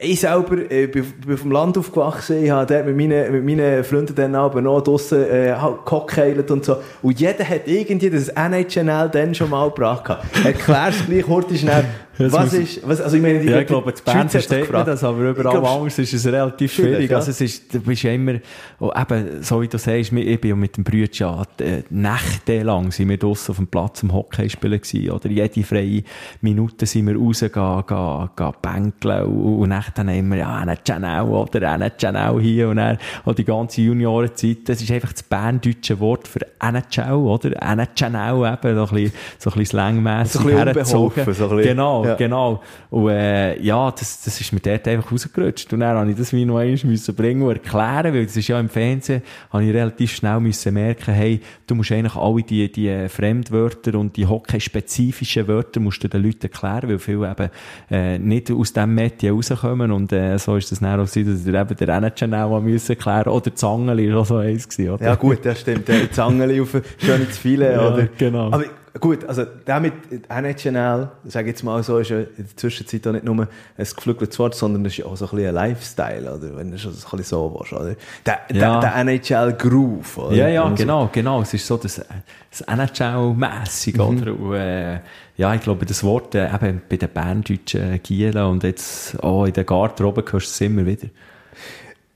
[0.01, 1.05] ich selber äh, bin,
[1.37, 5.23] vom Land aufgewachsen, ich habe dort mit meinen, mit meinen Freunden dann aber noch draussen
[5.23, 6.77] äh, gehockt und so.
[7.01, 10.17] Und jeder hat irgendwie das NHL dann schon mal gebracht.
[10.43, 11.85] Erklär's gleich kurz schnell,
[12.29, 15.03] was ist, was, also ich meine, die, ja, ich glaube, die Band versteht man das,
[15.03, 17.09] aber überall glaub, anders ist es relativ schwierig.
[17.09, 17.17] Ja.
[17.17, 18.35] Also es ist, du bist ja immer,
[18.79, 21.43] oh, eben, so wie du sagst, ich bin mit dem Brütsch ja,
[21.89, 26.03] nächtelang sind wir draussen auf dem Platz im Hockey spielen gewesen, oder jede freie
[26.41, 31.23] Minute sind wir rausgegangen, gehen, gehen bänkeln und, und dann haben wir, ja, einen Channel
[31.23, 35.99] oder einen Channel hier und dann, und die ganze Juniorenzeit, das ist einfach das berndeutsche
[35.99, 37.51] Wort für NHL, oder?
[37.93, 41.55] Channel eben, so ein bisschen, so ein bisschen slangmässig so bisschen so.
[41.57, 42.05] Genau.
[42.05, 42.10] Ja.
[42.15, 42.61] Genau.
[42.89, 45.71] Und, äh, ja, das, das ist mir dort einfach rausgerutscht.
[45.73, 48.47] Und dann habe ich das wie noch einmal müssen bringen und erklären, weil das ist
[48.47, 52.71] ja im Fernsehen, habe ich relativ schnell müssen merken, hey, du musst eigentlich alle die,
[52.71, 57.49] die Fremdwörter und die hockey-spezifischen Wörter musst du den Leuten erklären, weil viele eben,
[57.89, 61.45] äh, nicht aus diesem Metier rauskommen und, äh, so ist das dann auch so, dass
[61.45, 65.05] ihr eben der NHL müssen erklären oder Zangeli ist auch so eins gewesen, oder?
[65.05, 68.07] Ja gut, das stimmt, Zangeli auf schön zu viele, ja, oder?
[68.17, 68.47] genau.
[68.51, 68.65] Aber
[68.99, 69.93] Gut, also der mit
[70.27, 73.47] NHL, sage ich jetzt mal so, ist ja in der Zwischenzeit auch nicht nur ein
[73.77, 76.57] geflügeltes Wort, sondern es ist auch so ein bisschen ein Lifestyle, oder?
[76.57, 77.95] Wenn du schon so ein bisschen so warst, oder?
[78.25, 78.79] Der, ja.
[78.81, 80.35] der, der NHL-Groove, oder?
[80.35, 81.41] Ja, ja, genau, genau.
[81.41, 82.01] Es ist so das,
[82.49, 84.01] das NHL-mässig, mhm.
[84.01, 84.37] oder?
[84.37, 84.99] Und, äh,
[85.37, 89.53] ja, ich glaube, das Wort äh, eben bei den Berndeutschen Gielen und jetzt auch in
[89.53, 91.07] der Garderobe hörst du es immer wieder.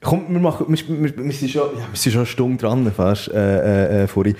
[0.01, 3.29] Komm, wir machen, wir, wir, wir, sind schon, ja, wir sind schon Stunde dran, fast,
[3.29, 4.35] äh, äh, äh vorhin.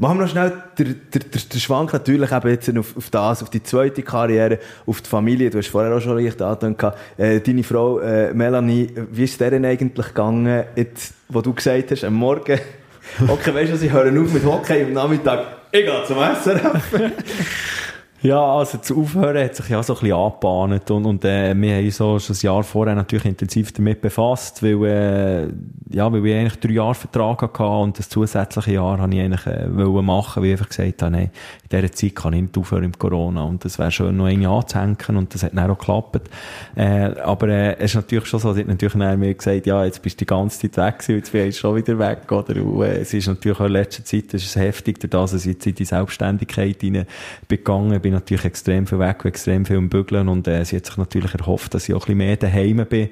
[0.00, 3.50] Machen wir noch schnell den, den, den, Schwank natürlich eben jetzt auf, auf das, auf
[3.50, 5.50] die zweite Karriere, auf die Familie.
[5.50, 6.92] Du hast vorher auch schon leicht angetan.
[7.16, 11.90] Äh, deine Frau, äh, Melanie, wie ist es denn eigentlich gegangen, jetzt, wo du gesagt
[11.90, 12.60] hast, am Morgen,
[13.28, 16.92] okay, weißt du, sie hören auf mit Hockey am Nachmittag, ich gehe zum SRF.
[18.20, 21.76] Ja, also zu Aufhören hat sich ja so ein bisschen angebahnt und, und äh, wir
[21.76, 25.46] haben so schon ein Jahr vorher natürlich intensiv damit befasst, weil, äh,
[25.94, 29.46] ja, weil ich eigentlich drei Jahre Vertrag hatte und das zusätzliche Jahr habe ich eigentlich
[29.46, 31.30] äh, wollen machen, weil ich einfach gesagt habe, nein,
[31.70, 34.42] in dieser Zeit kann ich nicht aufhören im Corona und das wäre schön noch ein
[34.42, 34.64] Jahr
[35.08, 36.28] und das hat dann auch geklappt.
[36.74, 39.84] Äh, aber äh, es ist natürlich schon so, sie hat natürlich dann mir gesagt, ja,
[39.84, 42.60] jetzt bist du die ganze Zeit weg gewesen, jetzt bist du schon wieder weg, oder?
[42.64, 45.64] Und, äh, es ist natürlich auch in letzter Zeit, es ist heftig, dass ich jetzt
[45.68, 47.06] in die Selbstständigkeit hinein
[47.46, 50.96] begangen bin natürlich extrem viel weg, extrem viel im Bügeln und äh, sie hat sich
[50.96, 53.10] natürlich erhofft, dass ich auch ein bisschen mehr daheim bin.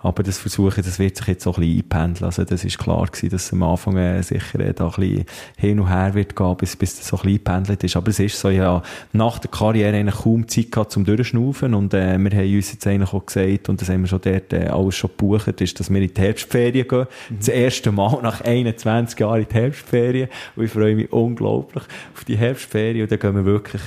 [0.00, 2.24] Aber das Versuchen, das wird sich jetzt so ein bisschen einpendeln.
[2.26, 5.24] Also das ist klar gewesen, dass es am Anfang äh, sicher äh, da ein bisschen
[5.56, 7.96] hin und her wird gehen, bis, bis das so ein bisschen eingependelt ist.
[7.96, 8.82] Aber es ist so, ja,
[9.12, 12.86] nach der Karriere eigentlich kaum Zeit gehabt zum Durchschnaufen und äh, wir haben uns jetzt
[12.86, 15.90] eigentlich auch gesagt, und das haben wir schon dort äh, alles schon gebucht, ist, dass
[15.90, 17.06] wir in die Herbstferien gehen.
[17.30, 17.36] Mhm.
[17.38, 20.28] Das erste Mal nach 21 Jahren in die Herbstferien.
[20.54, 21.84] Und ich freue mich unglaublich
[22.14, 23.82] auf die Herbstferien und dann gehen wir wirklich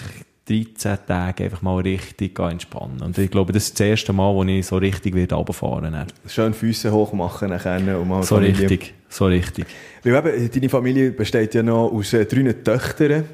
[0.47, 3.01] 13 Tage einfach mal richtig entspannen.
[3.01, 6.13] Und ich glaube, das ist das erste Mal, wo ich so richtig wieder runterfahren werde.
[6.27, 8.69] Schön Füße hoch machen nachher und mal So Familie.
[8.69, 9.65] richtig, so richtig.
[10.03, 13.25] Weil eben, deine Familie besteht ja noch aus äh, drei Töchtern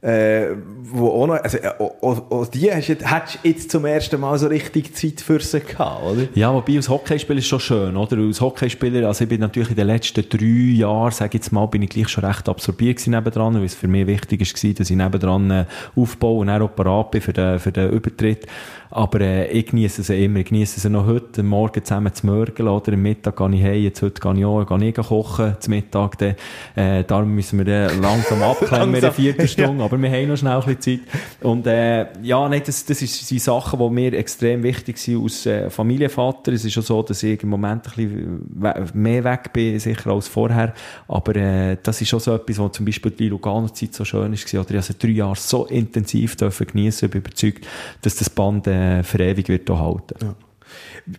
[0.00, 0.50] äh,
[0.82, 4.38] wo auch noch, also, äh, auch, auch die hast, hättest du jetzt zum ersten Mal
[4.38, 6.28] so richtig Zeit für sie gehabt, oder?
[6.34, 8.16] Ja, wobei als Hockeyspieler ist schon schön, oder?
[8.16, 11.66] Als Hockeyspieler, also ich bin natürlich in den letzten drei Jahren, sag ich jetzt mal,
[11.66, 14.90] bin ich gleich schon recht absorbiert gewesen nebendran, weil es für mich wichtig war, dass
[14.90, 15.64] ich nebendran äh,
[15.96, 18.46] aufbaue und auch parat bin für den, für den Übertritt.
[18.90, 20.40] Aber äh, ich genieße sie immer.
[20.40, 23.82] Ich genieße sie noch heute, Morgen zusammen zu mörgeln oder am Mittag gehe ich heim,
[23.82, 26.18] jetzt heute gehe ich auch, gehe ich kochen zum Mittag.
[26.18, 26.34] Dann,
[26.74, 30.36] äh, darum müssen wir dann langsam abklemmen in der vierten Stunde, aber wir haben noch
[30.36, 31.22] schnell ein bisschen Zeit.
[31.42, 35.44] Und äh, ja, nein, das, das ist, sind Sachen, die mir extrem wichtig sind als
[35.46, 36.52] äh, Familienvater.
[36.52, 40.28] Es ist schon so, dass ich im Moment ein bisschen mehr weg bin, sicher als
[40.28, 40.72] vorher.
[41.06, 44.52] Aber äh, das ist schon so etwas, was zum Beispiel die Lugano-Zeit so schön ist.
[44.54, 47.06] Oder ich habe drei Jahre so intensiv geniessen.
[47.06, 47.66] Ich bin überzeugt,
[48.02, 50.14] dass das Band äh, äh, für ewig wird halten.
[50.22, 50.34] Ja.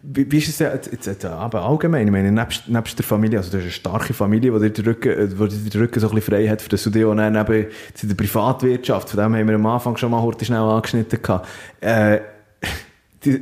[0.03, 2.05] Wie, wie ist es jetzt, jetzt, jetzt aber allgemein?
[2.05, 4.85] Ich meine, nebst, nebst der Familie, also du hast eine starke Familie, die dir den
[4.85, 7.15] Rücken, äh, die den Rücken so ein bisschen frei hat, für das du dich auch
[7.15, 7.67] dann eben
[8.01, 11.47] in der Privatwirtschaft, von dem haben wir am Anfang schon mal heute schnell angeschnitten gehabt.
[11.81, 12.19] Äh,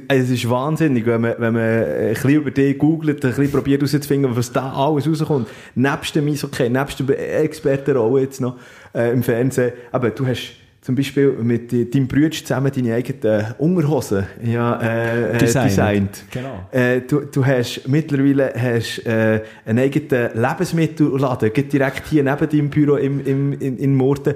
[0.07, 3.81] es ist wahnsinnig, wenn man, wenn man ein bisschen über dich googelt, ein bisschen probiert
[3.81, 5.47] herauszufinden, was da alles rauskommt.
[5.75, 8.57] Nebst dem Eishockey, nebst der Expertenrolle jetzt noch
[8.95, 9.73] äh, im Fernsehen.
[9.91, 10.53] Aber du hast
[10.87, 15.69] zum Beispiel mit deinem Bruder zusammen deine eigenen Unterhosen ja, äh, äh designt.
[15.69, 16.23] designt.
[16.31, 16.69] Genau.
[16.71, 22.95] Äh, du, du hast mittlerweile hast, äh, einen eigenen Lebensmittelladen, direkt hier neben deinem Büro
[22.95, 24.35] im, im, in, in Murten.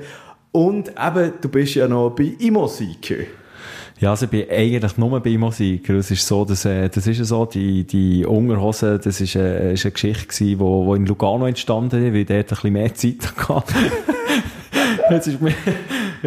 [0.51, 3.27] Und eben, du bist ja noch bei Imosike.
[4.01, 5.87] Ja, also ich bin eigentlich nur bei Musik.
[5.87, 9.71] Es ist so, dass, äh, das ist ja so, die, die Unterhose, das ist, äh,
[9.71, 12.93] ist eine Geschichte gewesen, wo, wo in Lugano entstanden ist, weil dort ein bisschen mehr
[12.93, 13.73] Zeit hatte.
[15.09, 15.53] Jetzt ist mir,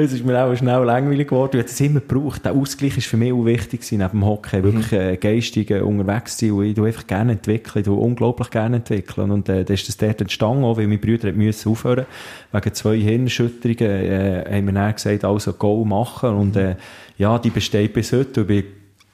[0.02, 1.56] jetzt ist mir auch schnell langweilig geworden.
[1.56, 2.44] Ich habe es immer gebraucht.
[2.44, 4.58] Der Ausgleich ist für mich auch wichtig neben dem Hockey.
[4.58, 4.62] Mhm.
[4.64, 6.52] Wirklich, äh, geistig äh, unterwegs sein.
[6.52, 7.80] Und ich tue einfach gerne entwickeln.
[7.80, 9.30] Ich tue unglaublich gerne entwickeln.
[9.30, 12.06] Und, äh, dann ist das dort entstanden, auch, weil meine Brüder müssen aufhören.
[12.52, 16.30] Wegen zwei Hirnschütterungen, äh, haben wir dann gesagt, also Go machen.
[16.30, 16.76] Und, äh,
[17.18, 18.42] ja, die besteht bis heute.
[18.42, 18.64] Ich bin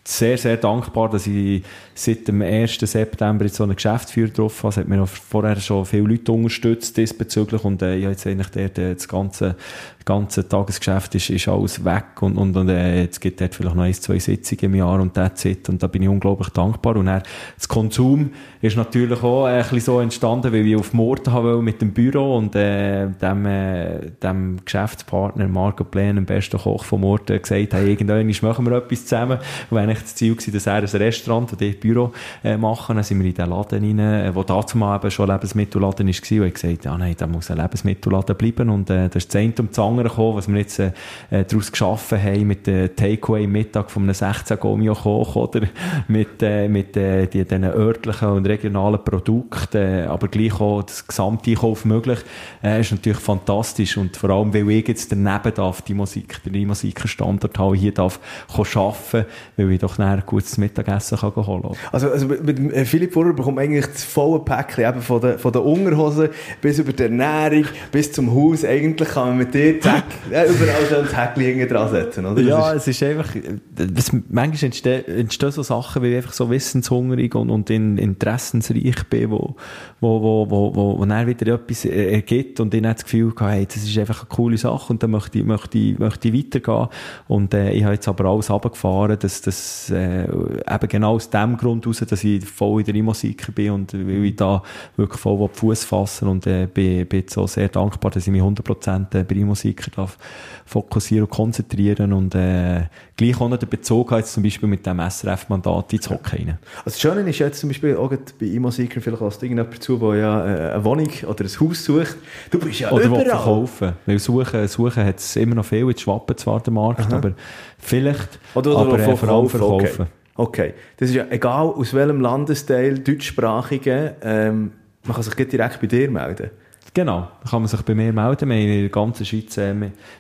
[0.05, 1.63] sehr, sehr dankbar, dass ich
[1.95, 2.79] seit dem 1.
[2.81, 4.69] September jetzt so einen Geschäftsführer getroffen habe.
[4.69, 8.49] Es hat mir vorher schon viele Leute unterstützt diesbezüglich und äh, ich habe jetzt eigentlich
[8.49, 9.57] dort, äh, das ganze
[10.05, 13.83] ganze Tagesgeschäft ist, ist alles weg und, und, und äh, jetzt gibt es vielleicht noch
[13.83, 15.69] ein, zwei Sitzungen im Jahr und that's it.
[15.69, 16.97] Und da bin ich unglaublich dankbar.
[16.97, 17.23] Und dann,
[17.57, 18.31] das Konsum
[18.61, 22.37] ist natürlich auch ein bisschen so entstanden, weil ich auf Morden habe mit dem Büro
[22.37, 27.91] und äh, dem, äh, dem Geschäftspartner Marco Plen, dem besten Koch von Morden, gesagt, hey,
[27.91, 29.39] irgendwann machen wir etwas zusammen.
[29.71, 32.13] Und wenn ich das Ziel war, dass er ein Restaurant und ich Büro
[32.45, 35.31] äh, machen, dann sind wir in den Laden rein, äh, wo dazu mal eben schon
[35.31, 39.09] ein Lebensmittelladen war, und ich gesagt, ja nein, da muss ein Lebensmittelladen bleiben und äh,
[39.09, 40.93] das ist das eine um das andere gekommen, was wir jetzt äh,
[41.31, 45.63] äh daraus geschaffen haben mit dem Takeaway-Mittag von einem 16 Gomio Koch oder?
[46.09, 51.07] Mit, äh, mit äh, die, diesen örtlichen und regionalen Produkten, äh, aber gleich auch das
[51.07, 52.19] Gesamteinkauf möglich,
[52.63, 53.97] äh, ist natürlich fantastisch.
[53.97, 58.19] Und vor allem, weil ich jetzt daneben darf, die Musik, den Musikerstandard habe, hier darf
[58.57, 59.27] arbeiten,
[59.57, 61.63] weil ich doch nachher gutes Mittagessen kann holen.
[61.63, 61.77] Kann.
[61.93, 65.53] Also, also mit, mit Philipp Furrer bekommt eigentlich das volle Päckchen, eben von der, von
[65.53, 66.31] der Unterhose
[66.61, 71.09] bis über die Ernährung, bis zum Haus, eigentlich kann man mit dir Ja, überall schon
[71.09, 72.41] ein Häkchen dran setzen, oder?
[72.41, 72.89] Ja, ist...
[72.89, 73.35] es ist einfach,
[73.75, 79.05] das, manchmal entstehen, entstehen so Sachen, weil ich einfach so wissenshungrig und, und in, interessensreich
[79.09, 79.57] bin, wo,
[80.01, 83.53] wo, wo, wo, wo, wo dann wieder etwas ergibt und ich habe das Gefühl gehabt,
[83.53, 86.35] hey, das ist einfach eine coole Sache und dann möchte ich, möchte ich, möchte ich
[86.35, 86.89] weitergehen.
[87.29, 91.57] Und, äh, ich habe jetzt aber alles runtergefahren, dass, dass, äh, eben genau aus dem
[91.57, 94.63] Grund heraus, dass ich voll in der Musiker bin und weil ich da
[94.97, 99.25] wirklich voll Fuß fassen und, äh, bin, bin auch sehr dankbar, dass ich mich 100%
[99.25, 100.19] bei Musik Musiker darf
[100.67, 102.83] fokussieren und konzentrieren und äh,
[103.17, 106.59] gleich auch noch den Bezug hat, zum Beispiel mit dem SRF-Mandat ins Hockey rein.
[106.79, 110.15] Also das Schöne ist jetzt zum Beispiel auch bei E-Musiker vielleicht als irgendjemand zu, der
[110.17, 112.17] ja äh, eine Wohnung oder ein Haus sucht.
[112.51, 113.23] Du bist ja oder überall.
[113.23, 113.93] Oder verkaufen.
[114.07, 117.17] Weil suchen, suchen hat es immer noch viel, jetzt schwappen zwar der Markt, Aha.
[117.17, 117.33] aber
[117.79, 120.07] vielleicht oder, oder aber äh, vor allem verkaufen.
[120.37, 120.71] Okay.
[120.71, 120.75] okay.
[120.97, 124.73] Das ist ja egal, aus welchem Landesteil, deutschsprachigen, ähm,
[125.05, 126.51] man kann sich direkt bei dir melden.
[126.93, 128.49] Genau, da kann man sich bei mir melden.
[128.49, 129.75] Wir haben in der ganzen Schweiz äh,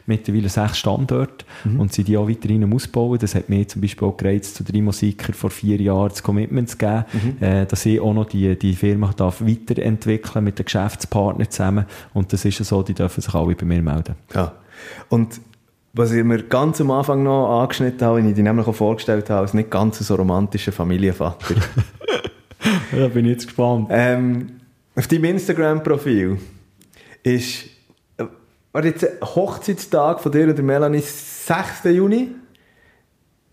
[0.06, 1.80] mittlerweile sechs Standorte mhm.
[1.80, 3.18] und sind die auch weiterhin ausbauen.
[3.18, 6.68] Das hat mir zum Beispiel auch gereizt, zu drei Musikern vor vier Jahren das Commitment
[6.68, 7.44] zu geben, mhm.
[7.44, 11.86] äh, dass ich auch noch die, die Firma darf weiterentwickeln mit den Geschäftspartnern zusammen.
[12.14, 14.14] Und das ist ja so, die dürfen sich alle bei mir melden.
[14.32, 14.52] Ja.
[15.09, 15.40] Und
[15.92, 19.28] was ich mir ganz am Anfang noch angeschnitten habe, wenn ich die nämlich auch vorgestellt
[19.28, 21.56] habe, als nicht ganz so romantischer Familienvater.
[22.92, 23.88] da bin ich jetzt gespannt.
[23.90, 24.52] Ähm,
[24.94, 26.38] auf deinem Instagram-Profil
[27.22, 27.64] ist,
[28.16, 28.24] äh,
[28.72, 31.84] war jetzt Hochzeitstag von dir und der Melanie 6.
[31.84, 32.28] Juni?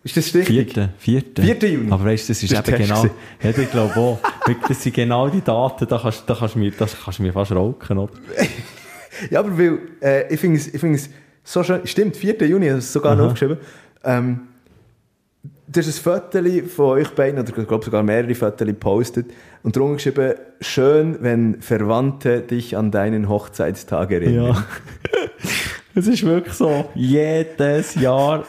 [0.04, 0.74] Ist das richtig?
[0.74, 1.24] 4.
[1.36, 1.58] 4.
[1.60, 1.70] 4.
[1.70, 1.92] Juni.
[1.92, 3.06] Aber weißt du, das ist das eben genau,
[3.42, 4.20] ja, ich glaube auch,
[4.68, 7.34] das sind genau die Daten, da kannst, da kannst du mir, das kannst du mir
[7.34, 8.14] fast rauchen, oder?
[9.30, 11.10] ja, aber weil, äh, ich finde es, ich finde es
[11.44, 12.36] so schön, stimmt, 4.
[12.48, 13.58] Juni, hast du sogar noch aufgeschrieben,
[14.04, 14.48] ähm,
[15.68, 19.28] das ist ein Foto von euch beiden, oder ich glaube sogar mehrere Fotos gepostet
[19.64, 24.56] und drunter geschrieben, schön, wenn Verwandte dich an deinen Hochzeitstag erinnern.
[24.56, 24.66] Ja.
[25.96, 28.46] es ist wirklich so, jedes Jahr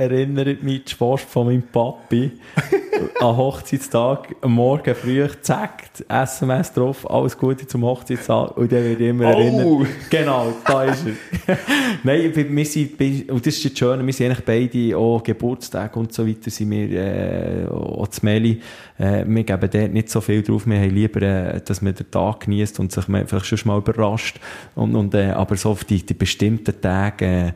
[0.00, 2.32] erinnert mich die Post von meinem Papi
[3.20, 9.00] an Hochzeitstag, am Morgen früh, zack, SMS drauf, alles Gute zum Hochzeitstag und dann wird
[9.00, 9.38] immer oh.
[9.38, 9.88] erinnert.
[10.08, 11.58] Genau, da ist er.
[12.02, 12.98] Nein, wir sind,
[13.30, 16.70] und das ist das Schöne, wir sind eigentlich beide, auch Geburtstage und so weiter, sind
[16.70, 18.58] wir, äh, auch zu Meli,
[18.98, 22.10] äh, wir geben dort nicht so viel drauf, wir haben lieber, äh, dass man den
[22.10, 24.40] Tag genießt und sich vielleicht schon mal überrascht
[24.74, 27.52] und, und äh, aber so auf die, die bestimmten Tage, äh,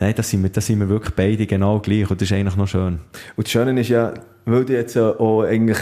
[0.00, 2.56] Nein, da sind, wir, da sind wir wirklich beide genau gleich und das ist eigentlich
[2.56, 3.00] noch schön.
[3.36, 4.14] Und das Schöne ist ja,
[4.46, 5.78] weil du jetzt auch eigentlich,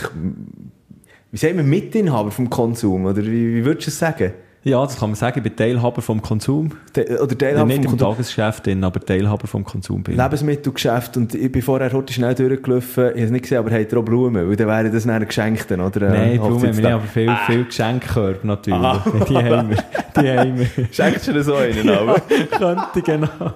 [1.30, 4.32] wie sagen wir, Mitinhaber vom Konsum, oder wie, wie würdest du es sagen?
[4.64, 6.72] Ja, das kann man sagen, ich bin Teilhaber vom Konsum.
[6.92, 10.16] Te oder Teilhaber nicht vom im Tagesgeschäft, drin, aber Teilhaber vom Konsum bin.
[10.16, 13.92] Lebensmittelgeschäft und ich bin vorher heute schnell durchgelaufen, ich habe es nicht gesehen, aber habt
[13.92, 14.48] ihr auch Blumen?
[14.48, 16.08] Weil dann wäre das dann geschenkt, oder?
[16.10, 17.40] Nein, Blumen haben wir nicht, aber viel, ah.
[17.46, 18.80] viel Geschenkkörbe natürlich.
[18.80, 19.04] Ah.
[19.28, 19.76] Die haben wir.
[20.20, 20.68] Die haben wir.
[20.90, 22.20] Schenkst du dir so einen, aber?
[22.58, 23.28] Könnte, genau.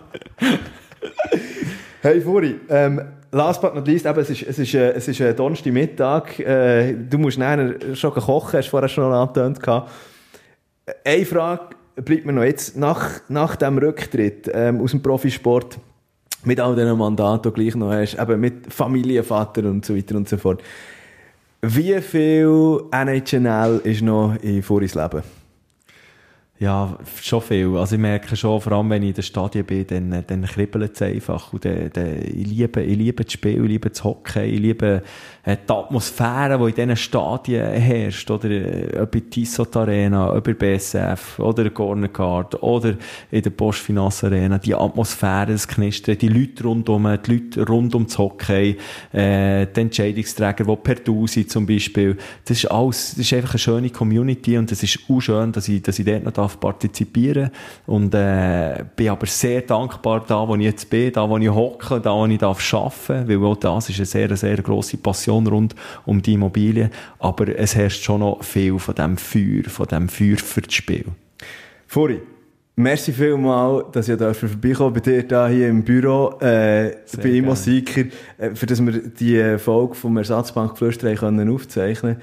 [2.03, 3.01] hey, Furi, ähm,
[3.33, 6.95] last but not least, eben, es ist, es ist, äh, es ist äh, Donnerstagmittag, äh,
[6.95, 9.91] du musst nachher schon kochen, hast du vorher schon angetönt gehabt.
[11.05, 15.79] Eine Frage bleibt mir noch jetzt, nach, nach dem Rücktritt ähm, aus dem Profisport,
[16.45, 20.17] mit all diesen Mandaten, die du gleich noch hast, eben mit Familienvater und so weiter
[20.17, 20.63] und so fort.
[21.61, 25.23] Wie viel NHL ist noch in Furis Leben?
[26.63, 27.77] Ja, schon viel.
[27.77, 30.95] Also ich merke schon, vor allem wenn ich in den Stadien bin, dann, dann kribbelt
[30.95, 31.53] es einfach.
[31.53, 35.03] Und dann, dann, ich, liebe, ich liebe das Spiel, ich liebe das Hockey, ich liebe
[35.43, 38.31] äh, die Atmosphäre, die in diesen Stadien herrscht.
[38.31, 42.95] Oder äh, ob in Tissot Arena, ob in BSF, oder in Gornercard, oder
[43.33, 44.59] in der Postfinance Arena.
[44.59, 48.77] Die Atmosphäre, das Knistern, die Leute rundum, die Leute rund um das Hockey,
[49.13, 52.17] äh, die Entscheidungsträger, die Perdusi zum Beispiel.
[52.45, 55.67] Das ist alles, das ist einfach eine schöne Community und es ist auch schön, dass
[55.67, 57.51] ich, dass ich dort noch darf partizipieren.
[57.87, 62.01] Und äh, bin aber sehr dankbar da, wo ich jetzt bin, da, wo ich hocke,
[62.01, 65.75] da, wo ich darf arbeiten, weil auch das ist eine sehr, sehr grosse Passion rund
[66.07, 70.37] um die Immobilie, aber es herrscht schon noch viel von dem Feuer, von dem Feuer
[70.37, 71.05] für das Spiel.
[71.87, 72.21] Furi,
[72.77, 78.05] merci vielmal, dass ich da vorbeikommen bei dir da hier im Büro, äh, bei Immo-Seeker,
[78.39, 82.17] äh, für dass wir die Folge vom Ersatzbank Flüsterei können aufzeichnen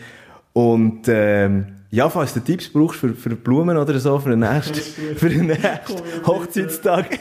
[0.53, 4.75] und ähm, ja, falls du Tipps brauchst für, für Blumen oder so, für den nächsten,
[5.15, 7.17] für den nächsten Hochzeitstag,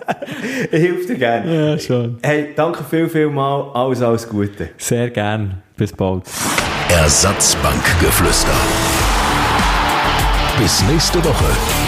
[0.70, 1.70] helfe dir gerne.
[1.70, 2.18] Ja, schon.
[2.22, 3.70] Hey, danke viel, viel mal.
[3.74, 4.70] Alles, alles Gute.
[4.78, 5.62] Sehr gern.
[5.76, 6.24] Bis bald.
[6.90, 8.54] Ersatzbankgeflüster.
[10.58, 11.83] Bis nächste Woche.